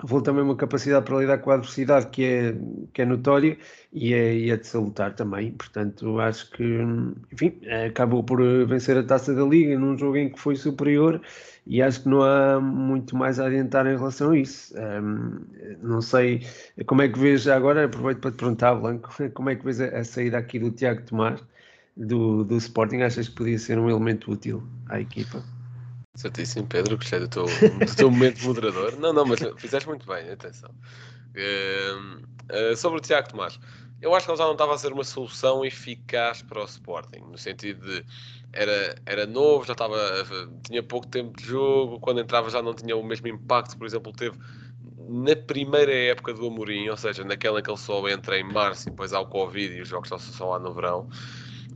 revelou 0.00 0.22
também 0.22 0.42
uma 0.44 0.56
capacidade 0.56 1.04
para 1.04 1.18
lidar 1.18 1.38
com 1.38 1.50
a 1.50 1.54
adversidade 1.54 2.06
que 2.08 2.24
é, 2.24 2.54
que 2.92 3.02
é 3.02 3.04
notória 3.04 3.58
e 3.92 4.14
é, 4.14 4.34
e 4.34 4.50
é 4.50 4.56
de 4.56 4.66
salutar 4.66 5.14
também. 5.14 5.52
Portanto, 5.52 6.20
acho 6.20 6.50
que, 6.52 6.78
enfim, 7.32 7.60
acabou 7.86 8.22
por 8.22 8.40
vencer 8.66 8.96
a 8.96 9.02
taça 9.02 9.34
da 9.34 9.42
Liga 9.42 9.78
num 9.78 9.96
jogo 9.98 10.16
em 10.16 10.30
que 10.30 10.38
foi 10.38 10.56
superior 10.56 11.20
e 11.66 11.82
acho 11.82 12.02
que 12.02 12.08
não 12.08 12.22
há 12.22 12.60
muito 12.60 13.16
mais 13.16 13.40
a 13.40 13.46
adiantar 13.46 13.86
em 13.86 13.96
relação 13.96 14.30
a 14.30 14.38
isso. 14.38 14.74
Um, 14.78 15.40
não 15.82 16.00
sei 16.00 16.46
como 16.86 17.02
é 17.02 17.08
que 17.08 17.18
vês 17.18 17.46
agora, 17.48 17.84
aproveito 17.84 18.20
para 18.20 18.30
te 18.30 18.36
perguntar, 18.36 18.74
Blanco, 18.76 19.10
como 19.34 19.50
é 19.50 19.56
que 19.56 19.64
vês 19.64 19.80
a, 19.80 19.98
a 19.98 20.04
saída 20.04 20.38
aqui 20.38 20.58
do 20.58 20.70
Tiago 20.70 21.02
Tomás 21.02 21.42
do, 21.96 22.44
do 22.44 22.56
Sporting? 22.56 23.02
Achas 23.02 23.28
que 23.28 23.34
podia 23.34 23.58
ser 23.58 23.78
um 23.78 23.90
elemento 23.90 24.30
útil 24.30 24.62
à 24.88 25.00
equipa? 25.00 25.57
Certíssimo, 26.18 26.66
Pedro, 26.66 26.96
gostei 26.96 27.20
do 27.20 27.28
teu, 27.28 27.44
do 27.44 27.94
teu 27.94 28.10
momento 28.10 28.42
moderador. 28.42 28.98
Não, 28.98 29.12
não, 29.12 29.24
mas 29.24 29.38
fizeste 29.56 29.88
muito 29.88 30.04
bem, 30.04 30.28
atenção. 30.28 30.68
Uh, 30.68 32.72
uh, 32.72 32.76
sobre 32.76 32.98
o 32.98 33.00
Tiago 33.00 33.28
Tomás, 33.28 33.60
eu 34.02 34.12
acho 34.12 34.26
que 34.26 34.32
ele 34.32 34.38
já 34.38 34.44
não 34.44 34.52
estava 34.52 34.74
a 34.74 34.78
ser 34.78 34.92
uma 34.92 35.04
solução 35.04 35.64
eficaz 35.64 36.42
para 36.42 36.60
o 36.60 36.64
Sporting, 36.64 37.20
no 37.20 37.38
sentido 37.38 37.86
de 37.86 38.04
era, 38.52 38.96
era 39.06 39.26
novo, 39.26 39.64
já 39.64 39.74
estava, 39.74 39.96
tinha 40.66 40.82
pouco 40.82 41.06
tempo 41.06 41.40
de 41.40 41.46
jogo, 41.46 42.00
quando 42.00 42.20
entrava 42.20 42.50
já 42.50 42.60
não 42.60 42.74
tinha 42.74 42.96
o 42.96 43.04
mesmo 43.04 43.28
impacto, 43.28 43.78
por 43.78 43.86
exemplo, 43.86 44.12
teve 44.12 44.36
na 45.08 45.36
primeira 45.36 45.94
época 45.94 46.34
do 46.34 46.48
Amorim, 46.48 46.88
ou 46.88 46.96
seja, 46.96 47.22
naquela 47.22 47.60
em 47.60 47.62
que 47.62 47.70
ele 47.70 47.78
só 47.78 48.08
entra 48.08 48.36
em 48.36 48.42
março 48.42 48.88
e 48.88 48.90
depois 48.90 49.12
há 49.12 49.20
o 49.20 49.26
Covid 49.26 49.72
e 49.72 49.82
os 49.82 49.88
jogos 49.88 50.08
só 50.08 50.18
são 50.18 50.50
lá 50.50 50.58
no 50.58 50.74
verão 50.74 51.08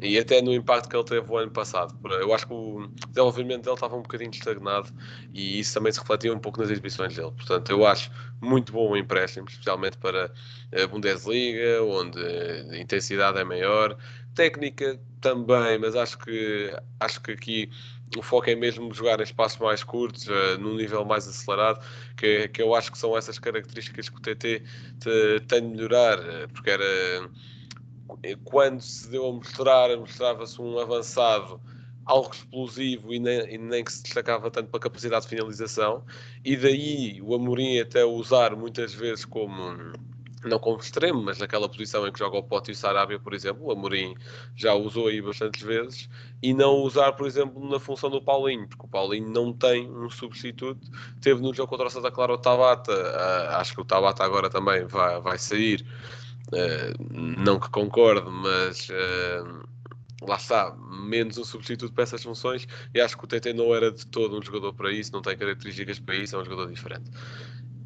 e 0.02 0.18
até 0.18 0.42
no 0.42 0.52
impacto 0.52 0.88
que 0.88 0.96
ele 0.96 1.04
teve 1.04 1.30
o 1.30 1.36
ano 1.36 1.50
passado. 1.50 1.96
Eu 2.20 2.34
acho 2.34 2.46
que 2.46 2.52
o 2.52 2.88
desenvolvimento 3.08 3.62
dele 3.62 3.74
estava 3.74 3.96
um 3.96 4.02
bocadinho 4.02 4.30
estagnado 4.30 4.90
e 5.32 5.60
isso 5.60 5.74
também 5.74 5.92
se 5.92 6.00
refletia 6.00 6.32
um 6.34 6.38
pouco 6.38 6.60
nas 6.60 6.70
exibições 6.70 7.14
dele. 7.14 7.30
Portanto, 7.30 7.70
eu 7.70 7.86
acho 7.86 8.10
muito 8.40 8.72
bom 8.72 8.90
o 8.90 8.96
empréstimo, 8.96 9.46
especialmente 9.48 9.96
para 9.98 10.32
a 10.72 10.86
Bundesliga, 10.88 11.82
onde 11.84 12.18
a 12.18 12.76
intensidade 12.76 13.38
é 13.38 13.44
maior. 13.44 13.96
Técnica 14.34 14.98
também, 15.20 15.78
mas 15.78 15.94
acho 15.94 16.18
que, 16.18 16.74
acho 16.98 17.20
que 17.20 17.32
aqui 17.32 17.70
o 18.16 18.22
foco 18.22 18.50
é 18.50 18.54
mesmo 18.54 18.92
jogar 18.92 19.20
em 19.20 19.22
espaços 19.22 19.58
mais 19.58 19.82
curtos, 19.82 20.26
uh, 20.26 20.58
num 20.58 20.74
nível 20.74 21.04
mais 21.04 21.26
acelerado, 21.26 21.84
que, 22.16 22.48
que 22.48 22.60
eu 22.60 22.74
acho 22.74 22.92
que 22.92 22.98
são 22.98 23.16
essas 23.16 23.38
características 23.38 24.08
que 24.08 24.16
o 24.16 24.20
TT 24.20 24.62
te, 25.00 25.40
tem 25.48 25.62
de 25.62 25.68
melhorar, 25.68 26.18
uh, 26.18 26.48
porque 26.52 26.70
era 26.70 27.30
quando 28.44 28.80
se 28.80 29.08
deu 29.08 29.28
a 29.28 29.32
mostrar, 29.32 29.96
mostrava-se 29.96 30.60
um 30.60 30.78
avançado 30.78 31.60
algo 32.04 32.34
explosivo 32.34 33.12
e 33.12 33.18
nem, 33.18 33.54
e 33.54 33.58
nem, 33.58 33.84
que 33.84 33.92
se 33.92 34.02
destacava 34.02 34.50
tanto 34.50 34.68
para 34.68 34.78
a 34.78 34.82
capacidade 34.82 35.24
de 35.24 35.28
finalização, 35.28 36.04
e 36.44 36.56
daí 36.56 37.20
o 37.22 37.34
Amorim 37.34 37.78
até 37.78 38.04
usar 38.04 38.56
muitas 38.56 38.92
vezes 38.92 39.24
como 39.24 39.92
não 40.44 40.58
como 40.58 40.78
extremo, 40.78 41.22
mas 41.22 41.38
naquela 41.38 41.68
posição 41.68 42.06
em 42.06 42.12
que 42.12 42.18
joga 42.18 42.36
o 42.36 42.42
Pote 42.42 42.70
e 42.70 42.74
o 42.74 42.76
Sarabia, 42.76 43.18
por 43.18 43.32
exemplo, 43.32 43.64
o 43.64 43.70
Amorim 43.70 44.14
já 44.56 44.74
usou 44.74 45.06
aí 45.06 45.22
bastantes 45.22 45.62
vezes, 45.62 46.08
e 46.42 46.52
não 46.52 46.76
usar, 46.78 47.12
por 47.12 47.26
exemplo, 47.26 47.68
na 47.68 47.78
função 47.78 48.10
do 48.10 48.20
Paulinho, 48.20 48.66
porque 48.68 48.84
o 48.84 48.88
Paulinho 48.88 49.30
não 49.30 49.52
tem 49.52 49.88
um 49.88 50.10
substituto. 50.10 50.80
Teve 51.20 51.40
no 51.40 51.54
jogo 51.54 51.68
contra 51.68 51.86
o 51.86 51.90
Santa 51.90 52.10
Clara 52.10 52.32
o 52.32 52.38
Tabata, 52.38 52.92
uh, 52.92 53.56
acho 53.56 53.74
que 53.74 53.80
o 53.80 53.84
Tabata 53.84 54.24
agora 54.24 54.50
também 54.50 54.84
vai, 54.84 55.20
vai 55.20 55.38
sair, 55.38 55.86
Uh, 56.52 56.94
não 57.38 57.58
que 57.58 57.70
concorde, 57.70 58.28
mas 58.30 58.88
uh, 58.90 59.66
lá 60.26 60.36
está, 60.36 60.76
menos 61.08 61.38
um 61.38 61.44
substituto 61.44 61.92
para 61.92 62.04
essas 62.04 62.22
funções. 62.22 62.66
E 62.94 63.00
acho 63.00 63.16
que 63.16 63.24
o 63.24 63.26
TT 63.26 63.52
não 63.54 63.74
era 63.74 63.90
de 63.90 64.06
todo 64.06 64.38
um 64.38 64.42
jogador 64.42 64.74
para 64.74 64.92
isso, 64.92 65.12
não 65.12 65.22
tem 65.22 65.36
características 65.36 65.98
para 65.98 66.14
isso, 66.14 66.36
é 66.36 66.38
um 66.38 66.44
jogador 66.44 66.70
diferente. 66.70 67.10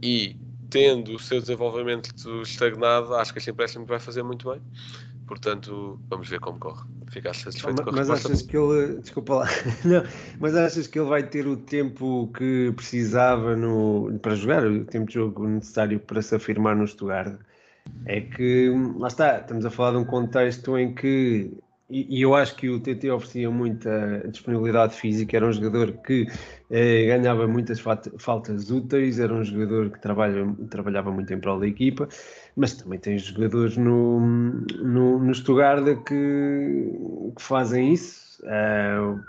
E 0.03 0.37
tendo 0.69 1.15
o 1.15 1.19
seu 1.19 1.41
desenvolvimento 1.41 2.11
estagnado, 2.43 3.15
acho 3.15 3.33
que 3.33 3.39
este 3.39 3.51
empréstimo 3.51 3.87
vai 3.87 3.99
fazer 3.99 4.23
muito 4.23 4.51
bem. 4.51 4.61
Portanto, 5.27 5.99
vamos 6.09 6.29
ver 6.29 6.39
como 6.39 6.59
corre. 6.59 6.85
Ficaste 7.09 7.45
satisfeito 7.45 7.77
mas, 7.77 7.85
com 7.85 7.91
a 7.91 7.93
Mas 7.93 8.11
achas 8.11 8.43
que 8.43 8.57
ele. 8.57 9.01
Desculpa 9.01 9.35
lá. 9.37 9.49
Não, 9.85 10.05
mas 10.39 10.55
achas 10.55 10.87
que 10.87 10.99
ele 10.99 11.09
vai 11.09 11.25
ter 11.25 11.47
o 11.49 11.57
tempo 11.57 12.31
que 12.37 12.73
precisava 12.77 13.57
no, 13.57 14.19
para 14.21 14.37
jogar, 14.37 14.65
o 14.65 14.85
tempo 14.85 15.07
de 15.07 15.15
jogo 15.15 15.49
necessário 15.49 15.99
para 15.99 16.23
se 16.23 16.35
afirmar 16.35 16.77
no 16.77 16.87
Stuttgart? 16.87 17.41
É 18.07 18.21
que, 18.21 18.71
lá 18.99 19.09
está, 19.09 19.39
estamos 19.39 19.65
a 19.67 19.71
falar 19.71 19.93
de 19.93 19.99
um 19.99 20.05
contexto 20.05 20.79
em 20.79 20.95
que, 20.95 21.51
e, 21.89 22.21
eu 22.21 22.35
acho 22.35 22.57
que 22.57 22.69
o 22.69 22.81
TT 22.81 23.11
oferecia 23.11 23.51
muita 23.51 24.27
disponibilidade 24.29 24.95
física, 24.95 25.37
era 25.37 25.47
um 25.47 25.53
jogador 25.53 25.93
que 26.05 26.27
eh, 26.71 27.07
ganhava 27.07 27.47
muitas 27.47 27.81
faltas 27.81 28.71
úteis, 28.71 29.19
era 29.19 29.33
um 29.33 29.45
jogador 29.45 29.91
que 29.91 30.01
trabalha, 30.01 30.47
trabalhava 30.71 31.11
muito 31.13 31.33
em 31.33 31.39
prol 31.39 31.61
da 31.61 31.67
equipa, 31.67 32.09
mas 32.57 32.75
também 32.75 32.99
tem 32.99 33.19
jogadores 33.19 33.77
no, 33.77 34.21
no, 34.21 35.19
no 35.19 35.35
Stuttgart 35.35 35.85
que, 36.05 36.93
que 37.37 37.43
fazem 37.43 37.93
isso. 37.93 38.27
Uh, 38.43 39.21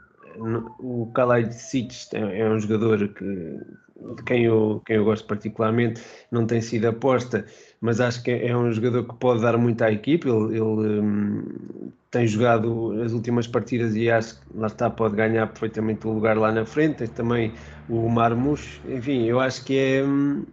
o 0.79 1.11
Khalid 1.15 1.53
Sic 1.53 1.91
é, 2.13 2.41
é 2.41 2.49
um 2.49 2.59
jogador 2.59 3.07
que, 3.09 3.23
de 3.23 4.23
quem 4.25 4.45
eu, 4.45 4.81
quem 4.85 4.97
eu 4.97 5.05
gosto 5.05 5.27
particularmente, 5.27 6.01
não 6.31 6.45
tem 6.45 6.61
sido 6.61 6.87
aposta, 6.87 7.45
mas 7.79 7.99
acho 7.99 8.23
que 8.23 8.31
é 8.31 8.55
um 8.55 8.71
jogador 8.71 9.03
que 9.07 9.15
pode 9.15 9.41
dar 9.41 9.57
muito 9.57 9.81
à 9.83 9.91
equipe. 9.91 10.27
Ele, 10.27 10.55
ele 10.55 10.99
hum, 10.99 11.91
tem 12.09 12.25
jogado 12.27 12.99
as 13.03 13.11
últimas 13.11 13.47
partidas 13.47 13.95
e 13.95 14.09
acho 14.09 14.39
que 14.39 14.57
lá 14.57 14.67
está, 14.67 14.89
pode 14.89 15.15
ganhar 15.15 15.47
perfeitamente 15.47 16.07
o 16.07 16.11
lugar 16.13 16.37
lá 16.37 16.51
na 16.51 16.65
frente. 16.65 16.97
Tem 16.97 17.07
também 17.07 17.53
o 17.89 18.09
Marmouche, 18.09 18.81
enfim, 18.87 19.25
eu 19.25 19.39
acho 19.39 19.63
que 19.63 19.77
é, 19.77 20.03
hum, 20.03 20.45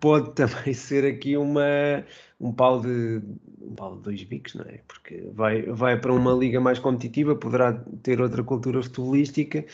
pode 0.00 0.32
também 0.34 0.72
ser 0.72 1.04
aqui 1.04 1.36
uma, 1.36 2.04
um 2.40 2.52
pau 2.52 2.80
de 2.80 3.20
um 3.60 3.74
pau 3.74 3.96
de 3.96 4.02
dois 4.02 4.22
bicos, 4.24 4.54
não 4.54 4.64
é? 4.64 4.80
Porque 4.88 5.22
vai, 5.32 5.62
vai 5.62 5.98
para 5.98 6.12
uma 6.12 6.32
liga 6.32 6.60
mais 6.60 6.78
competitiva, 6.78 7.34
poderá 7.34 7.72
ter 8.02 8.20
outra 8.20 8.42
cultura 8.42 8.82
futebolística 8.82 9.64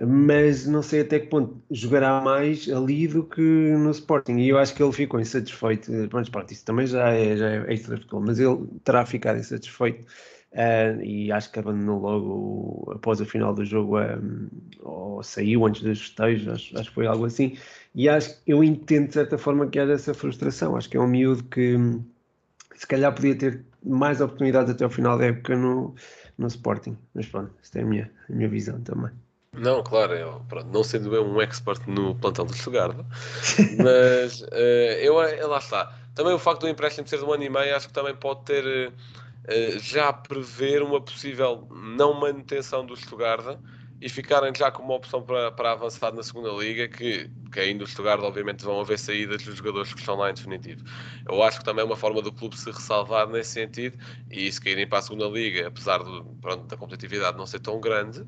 mas 0.00 0.66
não 0.66 0.82
sei 0.82 1.02
até 1.02 1.20
que 1.20 1.26
ponto 1.26 1.62
jogará 1.70 2.20
mais 2.20 2.68
ali 2.70 3.06
do 3.06 3.24
que 3.24 3.40
no 3.40 3.90
Sporting. 3.90 4.38
E 4.38 4.48
eu 4.48 4.58
acho 4.58 4.74
que 4.74 4.82
ele 4.82 4.92
ficou 4.92 5.20
insatisfeito. 5.20 5.90
Pronto, 6.08 6.30
pronto 6.30 6.52
isso 6.52 6.64
também 6.64 6.86
já 6.86 7.10
é, 7.10 7.36
já 7.36 7.48
é 7.50 7.72
extra 7.72 7.96
futebol, 7.96 8.22
mas 8.22 8.38
ele 8.38 8.66
terá 8.84 9.04
ficado 9.04 9.38
insatisfeito. 9.38 10.06
Uh, 10.52 11.02
e 11.02 11.32
acho 11.32 11.50
que 11.50 11.58
abandonou 11.58 11.98
logo 11.98 12.92
após 12.92 13.20
a 13.22 13.24
final 13.24 13.54
do 13.54 13.64
jogo, 13.64 13.98
um, 13.98 14.48
ou 14.82 15.22
saiu 15.22 15.64
antes 15.66 15.82
dos 15.82 15.98
festejos, 15.98 16.46
acho, 16.46 16.78
acho 16.78 16.88
que 16.90 16.94
foi 16.94 17.06
algo 17.06 17.24
assim. 17.24 17.56
E 17.94 18.08
acho 18.08 18.38
eu 18.46 18.62
entendo 18.62 19.08
de 19.08 19.14
certa 19.14 19.38
forma 19.38 19.66
que 19.68 19.78
haja 19.78 19.92
essa 19.92 20.14
frustração. 20.14 20.76
Acho 20.76 20.88
que 20.90 20.96
é 20.96 21.00
um 21.00 21.06
miúdo 21.06 21.44
que 21.44 21.76
se 22.74 22.86
calhar 22.86 23.14
podia 23.14 23.36
ter 23.36 23.64
mais 23.84 24.20
oportunidades 24.20 24.70
até 24.72 24.84
ao 24.84 24.90
final 24.90 25.18
da 25.18 25.26
época 25.26 25.56
no, 25.56 25.94
no 26.38 26.46
Sporting. 26.46 26.96
Mas 27.14 27.26
pronto, 27.26 27.52
esta 27.62 27.78
é 27.78 27.82
a 27.82 27.86
minha, 27.86 28.10
a 28.28 28.32
minha 28.32 28.48
visão 28.48 28.80
também. 28.80 29.10
Não, 29.54 29.82
claro, 29.82 30.14
eu, 30.14 30.40
pronto, 30.48 30.66
não 30.72 30.82
sendo 30.82 31.14
eu 31.14 31.26
um 31.26 31.40
expert 31.40 31.86
no 31.86 32.14
plantel 32.14 32.46
do 32.46 32.54
Stuttgart, 32.54 32.96
mas 33.76 34.40
uh, 34.40 34.46
eu, 34.98 35.20
eu, 35.22 35.48
lá 35.48 35.58
está. 35.58 35.94
Também 36.14 36.32
o 36.32 36.38
facto 36.38 36.62
do 36.62 36.68
empréstimo 36.68 37.06
ser 37.06 37.18
de 37.18 37.24
um 37.24 37.32
ano 37.32 37.44
e 37.44 37.50
meio, 37.50 37.76
acho 37.76 37.86
que 37.86 37.92
também 37.92 38.14
pode 38.14 38.44
ter 38.46 38.88
uh, 38.88 39.78
já 39.78 40.10
prever 40.10 40.82
uma 40.82 41.02
possível 41.02 41.68
não 41.70 42.18
manutenção 42.18 42.86
do 42.86 42.96
Stuttgart 42.96 43.58
e 44.00 44.08
ficarem 44.08 44.52
já 44.56 44.70
como 44.70 44.88
uma 44.88 44.96
opção 44.96 45.22
para, 45.22 45.52
para 45.52 45.72
avançar 45.72 46.12
na 46.14 46.22
segunda 46.22 46.50
liga, 46.50 46.88
que, 46.88 47.30
que 47.52 47.60
ainda 47.60 47.84
o 47.84 47.86
Stuttgart 47.86 48.22
obviamente 48.22 48.64
vão 48.64 48.80
haver 48.80 48.98
saídas 48.98 49.42
dos 49.42 49.56
jogadores 49.56 49.92
que 49.92 50.00
estão 50.00 50.16
lá 50.16 50.30
em 50.30 50.34
definitivo. 50.34 50.82
Eu 51.28 51.42
acho 51.42 51.58
que 51.58 51.64
também 51.64 51.82
é 51.82 51.84
uma 51.84 51.96
forma 51.96 52.22
do 52.22 52.32
clube 52.32 52.58
se 52.58 52.70
ressalvar 52.70 53.28
nesse 53.28 53.50
sentido, 53.50 53.98
e 54.30 54.50
se 54.50 54.60
caírem 54.60 54.88
para 54.88 54.98
a 54.98 55.02
segunda 55.02 55.26
liga, 55.26 55.68
apesar 55.68 55.98
do, 55.98 56.24
pronto, 56.40 56.66
da 56.66 56.76
competitividade 56.76 57.36
não 57.36 57.46
ser 57.46 57.60
tão 57.60 57.78
grande, 57.80 58.26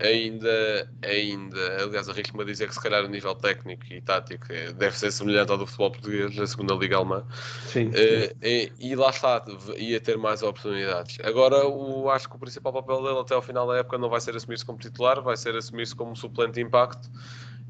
ainda, 0.00 0.90
ainda, 1.02 1.82
aliás, 1.82 2.08
arrisco-me 2.08 2.42
a 2.42 2.46
dizer 2.46 2.68
que 2.68 2.74
se 2.74 2.80
calhar 2.80 3.04
o 3.04 3.08
nível 3.08 3.34
técnico 3.34 3.84
e 3.90 4.00
tático 4.00 4.52
é, 4.52 4.72
deve 4.72 4.98
ser 4.98 5.12
semelhante 5.12 5.52
ao 5.52 5.58
do 5.58 5.66
futebol 5.66 5.92
português 5.92 6.34
na 6.36 6.46
segunda 6.46 6.74
Liga 6.74 6.96
Alemã. 6.96 7.24
Sim. 7.66 7.88
Uh, 7.88 8.36
e, 8.42 8.72
e, 8.78 8.94
lá 8.96 9.10
está, 9.10 9.44
ia 9.76 10.00
ter 10.00 10.18
mais 10.18 10.42
oportunidades. 10.42 11.18
Agora, 11.24 11.66
o, 11.66 12.10
acho 12.10 12.28
que 12.28 12.36
o 12.36 12.38
principal 12.38 12.72
papel 12.72 13.02
dele 13.02 13.18
até 13.18 13.34
ao 13.34 13.42
final 13.42 13.66
da 13.66 13.76
época 13.76 13.98
não 13.98 14.08
vai 14.08 14.20
ser 14.20 14.36
assumir-se 14.36 14.64
como 14.64 14.78
titular, 14.78 15.20
vai 15.22 15.36
ser 15.36 15.54
assumir-se 15.56 15.94
como 15.94 16.16
suplente 16.16 16.54
de 16.54 16.62
impacto. 16.62 17.10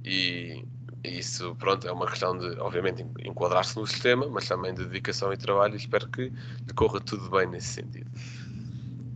E 0.05 0.64
isso, 1.05 1.55
pronto, 1.57 1.87
é 1.87 1.93
uma 1.93 2.07
questão 2.07 2.37
de, 2.37 2.59
obviamente, 2.59 3.05
enquadrar-se 3.25 3.79
no 3.79 3.87
sistema, 3.87 4.27
mas 4.29 4.49
também 4.49 4.72
de 4.72 4.85
dedicação 4.85 5.33
e 5.33 5.37
trabalho. 5.37 5.75
E 5.75 5.77
espero 5.77 6.09
que 6.09 6.22
lhe 6.22 6.75
corra 6.75 7.01
tudo 7.01 7.29
bem 7.31 7.47
nesse 7.47 7.68
sentido. 7.68 8.11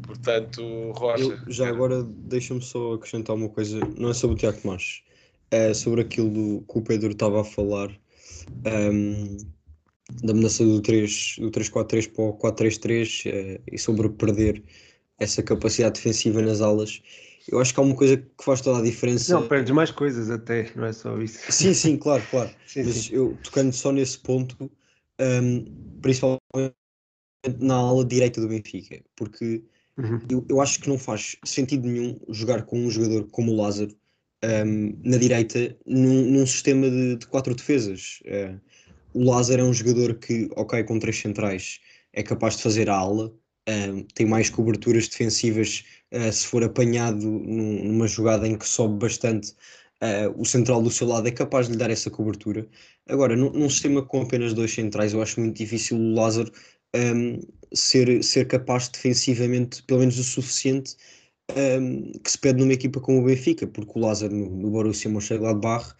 Portanto, 0.09 0.63
Rocha. 0.93 1.23
Eu, 1.23 1.53
já 1.53 1.69
agora 1.69 2.03
deixa-me 2.03 2.63
só 2.63 2.95
acrescentar 2.95 3.37
uma 3.37 3.51
coisa, 3.51 3.79
não 3.99 4.09
é 4.09 4.15
sobre 4.15 4.37
o 4.37 4.39
Tiago 4.39 4.59
Tomás, 4.59 5.03
é 5.51 5.75
sobre 5.75 6.01
aquilo 6.01 6.31
do, 6.31 6.65
que 6.67 6.79
o 6.79 6.83
Pedro 6.83 7.11
estava 7.11 7.43
a 7.43 7.45
falar 7.45 7.91
um, 8.91 9.37
da 10.23 10.33
mudança 10.33 10.65
do 10.65 10.81
3 10.81 11.37
do 11.39 11.51
3-4-3 11.51 12.07
para 12.07 12.25
o 12.25 12.33
4-3-3 12.39 13.27
é, 13.27 13.61
e 13.71 13.79
sobre 13.79 14.09
perder 14.09 14.65
essa 15.19 15.43
capacidade 15.43 15.97
defensiva 15.97 16.41
nas 16.41 16.63
alas. 16.63 17.03
eu 17.47 17.61
acho 17.61 17.75
que 17.75 17.81
há 17.81 17.83
uma 17.83 17.95
coisa 17.95 18.17
que 18.17 18.43
faz 18.43 18.63
toda 18.63 18.79
a 18.79 18.83
diferença. 18.83 19.35
Não, 19.35 19.47
perdes 19.47 19.73
mais 19.73 19.91
coisas 19.91 20.31
até, 20.31 20.73
não 20.75 20.87
é 20.87 20.93
só 20.95 21.21
isso. 21.21 21.53
Sim, 21.53 21.75
sim, 21.75 21.99
claro, 21.99 22.23
claro. 22.31 22.51
Sim, 22.67 22.85
Mas 22.85 22.97
sim. 22.97 23.15
eu 23.15 23.37
tocando 23.43 23.75
só 23.75 23.93
nesse 23.93 24.19
ponto, 24.21 24.71
hum, 25.21 25.65
principalmente 26.01 26.73
na 27.61 27.75
ala 27.75 28.05
direita 28.05 28.41
do 28.41 28.49
Benfica, 28.49 29.03
porque 29.15 29.63
Uhum. 29.99 30.21
eu, 30.31 30.47
eu 30.49 30.61
acho 30.61 30.81
que 30.81 30.89
não 30.89 30.99
faz 30.99 31.37
sentido 31.45 31.87
nenhum 31.89 32.19
jogar 32.29 32.65
com 32.67 32.79
um 32.79 32.91
jogador 32.91 33.29
como 33.31 33.53
o 33.53 33.57
Lázaro 33.57 33.95
hum, 34.67 35.01
na 35.05 35.17
direita 35.19 35.77
num, 35.87 36.31
num 36.31 36.47
sistema 36.47 36.91
de, 36.91 37.17
de 37.17 37.27
quatro 37.27 37.55
defesas. 37.55 38.21
Eh, 38.25 38.59
o 39.13 39.25
Lázaro 39.25 39.63
é 39.63 39.65
um 39.65 39.73
jogador 39.73 40.15
que, 40.19 40.49
ok, 40.57 40.85
com 40.85 40.99
três 40.99 41.19
centrais 41.19 41.81
é 42.13 42.23
capaz 42.23 42.57
de 42.57 42.63
fazer 42.63 42.91
a 42.91 42.97
ala, 42.97 43.35
hum, 43.69 44.05
tem 44.15 44.27
mais 44.27 44.51
coberturas 44.51 45.09
defensivas 45.09 45.85
eh, 46.11 46.33
se 46.33 46.47
for 46.47 46.63
apanhado 46.65 47.19
num- 47.27 47.85
numa 47.85 48.07
jogada 48.09 48.47
em 48.49 48.57
que 48.59 48.67
sobe 48.69 48.99
bastante. 48.99 49.55
eh, 50.01 50.29
o 50.37 50.45
central 50.45 50.83
do 50.83 50.91
seu 50.91 51.07
lado 51.09 51.27
é 51.29 51.31
capaz 51.33 51.67
de 51.67 51.73
lhe 51.73 51.79
dar 51.79 51.91
essa 51.91 52.11
cobertura. 52.11 52.69
Agora, 53.09 53.35
num, 53.37 53.51
num 53.51 53.69
sistema 53.71 54.03
com 54.05 54.23
apenas 54.23 54.55
dois 54.55 54.73
centrais, 54.73 55.13
eu 55.13 55.21
acho 55.23 55.41
muito 55.41 55.57
difícil 55.57 55.97
o 55.99 56.15
Lázaro 56.15 56.53
hum, 56.95 57.41
ser, 57.73 58.23
ser 58.23 58.47
capaz 58.47 58.89
defensivamente, 58.89 59.83
pelo 59.85 60.01
menos 60.01 60.19
o 60.19 60.25
suficiente, 60.25 60.97
hum, 61.81 62.13
que 62.23 62.31
se 62.31 62.39
pede 62.39 62.61
numa 62.61 62.73
equipa 62.73 63.01
como 63.01 63.21
o 63.21 63.25
Benfica, 63.25 63.67
porque 63.67 63.93
o 63.95 64.01
Lázaro 64.01 64.35
no, 64.35 64.51
no 64.51 64.71
Borussia 64.71 65.11
Mönchengladbach, 65.11 65.95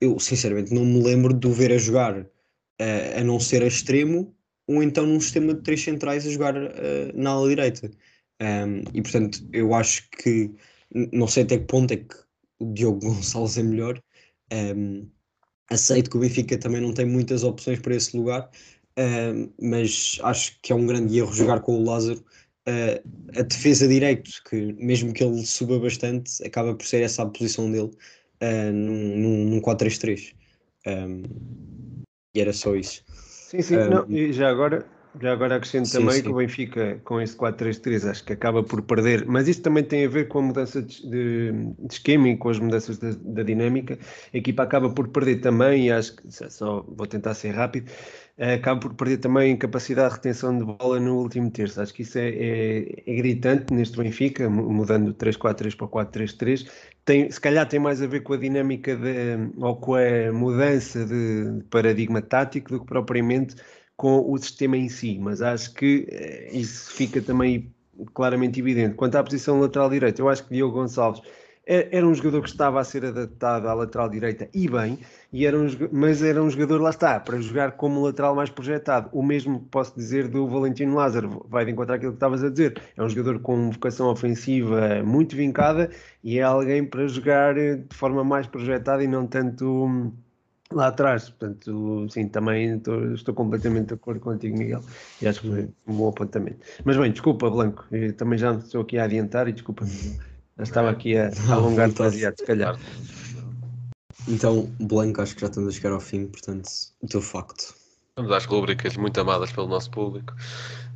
eu 0.00 0.18
sinceramente 0.18 0.72
não 0.74 0.84
me 0.84 1.02
lembro 1.02 1.34
de 1.34 1.46
o 1.46 1.52
ver 1.52 1.72
a 1.72 1.78
jogar 1.78 2.26
eh, 2.80 3.18
a 3.20 3.24
não 3.24 3.38
ser 3.38 3.62
a 3.62 3.66
extremo, 3.66 4.34
ou 4.66 4.82
então 4.82 5.06
num 5.06 5.20
sistema 5.20 5.54
de 5.54 5.62
três 5.62 5.82
centrais 5.82 6.26
a 6.26 6.30
jogar 6.30 6.56
eh, 6.56 7.12
na 7.14 7.30
ala 7.30 7.48
direita. 7.48 7.90
Um, 8.40 8.82
e 8.94 9.02
portanto, 9.02 9.46
eu 9.52 9.74
acho 9.74 10.08
que 10.10 10.50
não 11.12 11.26
sei 11.28 11.42
até 11.42 11.58
que 11.58 11.66
ponto 11.66 11.92
é 11.92 11.98
que 11.98 12.16
o 12.58 12.72
Diogo 12.72 13.00
Gonçalves 13.04 13.58
é 13.58 13.62
melhor. 13.62 14.02
Um, 14.52 15.10
aceito 15.70 16.10
que 16.10 16.16
o 16.16 16.20
Benfica 16.20 16.58
também 16.58 16.80
não 16.80 16.92
tem 16.94 17.06
muitas 17.06 17.44
opções 17.44 17.78
para 17.80 17.94
esse 17.94 18.16
lugar, 18.16 18.50
um, 18.98 19.52
mas 19.60 20.18
acho 20.22 20.58
que 20.62 20.72
é 20.72 20.76
um 20.76 20.86
grande 20.86 21.18
erro 21.18 21.32
jogar 21.32 21.60
com 21.60 21.78
o 21.78 21.84
Lázaro. 21.84 22.22
Uh, 22.68 23.38
a 23.38 23.42
defesa 23.42 23.88
direito, 23.88 24.30
que 24.48 24.72
mesmo 24.74 25.12
que 25.12 25.24
ele 25.24 25.44
suba 25.44 25.78
bastante, 25.78 26.44
acaba 26.44 26.74
por 26.74 26.84
ser 26.84 27.02
essa 27.02 27.22
a 27.22 27.26
posição 27.26 27.70
dele 27.70 27.90
uh, 28.42 28.72
num, 28.72 29.16
num, 29.16 29.44
num 29.46 29.60
4-3-3. 29.60 30.34
Um, 30.86 31.22
e 32.34 32.40
era 32.40 32.52
só 32.52 32.74
isso. 32.76 33.02
Sim, 33.08 33.62
sim, 33.62 33.76
Um, 33.76 33.90
não, 33.90 34.10
e 34.10 34.32
já 34.32 34.48
agora, 34.48 34.86
já 35.20 35.32
agora 35.32 35.56
acrescento 35.56 35.88
Sim, 35.88 35.90
também 35.90 36.22
sim. 36.22 36.22
que 36.22 36.30
o 36.30 36.36
Benfica 36.36 37.00
com 37.04 37.20
esse 37.20 37.34
4-3-3 37.34 38.06
acho 38.06 38.24
que 38.24 38.32
acaba 38.32 38.62
por 38.62 38.80
perder, 38.82 39.26
mas 39.26 39.48
isso 39.48 39.60
também 39.62 39.82
tem 39.82 40.04
a 40.06 40.08
ver 40.08 40.28
com 40.28 40.38
a 40.38 40.42
mudança 40.42 40.80
de, 40.82 41.02
de, 41.08 41.52
de 41.78 41.92
esquema 41.94 42.28
e 42.28 42.36
com 42.36 42.48
as 42.48 42.58
mudanças 42.60 42.96
da, 42.98 43.10
da 43.12 43.42
dinâmica. 43.42 43.98
A 44.32 44.36
equipa 44.36 44.62
acaba 44.62 44.88
por 44.94 45.08
perder 45.08 45.40
também, 45.40 45.86
e 45.88 45.90
acho 45.92 46.14
que 46.16 46.30
só- 46.50 46.82
vou 46.82 47.06
tentar 47.08 47.34
ser 47.34 47.50
rápido, 47.50 47.90
eh, 48.38 48.54
acaba 48.54 48.80
por 48.80 48.94
perder 48.94 49.18
também 49.18 49.56
capacidade 49.56 50.08
de 50.10 50.14
retenção 50.16 50.56
de 50.56 50.64
bola 50.64 51.00
no 51.00 51.18
último 51.18 51.50
terço. 51.50 51.80
Acho 51.80 51.92
que 51.94 52.02
isso 52.02 52.18
é, 52.18 52.28
é- 52.28 53.02
é 53.06 53.14
gritante 53.16 53.72
neste 53.74 53.96
Benfica, 53.96 54.48
mu- 54.48 54.70
mudando 54.72 55.06
do 55.06 55.14
3-4-3 55.14 55.74
para 55.74 55.86
o 55.86 55.88
4-3-3. 55.88 56.66
Tem, 57.04 57.30
se 57.30 57.40
calhar 57.40 57.66
tem 57.68 57.80
mais 57.80 58.00
a 58.02 58.06
ver 58.06 58.20
com 58.22 58.32
a 58.34 58.36
dinâmica 58.36 58.94
de, 58.96 59.36
ou 59.58 59.76
com 59.76 59.94
a 59.94 60.32
mudança 60.32 61.04
de, 61.04 61.58
de 61.58 61.64
paradigma 61.64 62.22
tático 62.22 62.70
do 62.70 62.80
que 62.80 62.86
propriamente 62.86 63.56
com 64.00 64.32
o 64.32 64.38
sistema 64.38 64.78
em 64.78 64.88
si, 64.88 65.18
mas 65.20 65.42
acho 65.42 65.74
que 65.74 66.06
eh, 66.10 66.48
isso 66.54 66.90
fica 66.90 67.20
também 67.20 67.70
claramente 68.14 68.58
evidente. 68.58 68.94
Quanto 68.94 69.16
à 69.16 69.22
posição 69.22 69.60
lateral 69.60 69.90
direita, 69.90 70.22
eu 70.22 70.28
acho 70.30 70.42
que 70.42 70.54
Diogo 70.54 70.72
Gonçalves 70.72 71.20
é- 71.66 71.86
era 71.94 72.06
um 72.06 72.14
jogador 72.14 72.40
que 72.40 72.48
estava 72.48 72.80
a 72.80 72.84
ser 72.84 73.04
adaptado 73.04 73.68
à 73.68 73.74
lateral 73.74 74.08
direita 74.08 74.48
e 74.54 74.66
bem, 74.66 74.98
e 75.30 75.44
era 75.44 75.54
um, 75.58 75.66
mas 75.92 76.22
era 76.22 76.42
um 76.42 76.48
jogador, 76.48 76.80
lá 76.80 76.88
está, 76.88 77.20
para 77.20 77.38
jogar 77.42 77.72
como 77.72 78.00
lateral 78.02 78.34
mais 78.34 78.48
projetado. 78.48 79.10
O 79.12 79.22
mesmo 79.22 79.60
posso 79.70 79.94
dizer 79.94 80.28
do 80.28 80.48
Valentino 80.48 80.94
Lázaro, 80.94 81.44
vai 81.46 81.66
de 81.66 81.72
encontrar 81.72 81.96
aquilo 81.96 82.12
que 82.12 82.16
estavas 82.16 82.42
a 82.42 82.48
dizer. 82.48 82.80
É 82.96 83.02
um 83.02 83.08
jogador 83.10 83.40
com 83.40 83.70
vocação 83.70 84.08
ofensiva 84.08 85.02
muito 85.04 85.36
vincada 85.36 85.90
e 86.24 86.38
é 86.38 86.42
alguém 86.42 86.86
para 86.86 87.06
jogar 87.06 87.58
eh, 87.58 87.76
de 87.76 87.94
forma 87.94 88.24
mais 88.24 88.46
projetada 88.46 89.04
e 89.04 89.06
não 89.06 89.26
tanto 89.26 89.66
hum, 89.84 90.10
lá 90.72 90.88
atrás. 90.88 91.30
Portanto, 91.30 92.06
sim, 92.10 92.28
também 92.28 92.76
estou, 92.76 93.14
estou 93.14 93.34
completamente 93.34 93.88
de 93.88 93.94
acordo 93.94 94.20
contigo, 94.20 94.56
Miguel, 94.56 94.82
e 95.20 95.28
acho 95.28 95.40
que 95.40 95.48
foi 95.48 95.68
um 95.86 95.96
bom 95.96 96.08
apontamento. 96.08 96.58
Mas 96.84 96.96
bem, 96.96 97.12
desculpa, 97.12 97.50
Blanco, 97.50 97.84
eu 97.90 98.12
também 98.14 98.38
já 98.38 98.52
estou 98.52 98.82
aqui 98.82 98.98
a 98.98 99.04
adiantar 99.04 99.48
e 99.48 99.52
desculpa, 99.52 99.84
já 99.86 100.62
estava 100.62 100.90
aqui 100.90 101.16
a, 101.16 101.30
a 101.48 101.54
alongar 101.54 101.90
demasiado, 101.90 102.36
se 102.38 102.44
calhar. 102.44 102.78
Então, 104.28 104.70
Blanco, 104.78 105.22
acho 105.22 105.34
que 105.34 105.40
já 105.40 105.48
estamos 105.48 105.70
a 105.70 105.76
chegar 105.76 105.92
ao 105.92 106.00
fim, 106.00 106.26
portanto, 106.26 106.68
o 107.02 107.06
teu 107.06 107.20
facto. 107.20 107.74
Vamos 108.16 108.32
às 108.32 108.44
rubricas 108.44 108.96
muito 108.96 109.18
amadas 109.20 109.50
pelo 109.50 109.66
nosso 109.66 109.90
público. 109.90 110.34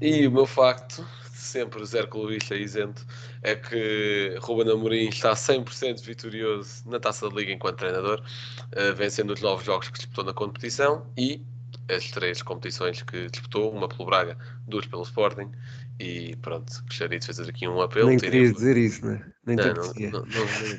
E 0.00 0.26
o 0.26 0.30
meu 0.30 0.46
facto, 0.46 1.06
sempre 1.32 1.84
zero 1.84 2.08
clubista 2.08 2.54
isento, 2.54 3.04
é 3.44 3.54
que 3.54 4.36
Ruben 4.40 4.72
Amorim 4.72 5.08
está 5.08 5.34
100% 5.34 6.02
vitorioso 6.02 6.88
na 6.88 6.98
Taça 6.98 7.28
da 7.28 7.36
Liga 7.36 7.52
enquanto 7.52 7.76
treinador, 7.76 8.22
eh, 8.72 8.92
vencendo 8.92 9.34
os 9.34 9.40
nove 9.42 9.64
jogos 9.64 9.90
que 9.90 9.98
disputou 9.98 10.24
na 10.24 10.32
competição 10.32 11.06
e 11.16 11.44
as 11.90 12.10
três 12.10 12.40
competições 12.40 13.02
que 13.02 13.28
disputou, 13.28 13.70
uma 13.70 13.86
pelo 13.86 14.06
Braga, 14.06 14.38
duas 14.66 14.86
pelo 14.86 15.02
Sporting. 15.02 15.52
E 15.98 16.36
pronto, 16.36 16.82
gostaria 16.88 17.18
de 17.18 17.26
fazer 17.26 17.48
aqui 17.48 17.68
um 17.68 17.80
apelo. 17.80 18.08
Nem 18.08 18.18
querias 18.18 18.54
dizer 18.54 18.76
isso, 18.76 19.06
né? 19.06 19.24
nem 19.46 19.56
não, 19.56 19.72
não, 19.74 20.26
não, 20.26 20.26
não. 20.26 20.78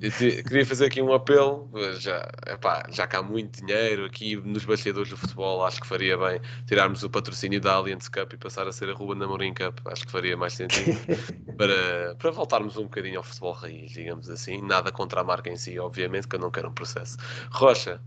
Eu 0.00 0.10
te- 0.12 0.42
queria 0.44 0.64
fazer 0.66 0.86
aqui 0.86 1.00
um 1.02 1.12
apelo, 1.12 1.70
já, 1.98 2.28
epá, 2.46 2.84
já 2.90 3.06
que 3.06 3.16
há 3.16 3.22
muito 3.22 3.64
dinheiro 3.64 4.04
aqui 4.04 4.36
nos 4.36 4.64
bastidores 4.64 5.10
do 5.10 5.16
futebol, 5.16 5.64
acho 5.64 5.80
que 5.80 5.86
faria 5.86 6.16
bem 6.16 6.40
tirarmos 6.66 7.02
o 7.02 7.10
patrocínio 7.10 7.60
da 7.60 7.74
Allianz 7.74 8.08
Cup 8.08 8.32
e 8.32 8.36
passar 8.36 8.66
a 8.66 8.72
ser 8.72 8.88
a 8.90 8.94
Ruben 8.94 9.22
Amorim 9.22 9.52
Cup, 9.54 9.78
acho 9.86 10.04
que 10.06 10.12
faria 10.12 10.36
mais 10.36 10.54
sentido 10.54 10.92
para, 11.56 12.14
para 12.16 12.30
voltarmos 12.30 12.76
um 12.76 12.84
bocadinho 12.84 13.18
ao 13.18 13.22
futebol 13.24 13.52
raiz, 13.52 13.92
digamos 13.92 14.28
assim, 14.30 14.60
nada 14.62 14.90
contra 14.92 15.20
a 15.20 15.24
marca 15.24 15.50
em 15.50 15.56
si, 15.56 15.78
obviamente 15.78 16.26
que 16.28 16.36
eu 16.36 16.40
não 16.40 16.50
quero 16.50 16.68
um 16.68 16.74
processo. 16.74 17.16
Rocha, 17.50 18.00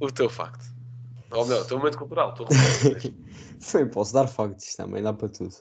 o 0.00 0.10
teu 0.10 0.28
facto, 0.30 0.64
ou 1.32 1.46
melhor, 1.46 1.66
teu 1.66 1.78
momento 1.78 1.98
cultural, 1.98 2.34
tu 2.34 2.46
Foi, 3.60 3.86
posso 3.90 4.12
dar 4.12 4.26
factos 4.26 4.74
também, 4.74 5.02
dá 5.02 5.12
para 5.12 5.28
tudo. 5.28 5.54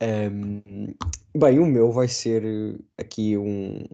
Ehm, 0.00 0.94
bem, 1.36 1.58
o 1.58 1.66
meu 1.66 1.92
vai 1.92 2.08
ser 2.08 2.44
eh, 2.44 2.78
aqui 2.98 3.36
um. 3.36 3.84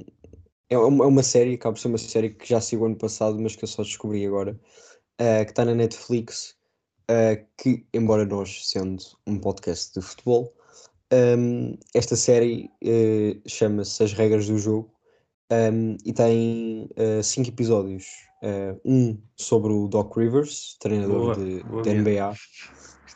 É 0.69 0.79
uma, 0.79 1.05
é 1.05 1.09
uma 1.09 1.23
série, 1.23 1.55
acaba 1.55 1.75
por 1.75 1.81
ser 1.81 1.89
uma 1.89 1.99
série 1.99 2.31
que 2.31 2.49
já 2.49 2.61
sigo 2.61 2.87
ano 2.87 2.97
passado, 2.97 3.39
mas 3.41 3.55
que 3.57 3.65
eu 3.65 3.69
só 3.69 3.83
descobri 3.83 4.27
agora, 4.27 4.59
eh, 5.19 5.45
que 5.45 5.53
está 5.53 5.65
na 5.65 5.75
Netflix, 5.75 6.57
eh, 7.09 7.45
que, 7.57 7.87
embora 7.95 8.25
nós 8.25 8.69
sendo 8.69 9.03
um 9.27 9.39
podcast 9.39 9.95
de 9.95 10.05
futebol, 10.05 10.53
ehm, 11.11 11.75
esta 11.95 12.17
série 12.17 12.71
eh, 12.83 13.39
chama-se 13.47 14.03
As 14.03 14.13
Regras 14.13 14.49
do 14.49 14.59
Jogo 14.59 14.93
ehm, 15.51 15.97
e 16.05 16.13
tem 16.13 16.89
eh, 16.97 17.23
cinco 17.23 17.49
episódios. 17.51 18.07
Eh, 18.43 18.77
um 18.85 19.19
sobre 19.35 19.73
o 19.73 19.89
Doc 19.89 20.17
Rivers, 20.17 20.77
treinador 20.79 21.35
Boa, 21.35 21.35
de, 21.37 21.63
boa 21.65 21.83
de. 21.83 21.95
NBA. 21.95 22.33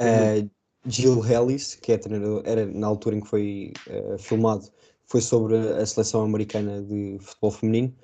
Uh, 0.00 0.50
Jill 0.86 1.22
Ellis, 1.26 1.74
que 1.74 1.92
é 1.92 1.98
treinador, 1.98 2.42
era 2.46 2.64
na 2.64 2.86
altura 2.86 3.16
em 3.16 3.20
que 3.20 3.28
foi 3.28 3.72
uh, 3.86 4.18
filmado, 4.18 4.66
foi 5.06 5.20
sobre 5.20 5.58
a 5.58 5.84
seleção 5.84 6.24
americana 6.24 6.82
de 6.82 7.18
futebol 7.20 7.50
feminino. 7.50 7.94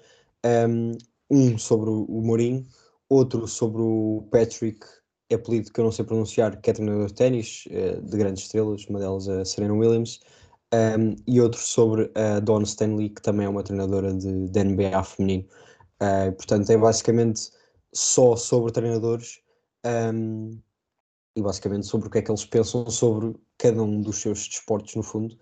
Um, 0.45 0.93
um 1.31 1.59
sobre 1.59 1.89
o 1.89 2.21
Mourinho, 2.23 2.67
outro 3.09 3.49
sobre 3.49 3.81
o 3.81 4.29
Patrick, 4.31 4.81
apelido 5.33 5.73
que 5.73 5.81
eu 5.81 5.85
não 5.85 5.93
sei 5.93 6.05
pronunciar, 6.05 6.61
que 6.61 6.69
é 6.69 6.75
treinador 6.75 7.07
de 7.07 7.15
ténis, 7.15 7.65
uh, 7.69 8.03
de 8.03 8.17
grandes 8.19 8.43
estrelas, 8.43 8.87
uma 8.89 8.99
delas 8.99 9.27
a 9.27 9.43
Serena 9.43 9.73
Williams, 9.73 10.21
um, 10.75 11.17
e 11.27 11.41
outro 11.41 11.61
sobre 11.61 12.11
a 12.15 12.41
Dawn 12.41 12.63
Stanley, 12.63 13.09
que 13.09 13.23
também 13.23 13.47
é 13.47 13.49
uma 13.49 13.63
treinadora 13.63 14.13
de, 14.13 14.49
de 14.49 14.65
NBA 14.65 15.03
feminino. 15.03 15.47
Uh, 16.03 16.33
portanto, 16.33 16.71
é 16.71 16.77
basicamente 16.77 17.51
só 17.93 18.37
sobre 18.37 18.73
treinadores. 18.73 19.41
Um, 19.85 20.61
e 21.37 21.43
basicamente 21.43 21.87
sobre 21.87 22.09
o 22.09 22.11
que 22.11 22.19
é 22.19 22.23
que 22.23 22.31
eles 22.31 22.45
pensam 22.47 22.89
sobre 22.91 23.35
cada 23.59 23.83
um 23.83 24.01
dos 24.01 24.17
seus 24.17 24.49
desportos, 24.49 24.95
no 24.95 25.03
fundo, 25.03 25.39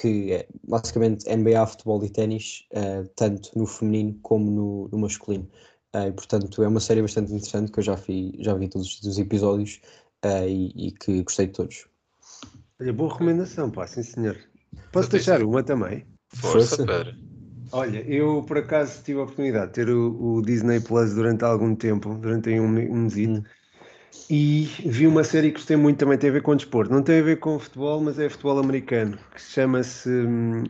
que 0.00 0.32
é 0.32 0.48
basicamente 0.66 1.28
NBA, 1.28 1.66
futebol 1.66 2.02
e 2.02 2.08
ténis, 2.08 2.66
uh, 2.72 3.06
tanto 3.14 3.56
no 3.56 3.66
feminino 3.66 4.18
como 4.22 4.50
no, 4.50 4.88
no 4.88 4.98
masculino. 4.98 5.48
Uh, 5.94 6.08
e, 6.08 6.12
portanto, 6.12 6.62
é 6.62 6.66
uma 6.66 6.80
série 6.80 7.02
bastante 7.02 7.32
interessante 7.32 7.70
que 7.70 7.78
eu 7.78 7.84
já 7.84 7.94
vi, 7.94 8.34
já 8.40 8.54
vi 8.54 8.68
todos 8.68 9.00
os 9.02 9.18
episódios 9.18 9.80
uh, 10.24 10.48
e, 10.48 10.88
e, 10.88 10.92
que 10.92 11.22
gostei 11.22 11.46
de 11.46 11.52
todos. 11.52 11.86
Olha, 12.80 12.92
boa 12.92 13.12
recomendação, 13.12 13.70
pá, 13.70 13.86
sim 13.86 14.02
senhor. 14.02 14.36
Posso 14.90 15.10
deixar 15.10 15.42
uma 15.42 15.62
também? 15.62 16.06
Força, 16.28 16.76
Força. 16.76 16.86
Pedro. 16.86 17.33
Olha, 17.76 18.04
eu 18.06 18.40
por 18.46 18.58
acaso 18.58 19.02
tive 19.02 19.18
a 19.18 19.24
oportunidade 19.24 19.66
de 19.66 19.72
ter 19.72 19.88
o, 19.90 20.36
o 20.36 20.42
Disney 20.42 20.78
Plus 20.78 21.12
durante 21.12 21.44
algum 21.44 21.74
tempo, 21.74 22.14
durante 22.14 22.48
um, 22.50 22.68
um. 22.68 23.08
E 24.30 24.70
vi 24.86 25.08
uma 25.08 25.24
série 25.24 25.48
que 25.48 25.56
gostei 25.56 25.76
muito, 25.76 25.98
também 25.98 26.16
tem 26.16 26.30
a 26.30 26.34
ver 26.34 26.42
com 26.42 26.54
desporto. 26.54 26.92
Não 26.92 27.02
tem 27.02 27.18
a 27.18 27.22
ver 27.22 27.40
com 27.40 27.58
futebol, 27.58 28.00
mas 28.00 28.16
é 28.20 28.28
futebol 28.28 28.60
americano, 28.60 29.18
que 29.34 29.42
chama-se 29.42 30.08
hum, 30.08 30.62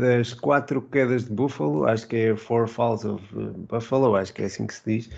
Das 0.00 0.32
Quatro 0.32 0.80
Quedas 0.80 1.24
de 1.24 1.32
Buffalo, 1.32 1.86
acho 1.86 2.06
que 2.06 2.16
é 2.16 2.36
Four 2.36 2.68
Falls 2.68 3.04
of 3.04 3.24
uh, 3.36 3.52
Buffalo, 3.68 4.14
acho 4.14 4.32
que 4.32 4.42
é 4.42 4.44
assim 4.44 4.64
que 4.68 4.74
se 4.74 4.82
diz. 4.86 5.10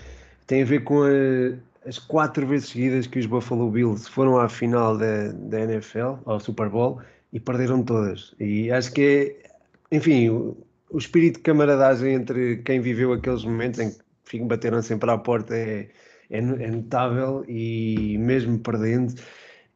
Tem 0.47 0.63
a 0.63 0.65
ver 0.65 0.83
com 0.85 1.03
a, 1.03 1.87
as 1.87 1.99
quatro 1.99 2.47
vezes 2.47 2.69
seguidas 2.69 3.05
que 3.05 3.19
os 3.19 3.27
Buffalo 3.27 3.69
Bills 3.69 4.09
foram 4.09 4.39
à 4.39 4.49
final 4.49 4.97
da, 4.97 5.27
da 5.33 5.59
NFL, 5.61 6.15
ao 6.25 6.39
Super 6.39 6.67
Bowl, 6.67 6.99
e 7.31 7.39
perderam 7.39 7.83
todas. 7.83 8.33
E 8.39 8.71
acho 8.71 8.91
que 8.91 9.37
é, 9.91 9.95
enfim, 9.95 10.55
o, 10.89 10.97
espírito 10.97 11.37
de 11.37 11.43
camaradagem 11.43 12.13
entre 12.13 12.57
quem 12.57 12.79
viveu 12.79 13.13
aqueles 13.13 13.43
momentos 13.43 13.79
em 13.79 13.95
que 14.25 14.39
bateram 14.43 14.81
sempre 14.81 15.09
à 15.09 15.17
porta 15.17 15.55
é 15.55 15.89
é, 16.29 16.39
é 16.39 16.71
notável 16.71 17.43
e 17.47 18.17
mesmo 18.19 18.59
perdendo, 18.59 19.13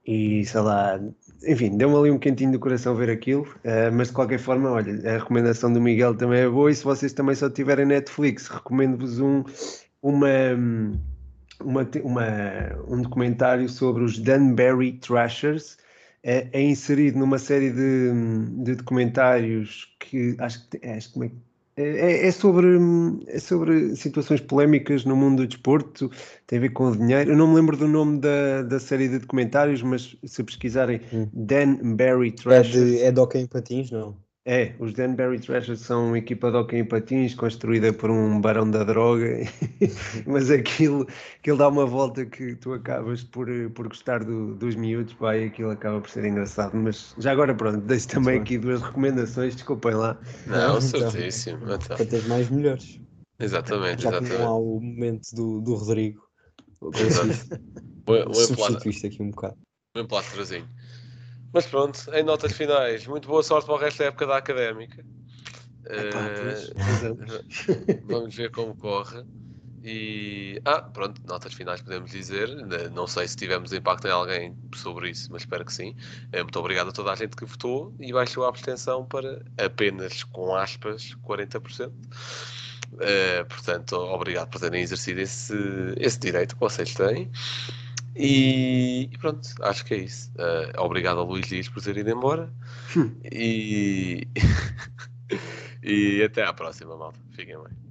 e 0.05 0.43
sei 0.45 0.61
lá, 0.61 0.99
enfim, 1.47 1.77
deu-me 1.77 1.95
ali 1.95 2.11
um 2.11 2.17
quentinho 2.17 2.51
do 2.51 2.59
coração 2.59 2.95
ver 2.95 3.09
aquilo, 3.09 3.43
uh, 3.43 3.93
mas 3.93 4.07
de 4.07 4.13
qualquer 4.13 4.39
forma, 4.39 4.69
olha, 4.69 4.93
a 5.09 5.17
recomendação 5.19 5.71
do 5.71 5.79
Miguel 5.79 6.15
também 6.15 6.41
é 6.41 6.49
boa 6.49 6.71
e 6.71 6.75
se 6.75 6.83
vocês 6.83 7.13
também 7.13 7.35
só 7.35 7.49
tiverem 7.49 7.85
Netflix, 7.85 8.47
recomendo-vos 8.47 9.19
um, 9.19 9.43
uma, 10.01 10.27
uma, 11.63 11.87
uma, 12.03 12.25
um 12.87 13.01
documentário 13.01 13.69
sobre 13.69 14.03
os 14.03 14.17
Danbury 14.17 14.93
Trashers, 14.93 15.77
é, 16.23 16.47
é 16.51 16.61
inserido 16.61 17.17
numa 17.17 17.39
série 17.39 17.71
de, 17.71 18.11
de 18.63 18.75
documentários 18.75 19.95
que 19.99 20.35
acho 20.39 20.69
que, 20.69 20.85
acho, 20.87 21.13
como 21.13 21.25
é, 21.25 21.31
é, 21.77 22.27
é, 22.27 22.31
sobre, 22.31 22.67
é 23.27 23.39
sobre 23.39 23.95
situações 23.95 24.41
polémicas 24.41 25.05
no 25.05 25.15
mundo 25.15 25.37
do 25.37 25.47
desporto, 25.47 26.11
tem 26.45 26.59
a 26.59 26.61
ver 26.61 26.69
com 26.69 26.89
o 26.89 26.95
dinheiro. 26.95 27.31
Eu 27.31 27.37
não 27.37 27.47
me 27.47 27.55
lembro 27.55 27.77
do 27.77 27.87
nome 27.87 28.19
da, 28.19 28.61
da 28.61 28.79
série 28.79 29.07
de 29.07 29.19
documentários, 29.19 29.81
mas 29.81 30.15
se 30.23 30.43
pesquisarem 30.43 31.01
hum. 31.13 31.27
Dan 31.33 31.95
Barry 31.95 32.31
Trash. 32.31 32.67
É 32.67 32.71
de, 32.71 33.01
é 33.01 33.11
de 33.11 33.19
hockey 33.19 33.39
em 33.39 33.47
patins, 33.47 33.89
não? 33.89 34.17
É, 34.43 34.73
os 34.79 34.93
Danbury 34.93 35.39
Trashers 35.39 35.81
são 35.81 36.07
uma 36.07 36.17
equipa 36.17 36.49
de 36.49 36.57
hockey 36.57 36.77
em 36.77 36.85
patins 36.85 37.35
construída 37.35 37.93
por 37.93 38.09
um 38.09 38.41
barão 38.41 38.69
da 38.69 38.83
droga, 38.83 39.27
mas 40.25 40.49
aquilo, 40.49 41.05
aquilo 41.37 41.57
dá 41.57 41.67
uma 41.67 41.85
volta 41.85 42.25
que 42.25 42.55
tu 42.55 42.73
acabas 42.73 43.23
por, 43.23 43.47
por 43.75 43.87
gostar 43.87 44.23
do, 44.23 44.55
dos 44.55 44.75
miúdos, 44.75 45.13
pá, 45.13 45.37
e 45.37 45.45
aquilo 45.45 45.69
acaba 45.69 46.01
por 46.01 46.09
ser 46.09 46.25
engraçado. 46.25 46.75
Mas 46.75 47.13
já 47.19 47.31
agora, 47.31 47.53
pronto, 47.53 47.81
deixo 47.81 48.07
também 48.07 48.39
aqui 48.39 48.57
duas 48.57 48.81
recomendações, 48.81 49.53
desculpem 49.55 49.93
lá. 49.93 50.19
Não, 50.47 50.79
então, 50.81 51.11
certíssimo. 51.11 51.59
Então. 51.71 51.97
Quantas 51.97 52.25
mais 52.25 52.49
melhores. 52.49 52.99
Exatamente, 53.39 54.01
já 54.01 54.09
exatamente. 54.09 54.37
não 54.39 54.47
há 54.47 54.55
o 54.57 54.79
momento 54.79 55.35
do, 55.35 55.61
do 55.61 55.75
Rodrigo. 55.75 56.27
Substituíste 58.33 59.05
aqui 59.05 59.21
um 59.21 59.29
bocado. 59.29 59.57
Um 59.95 60.07
plásticozinho. 60.07 60.67
Mas 61.53 61.65
pronto, 61.65 61.99
em 62.13 62.23
notas 62.23 62.53
finais, 62.53 63.05
muito 63.05 63.27
boa 63.27 63.43
sorte 63.43 63.65
para 63.65 63.75
o 63.75 63.77
resto 63.77 63.99
da 63.99 64.05
época 64.05 64.25
da 64.25 64.37
académica. 64.37 65.03
uh, 66.63 68.07
vamos 68.07 68.35
ver 68.35 68.51
como 68.51 68.75
corre. 68.75 69.23
E. 69.83 70.61
Ah, 70.63 70.81
pronto, 70.81 71.19
notas 71.25 71.53
finais 71.53 71.81
podemos 71.81 72.11
dizer. 72.11 72.47
Não 72.91 73.07
sei 73.07 73.27
se 73.27 73.35
tivemos 73.35 73.73
impacto 73.73 74.07
em 74.07 74.11
alguém 74.11 74.55
sobre 74.75 75.09
isso, 75.09 75.29
mas 75.31 75.41
espero 75.41 75.65
que 75.65 75.73
sim. 75.73 75.95
Eh, 76.31 76.43
muito 76.43 76.59
obrigado 76.59 76.89
a 76.89 76.91
toda 76.91 77.11
a 77.11 77.15
gente 77.15 77.35
que 77.35 77.45
votou 77.45 77.93
e 77.99 78.13
baixou 78.13 78.45
a 78.45 78.49
abstenção 78.49 79.05
para 79.05 79.43
apenas, 79.57 80.23
com 80.23 80.55
aspas, 80.55 81.15
40%. 81.23 81.87
Uh, 81.89 81.93
eh, 82.99 83.43
portanto, 83.45 83.93
obrigado 83.93 84.49
por 84.49 84.61
terem 84.61 84.83
exercido 84.83 85.21
esse, 85.21 85.55
esse 85.97 86.19
direito 86.19 86.55
que 86.55 86.61
vocês 86.61 86.93
têm. 86.93 87.31
E, 88.23 89.09
e, 89.11 89.17
pronto, 89.17 89.41
acho 89.63 89.83
que 89.83 89.95
é 89.95 89.97
isso. 89.97 90.31
Uh, 90.31 90.79
obrigado 90.79 91.19
a 91.19 91.23
Luís 91.23 91.47
Dias 91.47 91.67
por 91.67 91.81
ter 91.81 91.97
ido 91.97 92.11
embora. 92.11 92.53
Hum. 92.95 93.19
e, 93.31 94.27
e 95.81 96.23
até 96.23 96.43
à 96.43 96.53
próxima, 96.53 96.95
malta. 96.95 97.19
Fiquem 97.31 97.57
bem. 97.57 97.81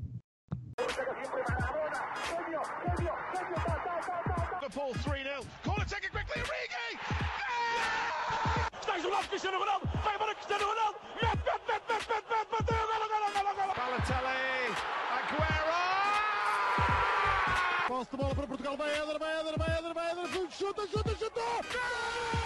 Balotelli, 13.76 14.70
Aguero! 15.16 15.70
Posse 17.89 18.11
de 18.12 18.16
bola 18.16 18.35
para 18.35 18.47
Portugal, 18.47 18.76
vai 18.76 18.91
Eder, 18.91 19.18
vai 19.18 19.41
Eder, 19.41 19.59
vai 19.59 19.78
Eder, 19.78 19.95
vai 19.95 20.12
Eder, 20.12 20.19
chuta, 20.61 20.86
chuta, 20.92 21.14
chutou! 21.14 21.62
Gol! 21.72 22.39